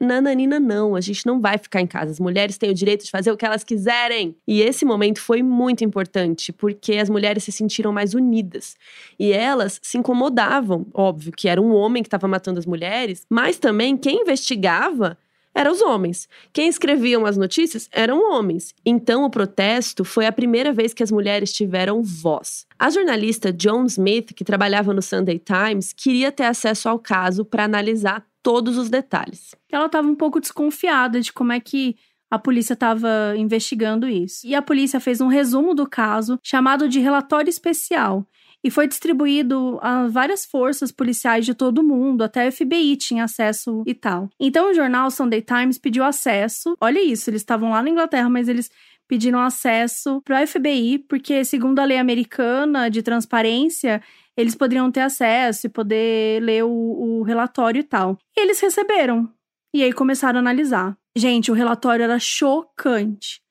nananina, 0.04 0.58
não, 0.58 0.94
a 0.94 1.00
gente 1.00 1.24
não 1.26 1.40
vai 1.40 1.58
ficar 1.58 1.80
em 1.80 1.86
casa. 1.86 2.10
As 2.10 2.20
mulheres 2.20 2.58
têm 2.58 2.70
o 2.70 2.74
direito 2.74 3.04
de 3.04 3.10
fazer 3.10 3.30
o 3.30 3.36
que 3.36 3.46
elas 3.46 3.64
quiserem. 3.64 4.36
E 4.46 4.60
esse 4.60 4.84
momento 4.84 5.20
foi 5.20 5.42
muito 5.42 5.84
importante, 5.84 6.52
porque 6.52 6.94
as 6.94 7.08
mulheres 7.08 7.44
se 7.44 7.52
sentiram 7.52 7.92
mais 7.92 8.14
unidas. 8.14 8.76
E 9.18 9.32
elas 9.32 9.80
se 9.82 9.98
incomodavam, 9.98 10.86
óbvio, 10.92 11.32
que 11.32 11.48
era 11.48 11.60
um 11.60 11.74
homem 11.74 12.02
que 12.02 12.08
estava 12.08 12.28
matando 12.28 12.58
as 12.58 12.66
mulheres, 12.66 13.26
mas 13.30 13.58
também 13.58 13.96
quem 13.96 14.22
investigava 14.22 15.16
eram 15.54 15.72
os 15.72 15.82
homens. 15.82 16.28
Quem 16.52 16.68
escreviam 16.68 17.26
as 17.26 17.36
notícias 17.36 17.88
eram 17.92 18.32
homens. 18.32 18.74
Então, 18.84 19.24
o 19.24 19.30
protesto 19.30 20.04
foi 20.04 20.26
a 20.26 20.32
primeira 20.32 20.72
vez 20.72 20.94
que 20.94 21.02
as 21.02 21.10
mulheres 21.10 21.52
tiveram 21.52 22.02
voz. 22.02 22.66
A 22.78 22.90
jornalista 22.90 23.54
Joan 23.56 23.84
Smith, 23.86 24.32
que 24.34 24.44
trabalhava 24.44 24.94
no 24.94 25.02
Sunday 25.02 25.38
Times, 25.38 25.92
queria 25.92 26.32
ter 26.32 26.44
acesso 26.44 26.88
ao 26.88 26.98
caso 26.98 27.44
para 27.44 27.64
analisar 27.64 28.24
todos 28.42 28.76
os 28.76 28.90
detalhes. 28.90 29.54
Ela 29.70 29.86
estava 29.86 30.08
um 30.08 30.14
pouco 30.14 30.40
desconfiada 30.40 31.20
de 31.20 31.32
como 31.32 31.52
é 31.52 31.60
que 31.60 31.96
a 32.30 32.38
polícia 32.38 32.72
estava 32.72 33.34
investigando 33.36 34.08
isso. 34.08 34.46
E 34.46 34.54
a 34.54 34.62
polícia 34.62 34.98
fez 34.98 35.20
um 35.20 35.26
resumo 35.26 35.74
do 35.74 35.86
caso, 35.86 36.38
chamado 36.42 36.88
de 36.88 36.98
relatório 36.98 37.50
especial, 37.50 38.26
e 38.64 38.70
foi 38.70 38.86
distribuído 38.86 39.78
a 39.82 40.06
várias 40.06 40.44
forças 40.44 40.92
policiais 40.92 41.44
de 41.44 41.52
todo 41.52 41.78
o 41.78 41.84
mundo, 41.84 42.22
até 42.22 42.46
a 42.46 42.52
FBI 42.52 42.96
tinha 42.96 43.24
acesso 43.24 43.82
e 43.86 43.92
tal. 43.92 44.30
Então 44.38 44.70
o 44.70 44.74
jornal 44.74 45.10
Sunday 45.10 45.42
Times 45.42 45.78
pediu 45.78 46.04
acesso. 46.04 46.76
Olha 46.80 47.02
isso, 47.02 47.28
eles 47.28 47.42
estavam 47.42 47.70
lá 47.70 47.82
na 47.82 47.90
Inglaterra, 47.90 48.30
mas 48.30 48.48
eles 48.48 48.70
pediram 49.08 49.40
acesso 49.40 50.22
para 50.24 50.42
o 50.42 50.46
FBI, 50.46 51.00
porque 51.08 51.44
segundo 51.44 51.80
a 51.80 51.84
lei 51.84 51.98
americana 51.98 52.88
de 52.88 53.02
transparência, 53.02 54.00
eles 54.36 54.54
poderiam 54.54 54.90
ter 54.90 55.00
acesso 55.00 55.66
e 55.66 55.70
poder 55.70 56.42
ler 56.42 56.64
o, 56.64 56.70
o 56.70 57.22
relatório 57.22 57.80
e 57.80 57.84
tal. 57.84 58.18
E 58.36 58.40
eles 58.40 58.60
receberam. 58.60 59.28
E 59.74 59.82
aí 59.82 59.92
começaram 59.92 60.38
a 60.38 60.40
analisar. 60.40 60.96
Gente, 61.16 61.50
o 61.50 61.54
relatório 61.54 62.02
era 62.02 62.18
chocante 62.18 63.42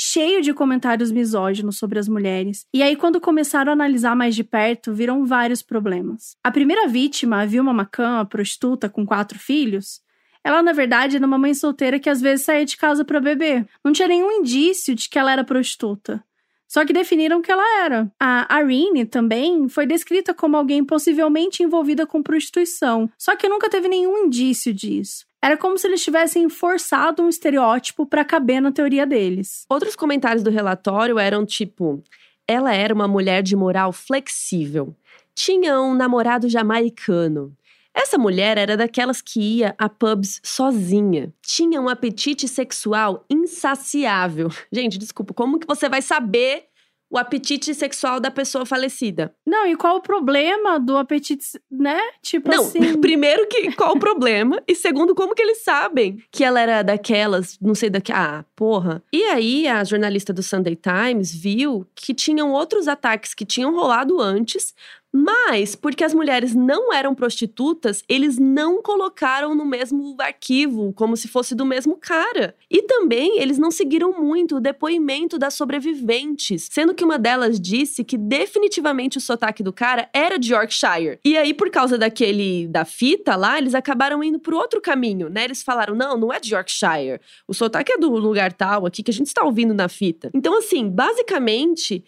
cheio 0.00 0.40
de 0.40 0.54
comentários 0.54 1.10
misóginos 1.10 1.76
sobre 1.76 1.98
as 1.98 2.08
mulheres. 2.08 2.64
E 2.72 2.84
aí, 2.84 2.94
quando 2.94 3.20
começaram 3.20 3.70
a 3.70 3.72
analisar 3.72 4.14
mais 4.14 4.36
de 4.36 4.44
perto, 4.44 4.94
viram 4.94 5.26
vários 5.26 5.60
problemas. 5.60 6.36
A 6.44 6.52
primeira 6.52 6.86
vítima, 6.86 7.42
a 7.42 7.44
Vilma 7.44 7.72
Macan, 7.72 8.20
a 8.20 8.24
prostituta 8.24 8.88
com 8.88 9.04
quatro 9.04 9.36
filhos, 9.40 10.00
ela, 10.44 10.62
na 10.62 10.72
verdade, 10.72 11.16
era 11.16 11.26
uma 11.26 11.36
mãe 11.36 11.52
solteira 11.52 11.98
que 11.98 12.08
às 12.08 12.20
vezes 12.20 12.46
saía 12.46 12.64
de 12.64 12.76
casa 12.76 13.04
para 13.04 13.20
beber. 13.20 13.66
Não 13.84 13.90
tinha 13.90 14.06
nenhum 14.06 14.30
indício 14.30 14.94
de 14.94 15.08
que 15.08 15.18
ela 15.18 15.32
era 15.32 15.42
prostituta. 15.42 16.22
Só 16.68 16.84
que 16.84 16.92
definiram 16.92 17.40
que 17.40 17.50
ela 17.50 17.82
era. 17.82 18.12
A 18.20 18.60
Irene 18.60 19.06
também 19.06 19.68
foi 19.68 19.86
descrita 19.86 20.34
como 20.34 20.56
alguém 20.56 20.84
possivelmente 20.84 21.62
envolvida 21.62 22.06
com 22.06 22.22
prostituição, 22.22 23.10
só 23.16 23.34
que 23.34 23.48
nunca 23.48 23.70
teve 23.70 23.88
nenhum 23.88 24.26
indício 24.26 24.72
disso. 24.74 25.26
Era 25.40 25.56
como 25.56 25.78
se 25.78 25.86
eles 25.86 26.02
tivessem 26.02 26.48
forçado 26.48 27.22
um 27.22 27.28
estereótipo 27.28 28.04
para 28.04 28.24
caber 28.24 28.60
na 28.60 28.70
teoria 28.70 29.06
deles. 29.06 29.64
Outros 29.68 29.96
comentários 29.96 30.42
do 30.42 30.50
relatório 30.50 31.18
eram 31.18 31.46
tipo: 31.46 32.02
ela 32.46 32.74
era 32.74 32.92
uma 32.92 33.08
mulher 33.08 33.42
de 33.42 33.56
moral 33.56 33.92
flexível, 33.92 34.94
tinha 35.34 35.80
um 35.80 35.94
namorado 35.94 36.48
jamaicano. 36.48 37.56
Essa 37.94 38.18
mulher 38.18 38.58
era 38.58 38.76
daquelas 38.76 39.20
que 39.20 39.40
ia 39.40 39.74
a 39.78 39.88
pubs 39.88 40.40
sozinha. 40.42 41.32
Tinha 41.42 41.80
um 41.80 41.88
apetite 41.88 42.46
sexual 42.46 43.24
insaciável. 43.28 44.48
Gente, 44.72 44.98
desculpa, 44.98 45.34
como 45.34 45.58
que 45.58 45.66
você 45.66 45.88
vai 45.88 46.00
saber 46.00 46.68
o 47.10 47.16
apetite 47.16 47.74
sexual 47.74 48.20
da 48.20 48.30
pessoa 48.30 48.66
falecida. 48.66 49.34
Não, 49.46 49.66
e 49.66 49.74
qual 49.76 49.96
o 49.96 50.00
problema 50.00 50.78
do 50.78 50.96
apetite, 50.96 51.58
né? 51.70 51.98
Tipo 52.22 52.50
não, 52.50 52.64
assim. 52.64 52.96
Primeiro 53.00 53.46
que 53.46 53.72
qual 53.72 53.94
o 53.94 53.98
problema 53.98 54.62
e 54.68 54.74
segundo 54.74 55.14
como 55.14 55.34
que 55.34 55.42
eles 55.42 55.62
sabem 55.62 56.22
que 56.30 56.44
ela 56.44 56.60
era 56.60 56.82
daquelas, 56.82 57.58
não 57.60 57.74
sei 57.74 57.88
daqui, 57.88 58.12
ah, 58.12 58.44
porra. 58.54 59.02
E 59.12 59.24
aí 59.24 59.66
a 59.66 59.82
jornalista 59.84 60.32
do 60.32 60.42
Sunday 60.42 60.76
Times 60.76 61.34
viu 61.34 61.86
que 61.94 62.12
tinham 62.12 62.52
outros 62.52 62.86
ataques 62.86 63.32
que 63.32 63.46
tinham 63.46 63.74
rolado 63.74 64.20
antes, 64.20 64.74
mas, 65.12 65.74
porque 65.74 66.04
as 66.04 66.12
mulheres 66.12 66.54
não 66.54 66.92
eram 66.92 67.14
prostitutas, 67.14 68.04
eles 68.08 68.38
não 68.38 68.82
colocaram 68.82 69.54
no 69.54 69.64
mesmo 69.64 70.14
arquivo, 70.20 70.92
como 70.92 71.16
se 71.16 71.26
fosse 71.26 71.54
do 71.54 71.64
mesmo 71.64 71.96
cara. 71.96 72.54
E 72.70 72.82
também 72.82 73.40
eles 73.40 73.58
não 73.58 73.70
seguiram 73.70 74.20
muito 74.20 74.56
o 74.56 74.60
depoimento 74.60 75.38
das 75.38 75.54
sobreviventes, 75.54 76.68
sendo 76.70 76.94
que 76.94 77.04
uma 77.04 77.18
delas 77.18 77.58
disse 77.58 78.04
que 78.04 78.18
definitivamente 78.18 79.16
o 79.16 79.20
sotaque 79.20 79.62
do 79.62 79.72
cara 79.72 80.08
era 80.12 80.38
de 80.38 80.52
Yorkshire. 80.52 81.18
E 81.24 81.38
aí, 81.38 81.54
por 81.54 81.70
causa 81.70 81.96
daquele 81.96 82.68
da 82.68 82.84
fita 82.84 83.34
lá, 83.34 83.56
eles 83.58 83.74
acabaram 83.74 84.22
indo 84.22 84.38
por 84.38 84.52
outro 84.52 84.80
caminho, 84.80 85.30
né? 85.30 85.44
Eles 85.44 85.62
falaram: 85.62 85.94
não, 85.94 86.18
não 86.18 86.32
é 86.32 86.38
de 86.38 86.54
Yorkshire. 86.54 87.20
O 87.46 87.54
sotaque 87.54 87.92
é 87.92 87.98
do 87.98 88.10
lugar 88.10 88.52
tal 88.52 88.84
aqui 88.84 89.02
que 89.02 89.10
a 89.10 89.14
gente 89.14 89.28
está 89.28 89.42
ouvindo 89.42 89.72
na 89.72 89.88
fita. 89.88 90.30
Então, 90.34 90.58
assim, 90.58 90.88
basicamente 90.88 92.04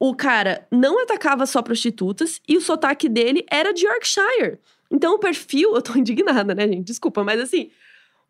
o 0.00 0.14
cara 0.14 0.66
não 0.72 0.98
atacava 1.02 1.44
só 1.44 1.60
prostitutas 1.60 2.40
e 2.48 2.56
o 2.56 2.60
sotaque 2.60 3.06
dele 3.06 3.44
era 3.50 3.74
de 3.74 3.86
Yorkshire. 3.86 4.58
Então 4.90 5.14
o 5.14 5.18
perfil, 5.18 5.74
eu 5.74 5.82
tô 5.82 5.92
indignada, 5.98 6.54
né, 6.54 6.66
gente? 6.66 6.86
Desculpa, 6.86 7.22
mas 7.22 7.38
assim, 7.38 7.70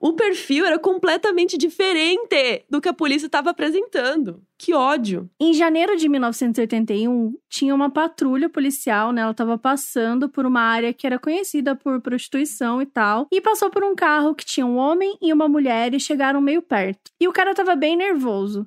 o 0.01 0.15
perfil 0.15 0.67
era 0.67 0.79
completamente 0.79 1.57
diferente 1.57 2.65
do 2.69 2.81
que 2.81 2.89
a 2.89 2.93
polícia 2.93 3.27
estava 3.27 3.51
apresentando. 3.51 4.43
Que 4.59 4.75
ódio. 4.75 5.31
Em 5.39 5.55
janeiro 5.55 5.97
de 5.97 6.09
1981, 6.09 7.35
tinha 7.49 7.75
uma 7.75 7.89
patrulha 7.89 8.49
policial, 8.49 9.13
né? 9.13 9.23
Ela 9.23 9.31
estava 9.31 9.57
passando 9.57 10.29
por 10.29 10.45
uma 10.45 10.63
área 10.63 10.93
que 10.93 11.07
era 11.07 11.19
conhecida 11.19 11.77
por 11.77 12.01
prostituição 12.01 12.83
e 12.83 12.87
tal, 12.87 13.29
e 13.31 13.41
passou 13.41 13.71
por 13.71 13.85
um 13.85 13.95
carro 13.95 14.35
que 14.35 14.45
tinha 14.45 14.67
um 14.67 14.77
homem 14.77 15.17
e 15.23 15.33
uma 15.33 15.49
mulher 15.49 15.95
e 15.95 16.01
chegaram 16.01 16.41
meio 16.41 16.63
perto. 16.63 17.13
E 17.21 17.29
o 17.29 17.33
cara 17.33 17.53
estava 17.53 17.77
bem 17.77 17.97
nervoso. 17.97 18.67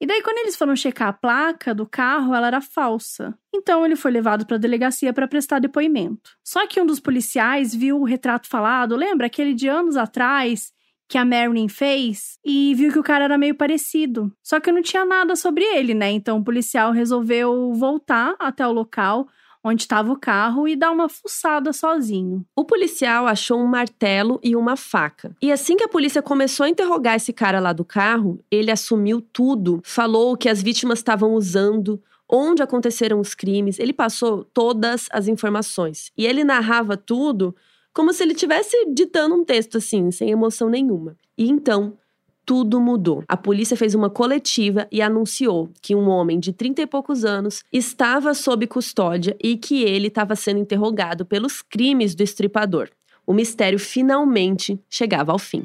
E 0.00 0.06
daí, 0.06 0.22
quando 0.22 0.38
eles 0.38 0.56
foram 0.56 0.76
checar 0.76 1.08
a 1.08 1.12
placa 1.12 1.74
do 1.74 1.86
carro, 1.86 2.34
ela 2.34 2.46
era 2.48 2.60
falsa. 2.60 3.36
Então, 3.54 3.84
ele 3.84 3.96
foi 3.96 4.10
levado 4.10 4.46
para 4.46 4.56
a 4.56 4.60
delegacia 4.60 5.12
para 5.12 5.26
prestar 5.26 5.58
depoimento. 5.58 6.32
Só 6.44 6.66
que 6.66 6.80
um 6.80 6.86
dos 6.86 7.00
policiais 7.00 7.74
viu 7.74 8.00
o 8.00 8.04
retrato 8.04 8.46
falado, 8.46 8.94
lembra 8.94 9.26
aquele 9.26 9.54
de 9.54 9.68
anos 9.68 9.96
atrás 9.96 10.72
que 11.08 11.16
a 11.16 11.24
Marilyn 11.24 11.68
fez 11.68 12.38
e 12.44 12.74
viu 12.74 12.92
que 12.92 12.98
o 12.98 13.02
cara 13.02 13.24
era 13.24 13.38
meio 13.38 13.54
parecido. 13.54 14.32
Só 14.42 14.60
que 14.60 14.72
não 14.72 14.82
tinha 14.82 15.04
nada 15.04 15.36
sobre 15.36 15.64
ele, 15.64 15.94
né? 15.94 16.10
Então, 16.10 16.38
o 16.38 16.44
policial 16.44 16.92
resolveu 16.92 17.72
voltar 17.74 18.34
até 18.38 18.66
o 18.66 18.72
local 18.72 19.26
onde 19.66 19.82
estava 19.82 20.12
o 20.12 20.18
carro 20.18 20.68
e 20.68 20.76
dar 20.76 20.92
uma 20.92 21.08
fuçada 21.08 21.72
sozinho. 21.72 22.46
O 22.54 22.64
policial 22.64 23.26
achou 23.26 23.60
um 23.60 23.66
martelo 23.66 24.38
e 24.42 24.54
uma 24.54 24.76
faca. 24.76 25.34
E 25.42 25.50
assim 25.50 25.76
que 25.76 25.82
a 25.82 25.88
polícia 25.88 26.22
começou 26.22 26.64
a 26.64 26.68
interrogar 26.68 27.16
esse 27.16 27.32
cara 27.32 27.58
lá 27.58 27.72
do 27.72 27.84
carro, 27.84 28.38
ele 28.48 28.70
assumiu 28.70 29.20
tudo, 29.20 29.80
falou 29.84 30.32
o 30.32 30.36
que 30.36 30.48
as 30.48 30.62
vítimas 30.62 31.00
estavam 31.00 31.34
usando, 31.34 32.00
onde 32.28 32.62
aconteceram 32.62 33.18
os 33.18 33.34
crimes, 33.34 33.78
ele 33.78 33.92
passou 33.92 34.44
todas 34.44 35.08
as 35.10 35.26
informações. 35.26 36.12
E 36.16 36.26
ele 36.26 36.44
narrava 36.44 36.96
tudo 36.96 37.54
como 37.92 38.12
se 38.12 38.22
ele 38.22 38.32
estivesse 38.32 38.76
ditando 38.92 39.34
um 39.34 39.44
texto 39.44 39.78
assim, 39.78 40.10
sem 40.10 40.30
emoção 40.30 40.68
nenhuma. 40.68 41.16
E 41.36 41.48
então, 41.48 41.96
tudo 42.46 42.80
mudou. 42.80 43.24
A 43.26 43.36
polícia 43.36 43.76
fez 43.76 43.94
uma 43.94 44.08
coletiva 44.08 44.86
e 44.90 45.02
anunciou 45.02 45.68
que 45.82 45.96
um 45.96 46.08
homem 46.08 46.38
de 46.38 46.52
30 46.52 46.82
e 46.82 46.86
poucos 46.86 47.24
anos 47.24 47.64
estava 47.72 48.32
sob 48.32 48.66
custódia 48.68 49.36
e 49.42 49.56
que 49.56 49.82
ele 49.82 50.06
estava 50.06 50.36
sendo 50.36 50.60
interrogado 50.60 51.26
pelos 51.26 51.60
crimes 51.60 52.14
do 52.14 52.22
estripador. 52.22 52.88
O 53.26 53.34
mistério 53.34 53.78
finalmente 53.78 54.78
chegava 54.88 55.32
ao 55.32 55.38
fim. 55.38 55.64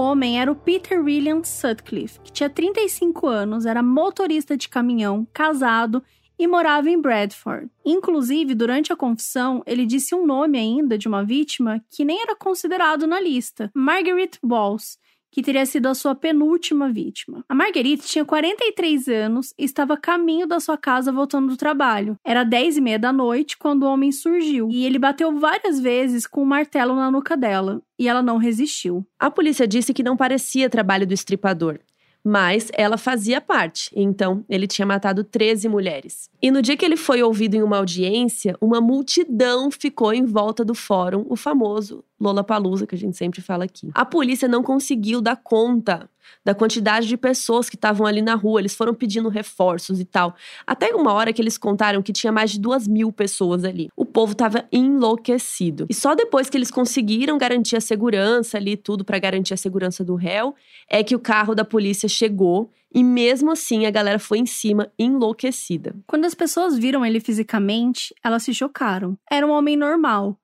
Homem 0.00 0.40
era 0.40 0.50
o 0.50 0.56
Peter 0.56 1.00
William 1.02 1.44
Sutcliffe, 1.44 2.20
que 2.20 2.32
tinha 2.32 2.50
35 2.50 3.26
anos, 3.26 3.66
era 3.66 3.82
motorista 3.82 4.56
de 4.56 4.68
caminhão, 4.68 5.26
casado 5.32 6.02
e 6.38 6.46
morava 6.46 6.88
em 6.88 6.98
Bradford. 6.98 7.70
Inclusive, 7.84 8.54
durante 8.54 8.92
a 8.92 8.96
confissão, 8.96 9.62
ele 9.66 9.84
disse 9.84 10.14
um 10.14 10.26
nome 10.26 10.58
ainda 10.58 10.96
de 10.96 11.06
uma 11.06 11.22
vítima 11.22 11.84
que 11.90 12.04
nem 12.04 12.22
era 12.22 12.34
considerado 12.34 13.06
na 13.06 13.20
lista: 13.20 13.70
Margaret 13.74 14.30
Walls, 14.42 14.98
que 15.30 15.42
teria 15.42 15.64
sido 15.66 15.86
a 15.86 15.94
sua 15.94 16.14
penúltima 16.14 16.90
vítima. 16.90 17.44
A 17.48 17.54
Marguerite 17.54 18.06
tinha 18.06 18.24
43 18.24 19.08
anos 19.08 19.54
e 19.58 19.64
estava 19.64 19.94
a 19.94 20.00
caminho 20.00 20.46
da 20.46 20.60
sua 20.60 20.76
casa 20.76 21.12
voltando 21.12 21.48
do 21.48 21.56
trabalho. 21.56 22.16
Era 22.24 22.44
10 22.44 22.78
e 22.78 22.80
meia 22.80 22.98
da 22.98 23.12
noite 23.12 23.56
quando 23.56 23.84
o 23.84 23.86
homem 23.86 24.12
surgiu 24.12 24.68
e 24.70 24.84
ele 24.84 24.98
bateu 24.98 25.38
várias 25.38 25.80
vezes 25.80 26.26
com 26.26 26.42
um 26.42 26.46
martelo 26.46 26.94
na 26.94 27.10
nuca 27.10 27.36
dela 27.36 27.82
e 27.98 28.08
ela 28.08 28.22
não 28.22 28.38
resistiu. 28.38 29.06
A 29.18 29.30
polícia 29.30 29.66
disse 29.66 29.92
que 29.92 30.02
não 30.02 30.16
parecia 30.16 30.70
trabalho 30.70 31.06
do 31.06 31.14
estripador 31.14 31.80
mas 32.24 32.70
ela 32.74 32.96
fazia 32.96 33.40
parte, 33.40 33.90
então 33.94 34.44
ele 34.48 34.66
tinha 34.66 34.86
matado 34.86 35.24
13 35.24 35.68
mulheres. 35.68 36.28
E 36.40 36.50
no 36.50 36.62
dia 36.62 36.76
que 36.76 36.84
ele 36.84 36.96
foi 36.96 37.22
ouvido 37.22 37.54
em 37.54 37.62
uma 37.62 37.78
audiência, 37.78 38.56
uma 38.60 38.80
multidão 38.80 39.70
ficou 39.70 40.12
em 40.12 40.24
volta 40.24 40.64
do 40.64 40.74
fórum, 40.74 41.24
o 41.28 41.36
famoso 41.36 42.04
Lollapalooza, 42.20 42.86
que 42.86 42.94
a 42.94 42.98
gente 42.98 43.16
sempre 43.16 43.40
fala 43.40 43.64
aqui. 43.64 43.90
A 43.94 44.04
polícia 44.04 44.46
não 44.46 44.62
conseguiu 44.62 45.20
dar 45.22 45.36
conta 45.36 46.08
da 46.44 46.54
quantidade 46.54 47.06
de 47.06 47.16
pessoas 47.16 47.68
que 47.68 47.76
estavam 47.76 48.06
ali 48.06 48.22
na 48.22 48.34
rua, 48.34 48.60
eles 48.60 48.74
foram 48.74 48.94
pedindo 48.94 49.28
reforços 49.28 50.00
e 50.00 50.04
tal. 50.04 50.34
Até 50.66 50.94
uma 50.94 51.12
hora 51.12 51.32
que 51.32 51.40
eles 51.40 51.58
contaram 51.58 52.02
que 52.02 52.12
tinha 52.12 52.32
mais 52.32 52.50
de 52.50 52.60
duas 52.60 52.86
mil 52.86 53.12
pessoas 53.12 53.64
ali. 53.64 53.88
O 53.96 54.04
povo 54.04 54.32
estava 54.32 54.66
enlouquecido. 54.72 55.86
E 55.88 55.94
só 55.94 56.14
depois 56.14 56.48
que 56.48 56.56
eles 56.56 56.70
conseguiram 56.70 57.38
garantir 57.38 57.76
a 57.76 57.80
segurança 57.80 58.56
ali, 58.56 58.76
tudo 58.76 59.04
para 59.04 59.18
garantir 59.18 59.54
a 59.54 59.56
segurança 59.56 60.04
do 60.04 60.14
réu, 60.14 60.54
é 60.88 61.02
que 61.02 61.14
o 61.14 61.20
carro 61.20 61.54
da 61.54 61.64
polícia 61.64 62.08
chegou 62.08 62.70
e 62.92 63.04
mesmo 63.04 63.52
assim 63.52 63.86
a 63.86 63.90
galera 63.90 64.18
foi 64.18 64.38
em 64.38 64.46
cima 64.46 64.90
enlouquecida. 64.98 65.94
Quando 66.06 66.24
as 66.24 66.34
pessoas 66.34 66.76
viram 66.76 67.06
ele 67.06 67.20
fisicamente, 67.20 68.14
elas 68.22 68.42
se 68.42 68.52
chocaram. 68.52 69.16
Era 69.30 69.46
um 69.46 69.50
homem 69.50 69.76
normal, 69.76 70.36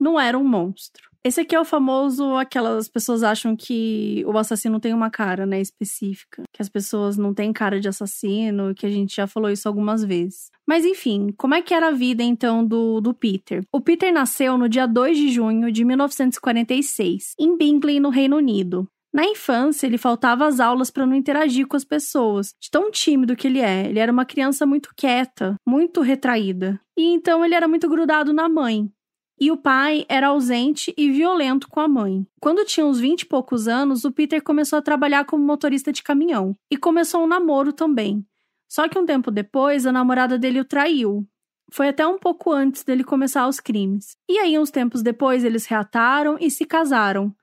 não 0.00 0.18
era 0.18 0.36
um 0.36 0.44
monstro. 0.44 1.11
Esse 1.24 1.40
aqui 1.40 1.54
é 1.54 1.60
o 1.60 1.64
famoso, 1.64 2.34
aquelas 2.34 2.88
pessoas 2.88 3.22
acham 3.22 3.54
que 3.54 4.24
o 4.26 4.36
assassino 4.36 4.80
tem 4.80 4.92
uma 4.92 5.08
cara, 5.08 5.46
né, 5.46 5.60
específica. 5.60 6.42
Que 6.52 6.60
as 6.60 6.68
pessoas 6.68 7.16
não 7.16 7.32
têm 7.32 7.52
cara 7.52 7.78
de 7.78 7.88
assassino, 7.88 8.74
que 8.74 8.84
a 8.84 8.90
gente 8.90 9.14
já 9.14 9.28
falou 9.28 9.48
isso 9.48 9.68
algumas 9.68 10.04
vezes. 10.04 10.50
Mas 10.66 10.84
enfim, 10.84 11.32
como 11.36 11.54
é 11.54 11.62
que 11.62 11.72
era 11.72 11.88
a 11.88 11.92
vida 11.92 12.24
então 12.24 12.66
do, 12.66 13.00
do 13.00 13.14
Peter? 13.14 13.62
O 13.72 13.80
Peter 13.80 14.12
nasceu 14.12 14.58
no 14.58 14.68
dia 14.68 14.86
2 14.86 15.16
de 15.16 15.28
junho 15.30 15.70
de 15.70 15.84
1946, 15.84 17.34
em 17.38 17.56
Bingley, 17.56 18.00
no 18.00 18.10
Reino 18.10 18.36
Unido. 18.36 18.88
Na 19.14 19.24
infância, 19.26 19.86
ele 19.86 19.98
faltava 19.98 20.46
às 20.46 20.58
aulas 20.58 20.90
para 20.90 21.06
não 21.06 21.14
interagir 21.14 21.66
com 21.66 21.76
as 21.76 21.84
pessoas, 21.84 22.54
de 22.58 22.70
tão 22.70 22.90
tímido 22.90 23.36
que 23.36 23.46
ele 23.46 23.60
é. 23.60 23.86
Ele 23.86 23.98
era 23.98 24.10
uma 24.10 24.24
criança 24.24 24.64
muito 24.64 24.90
quieta, 24.96 25.54
muito 25.66 26.00
retraída. 26.00 26.80
E 26.96 27.12
então 27.12 27.44
ele 27.44 27.54
era 27.54 27.68
muito 27.68 27.88
grudado 27.88 28.32
na 28.32 28.48
mãe. 28.48 28.90
E 29.40 29.50
o 29.50 29.56
pai 29.56 30.04
era 30.08 30.28
ausente 30.28 30.94
e 30.96 31.10
violento 31.10 31.68
com 31.68 31.80
a 31.80 31.88
mãe. 31.88 32.26
Quando 32.40 32.64
tinha 32.64 32.86
uns 32.86 33.00
20 33.00 33.22
e 33.22 33.26
poucos 33.26 33.66
anos, 33.66 34.04
o 34.04 34.12
Peter 34.12 34.42
começou 34.42 34.78
a 34.78 34.82
trabalhar 34.82 35.24
como 35.24 35.44
motorista 35.44 35.92
de 35.92 36.02
caminhão 36.02 36.56
e 36.70 36.76
começou 36.76 37.24
um 37.24 37.26
namoro 37.26 37.72
também. 37.72 38.24
Só 38.68 38.88
que 38.88 38.98
um 38.98 39.04
tempo 39.04 39.30
depois, 39.30 39.84
a 39.84 39.92
namorada 39.92 40.38
dele 40.38 40.60
o 40.60 40.64
traiu. 40.64 41.26
Foi 41.70 41.88
até 41.88 42.06
um 42.06 42.18
pouco 42.18 42.52
antes 42.52 42.84
dele 42.84 43.02
começar 43.02 43.48
os 43.48 43.58
crimes. 43.58 44.16
E 44.28 44.38
aí, 44.38 44.58
uns 44.58 44.70
tempos 44.70 45.02
depois, 45.02 45.44
eles 45.44 45.66
reataram 45.66 46.36
e 46.40 46.50
se 46.50 46.64
casaram. 46.64 47.34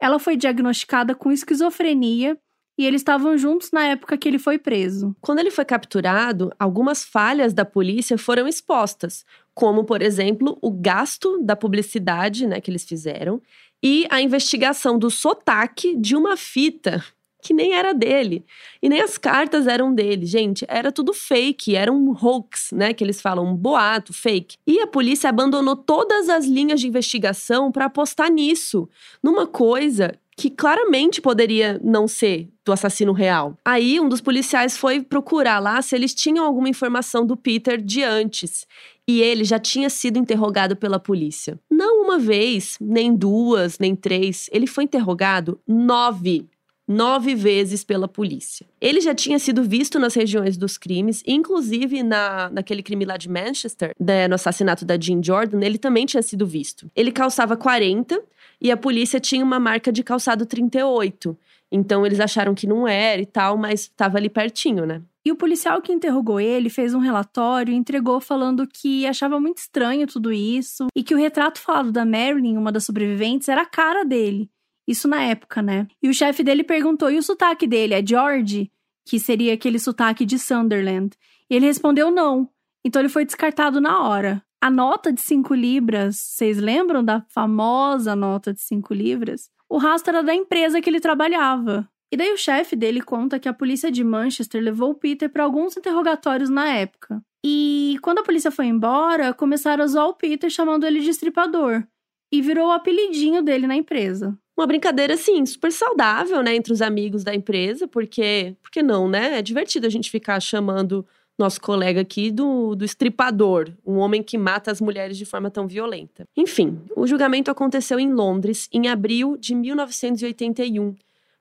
Ela 0.00 0.18
foi 0.18 0.36
diagnosticada 0.36 1.14
com 1.14 1.32
esquizofrenia 1.32 2.38
e 2.78 2.86
eles 2.86 3.00
estavam 3.00 3.36
juntos 3.36 3.72
na 3.72 3.84
época 3.84 4.16
que 4.16 4.28
ele 4.28 4.38
foi 4.38 4.56
preso. 4.56 5.16
Quando 5.20 5.40
ele 5.40 5.50
foi 5.50 5.64
capturado, 5.64 6.52
algumas 6.58 7.04
falhas 7.04 7.52
da 7.52 7.64
polícia 7.64 8.16
foram 8.16 8.46
expostas, 8.46 9.26
como, 9.58 9.82
por 9.82 10.02
exemplo, 10.02 10.56
o 10.62 10.70
gasto 10.70 11.40
da 11.42 11.56
publicidade 11.56 12.46
né, 12.46 12.60
que 12.60 12.70
eles 12.70 12.84
fizeram 12.84 13.42
e 13.82 14.06
a 14.08 14.22
investigação 14.22 14.96
do 14.96 15.10
sotaque 15.10 15.96
de 15.96 16.14
uma 16.14 16.36
fita 16.36 17.04
que 17.42 17.52
nem 17.52 17.72
era 17.72 17.92
dele. 17.92 18.44
E 18.80 18.88
nem 18.88 19.00
as 19.00 19.18
cartas 19.18 19.66
eram 19.66 19.92
dele, 19.92 20.26
gente. 20.26 20.64
Era 20.68 20.92
tudo 20.92 21.12
fake, 21.12 21.74
era 21.74 21.92
um 21.92 22.10
hoax, 22.12 22.70
né? 22.72 22.92
Que 22.92 23.02
eles 23.02 23.20
falam, 23.20 23.46
um 23.46 23.56
boato, 23.56 24.12
fake. 24.12 24.56
E 24.64 24.80
a 24.80 24.86
polícia 24.86 25.28
abandonou 25.28 25.74
todas 25.74 26.28
as 26.28 26.46
linhas 26.46 26.80
de 26.80 26.86
investigação 26.86 27.72
para 27.72 27.86
apostar 27.86 28.30
nisso, 28.30 28.88
numa 29.20 29.46
coisa 29.46 30.14
que 30.36 30.50
claramente 30.50 31.20
poderia 31.20 31.80
não 31.82 32.06
ser 32.06 32.48
do 32.64 32.72
assassino 32.72 33.12
real. 33.12 33.58
Aí 33.64 33.98
um 33.98 34.08
dos 34.08 34.20
policiais 34.20 34.78
foi 34.78 35.02
procurar 35.02 35.58
lá 35.58 35.82
se 35.82 35.96
eles 35.96 36.14
tinham 36.14 36.44
alguma 36.44 36.68
informação 36.68 37.26
do 37.26 37.36
Peter 37.36 37.82
de 37.82 38.04
antes. 38.04 38.64
E 39.08 39.22
ele 39.22 39.42
já 39.42 39.58
tinha 39.58 39.88
sido 39.88 40.18
interrogado 40.18 40.76
pela 40.76 41.00
polícia. 41.00 41.58
Não 41.70 42.04
uma 42.04 42.18
vez, 42.18 42.76
nem 42.78 43.16
duas, 43.16 43.78
nem 43.78 43.96
três. 43.96 44.50
Ele 44.52 44.66
foi 44.66 44.84
interrogado 44.84 45.58
nove 45.66 46.46
nove 46.88 47.34
vezes 47.34 47.84
pela 47.84 48.08
polícia. 48.08 48.66
Ele 48.80 49.02
já 49.02 49.14
tinha 49.14 49.38
sido 49.38 49.62
visto 49.62 49.98
nas 49.98 50.14
regiões 50.14 50.56
dos 50.56 50.78
crimes, 50.78 51.22
inclusive 51.26 52.02
na, 52.02 52.48
naquele 52.48 52.82
crime 52.82 53.04
lá 53.04 53.18
de 53.18 53.28
Manchester, 53.28 53.92
né, 54.00 54.26
no 54.26 54.36
assassinato 54.36 54.86
da 54.86 54.98
Jean 54.98 55.22
Jordan, 55.22 55.60
ele 55.62 55.76
também 55.76 56.06
tinha 56.06 56.22
sido 56.22 56.46
visto. 56.46 56.90
Ele 56.96 57.12
calçava 57.12 57.58
40 57.58 58.18
e 58.58 58.70
a 58.70 58.76
polícia 58.76 59.20
tinha 59.20 59.44
uma 59.44 59.60
marca 59.60 59.92
de 59.92 60.02
calçado 60.02 60.46
38. 60.46 61.36
Então 61.70 62.06
eles 62.06 62.18
acharam 62.18 62.54
que 62.54 62.66
não 62.66 62.88
era 62.88 63.20
e 63.20 63.26
tal, 63.26 63.58
mas 63.58 63.82
estava 63.82 64.16
ali 64.16 64.30
pertinho, 64.30 64.86
né? 64.86 65.02
E 65.28 65.30
o 65.30 65.36
policial 65.36 65.82
que 65.82 65.92
interrogou 65.92 66.40
ele 66.40 66.70
fez 66.70 66.94
um 66.94 67.00
relatório 67.00 67.70
e 67.70 67.76
entregou 67.76 68.18
falando 68.18 68.66
que 68.66 69.06
achava 69.06 69.38
muito 69.38 69.58
estranho 69.58 70.06
tudo 70.06 70.32
isso 70.32 70.86
e 70.96 71.02
que 71.02 71.14
o 71.14 71.18
retrato 71.18 71.60
falado 71.60 71.92
da 71.92 72.02
Marilyn, 72.06 72.56
uma 72.56 72.72
das 72.72 72.84
sobreviventes, 72.84 73.46
era 73.46 73.60
a 73.60 73.66
cara 73.66 74.06
dele. 74.06 74.50
Isso 74.86 75.06
na 75.06 75.22
época, 75.22 75.60
né? 75.60 75.86
E 76.02 76.08
o 76.08 76.14
chefe 76.14 76.42
dele 76.42 76.64
perguntou: 76.64 77.10
e 77.10 77.18
o 77.18 77.22
sotaque 77.22 77.66
dele 77.66 77.92
é 77.92 78.02
George? 78.02 78.72
Que 79.06 79.20
seria 79.20 79.52
aquele 79.52 79.78
sotaque 79.78 80.24
de 80.24 80.38
Sunderland. 80.38 81.14
E 81.50 81.56
ele 81.56 81.66
respondeu 81.66 82.10
não. 82.10 82.48
Então 82.82 83.02
ele 83.02 83.10
foi 83.10 83.26
descartado 83.26 83.82
na 83.82 84.08
hora. 84.08 84.42
A 84.62 84.70
nota 84.70 85.12
de 85.12 85.20
5 85.20 85.54
libras, 85.54 86.16
vocês 86.16 86.56
lembram 86.56 87.04
da 87.04 87.20
famosa 87.28 88.16
nota 88.16 88.54
de 88.54 88.62
5 88.62 88.94
libras? 88.94 89.50
O 89.68 89.76
rastro 89.76 90.16
era 90.16 90.24
da 90.24 90.34
empresa 90.34 90.80
que 90.80 90.88
ele 90.88 91.00
trabalhava. 91.00 91.86
E 92.12 92.16
daí 92.16 92.32
o 92.32 92.38
chefe 92.38 92.74
dele 92.74 93.02
conta 93.02 93.38
que 93.38 93.48
a 93.48 93.52
polícia 93.52 93.90
de 93.90 94.02
Manchester 94.02 94.62
levou 94.62 94.94
Peter 94.94 95.28
para 95.28 95.44
alguns 95.44 95.76
interrogatórios 95.76 96.48
na 96.48 96.68
época. 96.68 97.22
E 97.44 97.96
quando 98.02 98.18
a 98.18 98.24
polícia 98.24 98.50
foi 98.50 98.66
embora, 98.66 99.34
começaram 99.34 99.84
a 99.84 99.86
zoar 99.86 100.08
o 100.08 100.14
Peter 100.14 100.50
chamando 100.50 100.86
ele 100.86 101.00
de 101.00 101.10
estripador. 101.10 101.84
E 102.32 102.42
virou 102.42 102.68
o 102.68 102.72
apelidinho 102.72 103.42
dele 103.42 103.66
na 103.66 103.76
empresa 103.76 104.38
uma 104.58 104.66
brincadeira 104.66 105.14
assim, 105.14 105.46
super 105.46 105.70
saudável, 105.70 106.42
né, 106.42 106.56
entre 106.56 106.72
os 106.72 106.82
amigos 106.82 107.22
da 107.22 107.32
empresa, 107.32 107.86
porque, 107.86 108.56
porque 108.60 108.82
não, 108.82 109.08
né? 109.08 109.38
É 109.38 109.42
divertido 109.42 109.86
a 109.86 109.90
gente 109.90 110.10
ficar 110.10 110.40
chamando 110.40 111.06
nosso 111.38 111.60
colega 111.60 112.00
aqui 112.00 112.32
do, 112.32 112.74
do 112.74 112.84
estripador, 112.84 113.70
um 113.86 113.98
homem 113.98 114.20
que 114.20 114.36
mata 114.36 114.72
as 114.72 114.80
mulheres 114.80 115.16
de 115.16 115.24
forma 115.24 115.48
tão 115.48 115.68
violenta. 115.68 116.24
Enfim, 116.36 116.80
o 116.96 117.06
julgamento 117.06 117.48
aconteceu 117.48 118.00
em 118.00 118.12
Londres 118.12 118.68
em 118.72 118.88
abril 118.88 119.36
de 119.36 119.54
1981, 119.54 120.96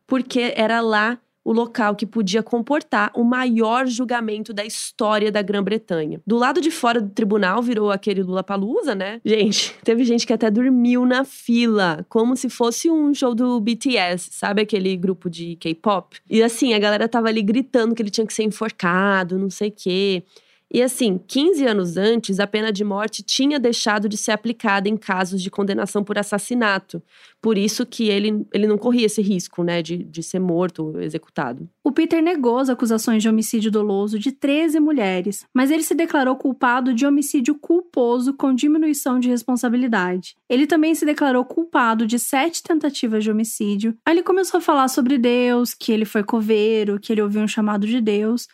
porque 0.07 0.53
era 0.55 0.81
lá 0.81 1.19
o 1.47 1.53
local 1.53 1.95
que 1.95 2.05
podia 2.05 2.43
comportar 2.43 3.09
o 3.15 3.23
maior 3.23 3.87
julgamento 3.87 4.51
da 4.51 4.65
história 4.65 5.31
da 5.31 5.41
Grã-Bretanha. 5.41 6.19
Do 6.27 6.35
lado 6.35 6.59
de 6.59 6.69
fora 6.69 6.99
do 6.99 7.09
tribunal 7.09 7.61
virou 7.61 7.89
aquele 7.89 8.21
Lula 8.21 8.43
Palusa, 8.43 8.93
né? 8.93 9.21
Gente, 9.23 9.73
teve 9.81 10.03
gente 10.03 10.27
que 10.27 10.33
até 10.33 10.51
dormiu 10.51 11.05
na 11.05 11.23
fila, 11.23 12.05
como 12.09 12.35
se 12.35 12.49
fosse 12.49 12.89
um 12.89 13.13
show 13.13 13.33
do 13.33 13.61
BTS, 13.61 14.27
sabe 14.33 14.61
aquele 14.61 14.97
grupo 14.97 15.29
de 15.29 15.55
K-pop? 15.55 16.17
E 16.29 16.43
assim, 16.43 16.73
a 16.73 16.79
galera 16.79 17.07
tava 17.07 17.29
ali 17.29 17.41
gritando 17.41 17.95
que 17.95 18.01
ele 18.01 18.09
tinha 18.09 18.27
que 18.27 18.33
ser 18.33 18.43
enforcado, 18.43 19.39
não 19.39 19.49
sei 19.49 19.69
o 19.69 19.73
quê. 19.73 20.23
E 20.71 20.81
assim, 20.81 21.17
15 21.27 21.65
anos 21.65 21.97
antes, 21.97 22.39
a 22.39 22.47
pena 22.47 22.71
de 22.71 22.83
morte 22.83 23.23
tinha 23.23 23.59
deixado 23.59 24.09
de 24.09 24.17
ser 24.17 24.31
aplicada 24.31 24.89
em 24.89 24.97
casos 24.97 25.41
de 25.41 25.49
condenação 25.49 26.03
por 26.03 26.17
assassinato. 26.17 27.01
Por 27.41 27.57
isso 27.57 27.85
que 27.85 28.09
ele, 28.09 28.45
ele 28.53 28.67
não 28.67 28.77
corria 28.77 29.05
esse 29.05 29.21
risco, 29.21 29.63
né, 29.63 29.81
de, 29.81 29.97
de 29.97 30.21
ser 30.21 30.39
morto 30.39 30.87
ou 30.87 31.01
executado. 31.01 31.69
O 31.83 31.91
Peter 31.91 32.21
negou 32.21 32.57
as 32.57 32.69
acusações 32.69 33.23
de 33.23 33.29
homicídio 33.29 33.71
doloso 33.71 34.19
de 34.19 34.31
13 34.31 34.79
mulheres, 34.79 35.45
mas 35.53 35.71
ele 35.71 35.83
se 35.83 35.95
declarou 35.95 36.35
culpado 36.35 36.93
de 36.93 37.05
homicídio 37.05 37.55
culposo 37.55 38.33
com 38.33 38.53
diminuição 38.53 39.19
de 39.19 39.29
responsabilidade. 39.29 40.35
Ele 40.49 40.67
também 40.67 40.93
se 40.93 41.05
declarou 41.05 41.45
culpado 41.45 42.05
de 42.05 42.19
sete 42.19 42.61
tentativas 42.61 43.23
de 43.23 43.31
homicídio. 43.31 43.95
Aí 44.05 44.15
ele 44.15 44.23
começou 44.23 44.57
a 44.57 44.61
falar 44.61 44.89
sobre 44.89 45.17
Deus, 45.17 45.73
que 45.73 45.93
ele 45.93 46.05
foi 46.05 46.23
coveiro, 46.23 46.99
que 46.99 47.13
ele 47.13 47.21
ouviu 47.21 47.41
um 47.41 47.47
chamado 47.47 47.87
de 47.87 48.01
Deus 48.01 48.47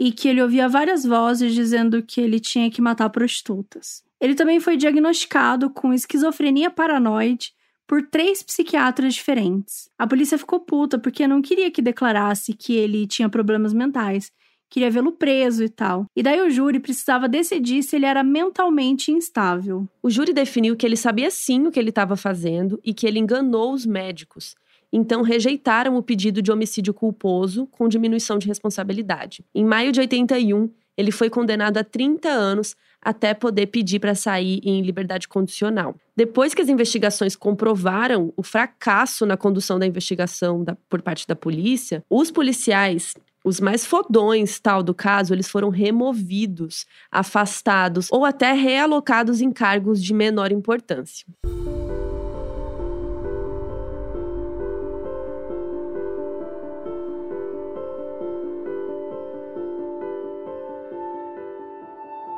e 0.00 0.10
que 0.10 0.26
ele 0.30 0.40
ouvia 0.40 0.66
várias 0.66 1.04
vozes 1.04 1.52
dizendo 1.52 2.02
que 2.02 2.22
ele 2.22 2.40
tinha 2.40 2.70
que 2.70 2.80
matar 2.80 3.10
prostitutas. 3.10 4.02
Ele 4.18 4.34
também 4.34 4.58
foi 4.58 4.74
diagnosticado 4.74 5.68
com 5.68 5.92
esquizofrenia 5.92 6.70
paranoide 6.70 7.52
por 7.86 8.06
três 8.06 8.42
psiquiatras 8.42 9.12
diferentes. 9.12 9.90
A 9.98 10.06
polícia 10.06 10.38
ficou 10.38 10.58
puta 10.58 10.98
porque 10.98 11.28
não 11.28 11.42
queria 11.42 11.70
que 11.70 11.82
declarasse 11.82 12.54
que 12.54 12.74
ele 12.74 13.06
tinha 13.06 13.28
problemas 13.28 13.74
mentais, 13.74 14.32
queria 14.70 14.90
vê-lo 14.90 15.12
preso 15.12 15.62
e 15.62 15.68
tal. 15.68 16.06
E 16.16 16.22
daí 16.22 16.40
o 16.40 16.48
júri 16.48 16.80
precisava 16.80 17.28
decidir 17.28 17.82
se 17.82 17.96
ele 17.96 18.06
era 18.06 18.24
mentalmente 18.24 19.12
instável. 19.12 19.86
O 20.02 20.08
júri 20.08 20.32
definiu 20.32 20.76
que 20.76 20.86
ele 20.86 20.96
sabia 20.96 21.30
sim 21.30 21.66
o 21.66 21.70
que 21.70 21.78
ele 21.78 21.90
estava 21.90 22.16
fazendo 22.16 22.80
e 22.82 22.94
que 22.94 23.06
ele 23.06 23.18
enganou 23.18 23.74
os 23.74 23.84
médicos 23.84 24.54
então 24.92 25.22
rejeitaram 25.22 25.96
o 25.96 26.02
pedido 26.02 26.42
de 26.42 26.50
homicídio 26.50 26.92
culposo 26.92 27.66
com 27.66 27.88
diminuição 27.88 28.38
de 28.38 28.46
responsabilidade. 28.46 29.44
Em 29.54 29.64
maio 29.64 29.92
de 29.92 30.00
81, 30.00 30.70
ele 30.96 31.10
foi 31.10 31.30
condenado 31.30 31.78
a 31.78 31.84
30 31.84 32.28
anos 32.28 32.76
até 33.00 33.32
poder 33.32 33.66
pedir 33.66 33.98
para 33.98 34.14
sair 34.14 34.60
em 34.62 34.82
liberdade 34.82 35.26
condicional. 35.26 35.94
Depois 36.14 36.52
que 36.52 36.60
as 36.60 36.68
investigações 36.68 37.34
comprovaram 37.34 38.32
o 38.36 38.42
fracasso 38.42 39.24
na 39.24 39.36
condução 39.36 39.78
da 39.78 39.86
investigação 39.86 40.62
da, 40.62 40.76
por 40.88 41.00
parte 41.00 41.26
da 41.26 41.34
polícia, 41.34 42.04
os 42.10 42.30
policiais 42.30 43.14
os 43.42 43.58
mais 43.58 43.86
fodões 43.86 44.60
tal 44.60 44.82
do 44.82 44.94
caso, 44.94 45.32
eles 45.32 45.48
foram 45.48 45.70
removidos, 45.70 46.84
afastados 47.10 48.08
ou 48.10 48.24
até 48.24 48.52
realocados 48.52 49.40
em 49.40 49.50
cargos 49.50 50.02
de 50.02 50.12
menor 50.12 50.52
importância. 50.52 51.26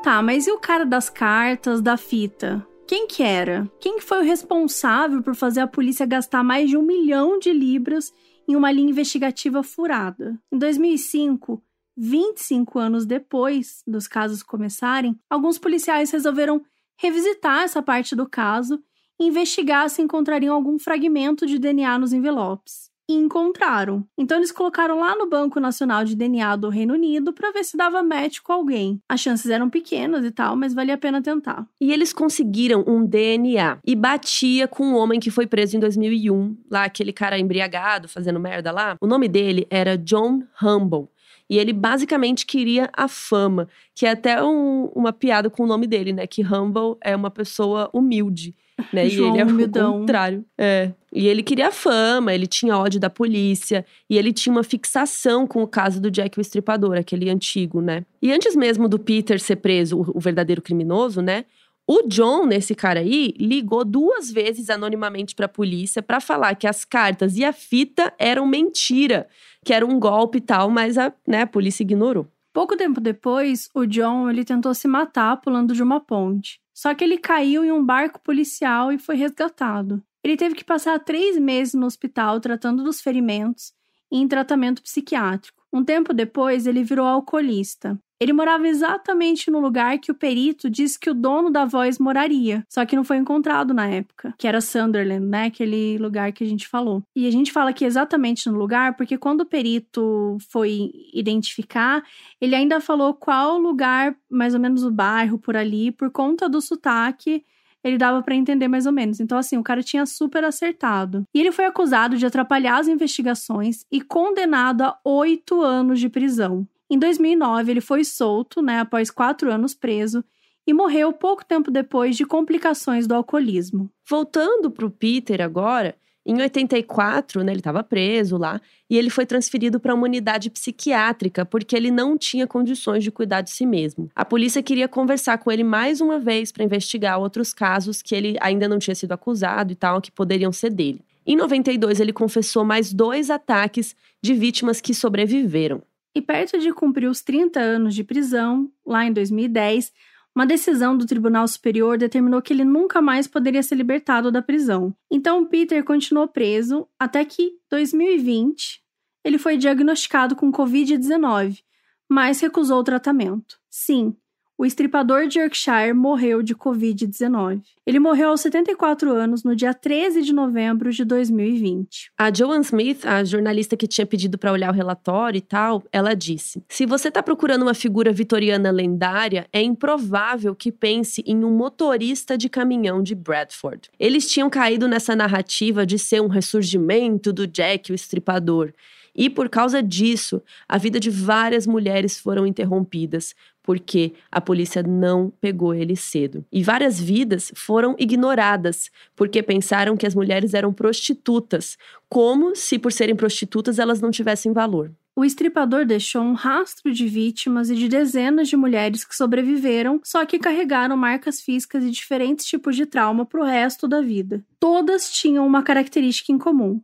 Tá, 0.02 0.20
mas 0.20 0.48
e 0.48 0.50
o 0.50 0.58
cara 0.58 0.84
das 0.84 1.08
cartas, 1.08 1.80
da 1.80 1.96
fita? 1.96 2.66
Quem 2.88 3.06
que 3.06 3.22
era? 3.22 3.70
Quem 3.78 3.98
que 3.98 4.04
foi 4.04 4.18
o 4.18 4.24
responsável 4.24 5.22
por 5.22 5.36
fazer 5.36 5.60
a 5.60 5.66
polícia 5.66 6.04
gastar 6.04 6.42
mais 6.42 6.68
de 6.68 6.76
um 6.76 6.82
milhão 6.82 7.38
de 7.38 7.52
libras 7.52 8.12
em 8.48 8.56
uma 8.56 8.72
linha 8.72 8.90
investigativa 8.90 9.62
furada? 9.62 10.36
Em 10.50 10.58
2005, 10.58 11.62
25 11.96 12.80
anos 12.80 13.06
depois 13.06 13.84
dos 13.86 14.08
casos 14.08 14.42
começarem, 14.42 15.16
alguns 15.30 15.56
policiais 15.56 16.10
resolveram 16.10 16.64
revisitar 16.98 17.62
essa 17.62 17.80
parte 17.80 18.16
do 18.16 18.28
caso 18.28 18.82
e 19.20 19.26
investigar 19.26 19.88
se 19.88 20.02
encontrariam 20.02 20.52
algum 20.52 20.80
fragmento 20.80 21.46
de 21.46 21.60
DNA 21.60 21.96
nos 21.96 22.12
envelopes 22.12 22.91
e 23.12 23.16
encontraram. 23.16 24.04
Então 24.16 24.38
eles 24.38 24.50
colocaram 24.50 24.98
lá 24.98 25.16
no 25.16 25.28
Banco 25.28 25.60
Nacional 25.60 26.04
de 26.04 26.16
DNA 26.16 26.56
do 26.56 26.68
Reino 26.68 26.94
Unido 26.94 27.32
para 27.32 27.52
ver 27.52 27.64
se 27.64 27.76
dava 27.76 28.02
match 28.02 28.40
com 28.40 28.52
alguém. 28.52 29.00
As 29.08 29.20
chances 29.20 29.50
eram 29.50 29.68
pequenas 29.68 30.24
e 30.24 30.30
tal, 30.30 30.56
mas 30.56 30.74
valia 30.74 30.94
a 30.94 30.98
pena 30.98 31.22
tentar. 31.22 31.66
E 31.80 31.92
eles 31.92 32.12
conseguiram 32.12 32.84
um 32.86 33.04
DNA 33.04 33.78
e 33.84 33.94
batia 33.94 34.66
com 34.66 34.84
um 34.84 34.96
homem 34.96 35.20
que 35.20 35.30
foi 35.30 35.46
preso 35.46 35.76
em 35.76 35.80
2001, 35.80 36.56
lá 36.70 36.84
aquele 36.84 37.12
cara 37.12 37.38
embriagado 37.38 38.08
fazendo 38.08 38.40
merda 38.40 38.72
lá. 38.72 38.96
O 39.00 39.06
nome 39.06 39.28
dele 39.28 39.66
era 39.70 39.96
John 39.98 40.42
Humble. 40.62 41.08
E 41.50 41.58
ele 41.58 41.74
basicamente 41.74 42.46
queria 42.46 42.88
a 42.94 43.06
fama, 43.06 43.68
que 43.94 44.06
é 44.06 44.10
até 44.12 44.42
um, 44.42 44.86
uma 44.94 45.12
piada 45.12 45.50
com 45.50 45.64
o 45.64 45.66
nome 45.66 45.86
dele, 45.86 46.10
né? 46.12 46.26
Que 46.26 46.42
Humble 46.42 46.96
é 47.02 47.14
uma 47.14 47.30
pessoa 47.30 47.90
humilde. 47.92 48.54
Né? 48.92 49.08
João 49.08 49.28
e 49.28 49.32
ele 49.32 49.40
é 49.40 49.44
humildão. 49.44 49.96
o 49.96 50.00
contrário. 50.00 50.44
É. 50.56 50.92
E 51.12 51.26
ele 51.28 51.42
queria 51.42 51.70
fama, 51.70 52.34
ele 52.34 52.46
tinha 52.46 52.76
ódio 52.76 52.98
da 52.98 53.10
polícia 53.10 53.84
e 54.08 54.16
ele 54.16 54.32
tinha 54.32 54.52
uma 54.52 54.62
fixação 54.62 55.46
com 55.46 55.62
o 55.62 55.68
caso 55.68 56.00
do 56.00 56.10
Jack 56.10 56.38
o 56.38 56.40
Estripador, 56.40 56.96
aquele 56.96 57.28
antigo, 57.28 57.80
né? 57.80 58.04
E 58.20 58.32
antes 58.32 58.56
mesmo 58.56 58.88
do 58.88 58.98
Peter 58.98 59.38
ser 59.38 59.56
preso, 59.56 59.98
o, 59.98 60.16
o 60.16 60.20
verdadeiro 60.20 60.62
criminoso, 60.62 61.20
né? 61.20 61.44
O 61.86 62.02
John, 62.06 62.46
nesse 62.46 62.74
cara 62.74 63.00
aí, 63.00 63.34
ligou 63.38 63.84
duas 63.84 64.30
vezes 64.30 64.70
anonimamente 64.70 65.34
para 65.34 65.46
a 65.46 65.48
polícia 65.48 66.00
para 66.00 66.20
falar 66.20 66.54
que 66.54 66.66
as 66.66 66.84
cartas 66.84 67.36
e 67.36 67.44
a 67.44 67.52
fita 67.52 68.12
eram 68.18 68.46
mentira, 68.46 69.26
que 69.64 69.74
era 69.74 69.84
um 69.84 69.98
golpe 69.98 70.38
e 70.38 70.40
tal, 70.40 70.70
mas 70.70 70.96
a, 70.96 71.12
né, 71.26 71.42
a 71.42 71.46
polícia 71.46 71.82
ignorou. 71.82 72.28
Pouco 72.52 72.76
tempo 72.76 73.00
depois, 73.00 73.68
o 73.74 73.84
John 73.84 74.30
ele 74.30 74.44
tentou 74.44 74.72
se 74.74 74.86
matar 74.86 75.38
pulando 75.38 75.74
de 75.74 75.82
uma 75.82 76.00
ponte. 76.00 76.61
Só 76.74 76.94
que 76.94 77.04
ele 77.04 77.18
caiu 77.18 77.64
em 77.64 77.72
um 77.72 77.84
barco 77.84 78.20
policial 78.20 78.92
e 78.92 78.98
foi 78.98 79.16
resgatado. 79.16 80.02
Ele 80.24 80.36
teve 80.36 80.54
que 80.54 80.64
passar 80.64 80.98
três 81.00 81.36
meses 81.38 81.74
no 81.74 81.86
hospital 81.86 82.40
tratando 82.40 82.82
dos 82.84 83.00
ferimentos 83.00 83.72
e 84.10 84.18
em 84.18 84.28
tratamento 84.28 84.82
psiquiátrico. 84.82 85.62
Um 85.72 85.84
tempo 85.84 86.12
depois, 86.12 86.66
ele 86.66 86.84
virou 86.84 87.06
alcoolista. 87.06 87.98
Ele 88.22 88.32
morava 88.32 88.68
exatamente 88.68 89.50
no 89.50 89.58
lugar 89.58 89.98
que 89.98 90.12
o 90.12 90.14
perito 90.14 90.70
disse 90.70 90.96
que 90.96 91.10
o 91.10 91.14
dono 91.14 91.50
da 91.50 91.64
voz 91.64 91.98
moraria, 91.98 92.64
só 92.68 92.86
que 92.86 92.94
não 92.94 93.02
foi 93.02 93.16
encontrado 93.16 93.74
na 93.74 93.88
época, 93.88 94.32
que 94.38 94.46
era 94.46 94.60
Sunderland, 94.60 95.26
né? 95.26 95.46
Aquele 95.46 95.98
lugar 95.98 96.30
que 96.30 96.44
a 96.44 96.46
gente 96.46 96.68
falou. 96.68 97.02
E 97.16 97.26
a 97.26 97.32
gente 97.32 97.50
fala 97.50 97.72
que 97.72 97.84
exatamente 97.84 98.48
no 98.48 98.56
lugar 98.56 98.96
porque 98.96 99.18
quando 99.18 99.40
o 99.40 99.46
perito 99.46 100.38
foi 100.52 100.92
identificar, 101.12 102.04
ele 102.40 102.54
ainda 102.54 102.80
falou 102.80 103.12
qual 103.12 103.58
lugar, 103.58 104.14
mais 104.30 104.54
ou 104.54 104.60
menos 104.60 104.84
o 104.84 104.90
bairro 104.92 105.36
por 105.36 105.56
ali, 105.56 105.90
por 105.90 106.08
conta 106.08 106.48
do 106.48 106.60
sotaque 106.60 107.44
ele 107.84 107.98
dava 107.98 108.22
para 108.22 108.34
entender 108.34 108.68
mais 108.68 108.86
ou 108.86 108.92
menos. 108.92 109.18
Então, 109.18 109.36
assim, 109.36 109.56
o 109.58 109.62
cara 109.62 109.82
tinha 109.82 110.06
super 110.06 110.44
acertado. 110.44 111.24
E 111.34 111.40
ele 111.40 111.50
foi 111.50 111.64
acusado 111.64 112.16
de 112.16 112.24
atrapalhar 112.24 112.78
as 112.78 112.88
investigações 112.88 113.84
e 113.90 114.00
condenado 114.00 114.82
a 114.82 114.96
oito 115.04 115.60
anos 115.62 115.98
de 115.98 116.08
prisão. 116.08 116.66
Em 116.92 116.98
2009, 116.98 117.70
ele 117.70 117.80
foi 117.80 118.04
solto, 118.04 118.60
né, 118.60 118.80
após 118.80 119.10
quatro 119.10 119.50
anos 119.50 119.74
preso, 119.74 120.22
e 120.66 120.74
morreu 120.74 121.10
pouco 121.10 121.42
tempo 121.42 121.70
depois 121.70 122.18
de 122.18 122.26
complicações 122.26 123.06
do 123.06 123.14
alcoolismo. 123.14 123.90
Voltando 124.06 124.70
para 124.70 124.84
o 124.84 124.90
Peter 124.90 125.40
agora, 125.40 125.96
em 126.24 126.38
84, 126.38 127.42
né, 127.42 127.50
ele 127.50 127.60
estava 127.60 127.82
preso 127.82 128.36
lá 128.36 128.60
e 128.90 128.98
ele 128.98 129.08
foi 129.08 129.24
transferido 129.24 129.80
para 129.80 129.94
uma 129.94 130.04
unidade 130.04 130.50
psiquiátrica 130.50 131.46
porque 131.46 131.74
ele 131.74 131.90
não 131.90 132.18
tinha 132.18 132.46
condições 132.46 133.02
de 133.02 133.10
cuidar 133.10 133.40
de 133.40 133.48
si 133.48 133.64
mesmo. 133.64 134.10
A 134.14 134.22
polícia 134.22 134.62
queria 134.62 134.86
conversar 134.86 135.38
com 135.38 135.50
ele 135.50 135.64
mais 135.64 136.02
uma 136.02 136.18
vez 136.18 136.52
para 136.52 136.62
investigar 136.62 137.18
outros 137.18 137.54
casos 137.54 138.02
que 138.02 138.14
ele 138.14 138.36
ainda 138.38 138.68
não 138.68 138.78
tinha 138.78 138.94
sido 138.94 139.12
acusado 139.12 139.72
e 139.72 139.76
tal, 139.76 139.98
que 140.02 140.12
poderiam 140.12 140.52
ser 140.52 140.68
dele. 140.68 141.00
Em 141.26 141.36
92, 141.36 142.00
ele 142.00 142.12
confessou 142.12 142.66
mais 142.66 142.92
dois 142.92 143.30
ataques 143.30 143.96
de 144.20 144.34
vítimas 144.34 144.78
que 144.78 144.92
sobreviveram. 144.92 145.82
E 146.14 146.20
perto 146.20 146.58
de 146.58 146.72
cumprir 146.72 147.08
os 147.08 147.22
30 147.22 147.58
anos 147.58 147.94
de 147.94 148.04
prisão, 148.04 148.70
lá 148.84 149.04
em 149.04 149.12
2010, 149.12 149.92
uma 150.34 150.46
decisão 150.46 150.96
do 150.96 151.06
Tribunal 151.06 151.46
Superior 151.46 151.98
determinou 151.98 152.40
que 152.40 152.52
ele 152.52 152.64
nunca 152.64 153.02
mais 153.02 153.26
poderia 153.26 153.62
ser 153.62 153.74
libertado 153.74 154.32
da 154.32 154.40
prisão. 154.40 154.94
Então 155.10 155.44
Peter 155.44 155.84
continuou 155.84 156.26
preso 156.26 156.88
até 156.98 157.24
que, 157.24 157.52
2020, 157.70 158.82
ele 159.24 159.38
foi 159.38 159.56
diagnosticado 159.56 160.34
com 160.34 160.50
Covid-19, 160.50 161.62
mas 162.08 162.40
recusou 162.40 162.80
o 162.80 162.84
tratamento. 162.84 163.58
Sim, 163.70 164.16
o 164.62 164.64
estripador 164.64 165.26
de 165.26 165.40
Yorkshire 165.40 165.92
morreu 165.92 166.40
de 166.40 166.54
Covid-19. 166.54 167.62
Ele 167.84 167.98
morreu 167.98 168.28
aos 168.28 168.42
74 168.42 169.10
anos 169.10 169.42
no 169.42 169.56
dia 169.56 169.74
13 169.74 170.22
de 170.22 170.32
novembro 170.32 170.92
de 170.92 171.04
2020. 171.04 172.12
A 172.16 172.32
Joan 172.32 172.60
Smith, 172.60 173.04
a 173.04 173.24
jornalista 173.24 173.76
que 173.76 173.88
tinha 173.88 174.06
pedido 174.06 174.38
para 174.38 174.52
olhar 174.52 174.70
o 174.70 174.72
relatório 174.72 175.36
e 175.36 175.40
tal, 175.40 175.82
ela 175.90 176.14
disse: 176.14 176.62
Se 176.68 176.86
você 176.86 177.08
está 177.08 177.20
procurando 177.20 177.62
uma 177.62 177.74
figura 177.74 178.12
vitoriana 178.12 178.70
lendária, 178.70 179.48
é 179.52 179.60
improvável 179.60 180.54
que 180.54 180.70
pense 180.70 181.24
em 181.26 181.44
um 181.44 181.50
motorista 181.50 182.38
de 182.38 182.48
caminhão 182.48 183.02
de 183.02 183.16
Bradford. 183.16 183.90
Eles 183.98 184.30
tinham 184.30 184.48
caído 184.48 184.86
nessa 184.86 185.16
narrativa 185.16 185.84
de 185.84 185.98
ser 185.98 186.22
um 186.22 186.28
ressurgimento 186.28 187.32
do 187.32 187.48
Jack 187.48 187.90
o 187.90 187.96
Estripador. 187.96 188.72
E 189.14 189.28
por 189.28 189.48
causa 189.48 189.82
disso, 189.82 190.42
a 190.66 190.78
vida 190.78 190.98
de 190.98 191.10
várias 191.10 191.66
mulheres 191.66 192.18
foram 192.18 192.46
interrompidas, 192.46 193.34
porque 193.62 194.12
a 194.30 194.40
polícia 194.40 194.82
não 194.82 195.32
pegou 195.40 195.74
ele 195.74 195.96
cedo. 195.96 196.44
E 196.52 196.62
várias 196.62 197.00
vidas 197.00 197.52
foram 197.54 197.94
ignoradas, 197.98 198.90
porque 199.14 199.42
pensaram 199.42 199.96
que 199.96 200.06
as 200.06 200.14
mulheres 200.14 200.54
eram 200.54 200.72
prostitutas, 200.72 201.78
como 202.08 202.54
se 202.56 202.78
por 202.78 202.92
serem 202.92 203.16
prostitutas 203.16 203.78
elas 203.78 204.00
não 204.00 204.10
tivessem 204.10 204.52
valor. 204.52 204.90
O 205.14 205.26
estripador 205.26 205.84
deixou 205.84 206.22
um 206.22 206.32
rastro 206.32 206.90
de 206.90 207.06
vítimas 207.06 207.68
e 207.68 207.74
de 207.74 207.86
dezenas 207.86 208.48
de 208.48 208.56
mulheres 208.56 209.04
que 209.04 209.14
sobreviveram, 209.14 210.00
só 210.02 210.24
que 210.24 210.38
carregaram 210.38 210.96
marcas 210.96 211.38
físicas 211.38 211.84
e 211.84 211.90
diferentes 211.90 212.46
tipos 212.46 212.74
de 212.74 212.86
trauma 212.86 213.26
para 213.26 213.40
o 213.42 213.44
resto 213.44 213.86
da 213.86 214.00
vida. 214.00 214.42
Todas 214.58 215.12
tinham 215.12 215.46
uma 215.46 215.62
característica 215.62 216.32
em 216.32 216.38
comum: 216.38 216.80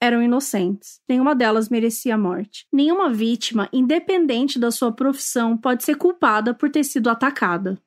eram 0.00 0.22
inocentes. 0.22 1.00
Nenhuma 1.08 1.34
delas 1.34 1.68
merecia 1.68 2.14
a 2.14 2.18
morte. 2.18 2.66
Nenhuma 2.72 3.10
vítima, 3.10 3.68
independente 3.72 4.58
da 4.58 4.70
sua 4.70 4.92
profissão, 4.92 5.56
pode 5.56 5.84
ser 5.84 5.96
culpada 5.96 6.54
por 6.54 6.70
ter 6.70 6.84
sido 6.84 7.10
atacada. 7.10 7.78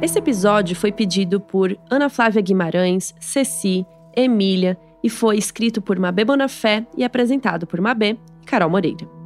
Esse 0.00 0.18
episódio 0.18 0.76
foi 0.76 0.92
pedido 0.92 1.40
por 1.40 1.76
Ana 1.90 2.08
Flávia 2.08 2.40
Guimarães, 2.40 3.12
Ceci, 3.18 3.84
Emília 4.16 4.78
e 5.02 5.10
foi 5.10 5.36
escrito 5.36 5.82
por 5.82 5.98
Mabê 5.98 6.24
Bonafé 6.24 6.86
e 6.96 7.04
apresentado 7.04 7.66
por 7.66 7.80
Mabê 7.80 8.16
e 8.42 8.46
Carol 8.46 8.70
Moreira. 8.70 9.17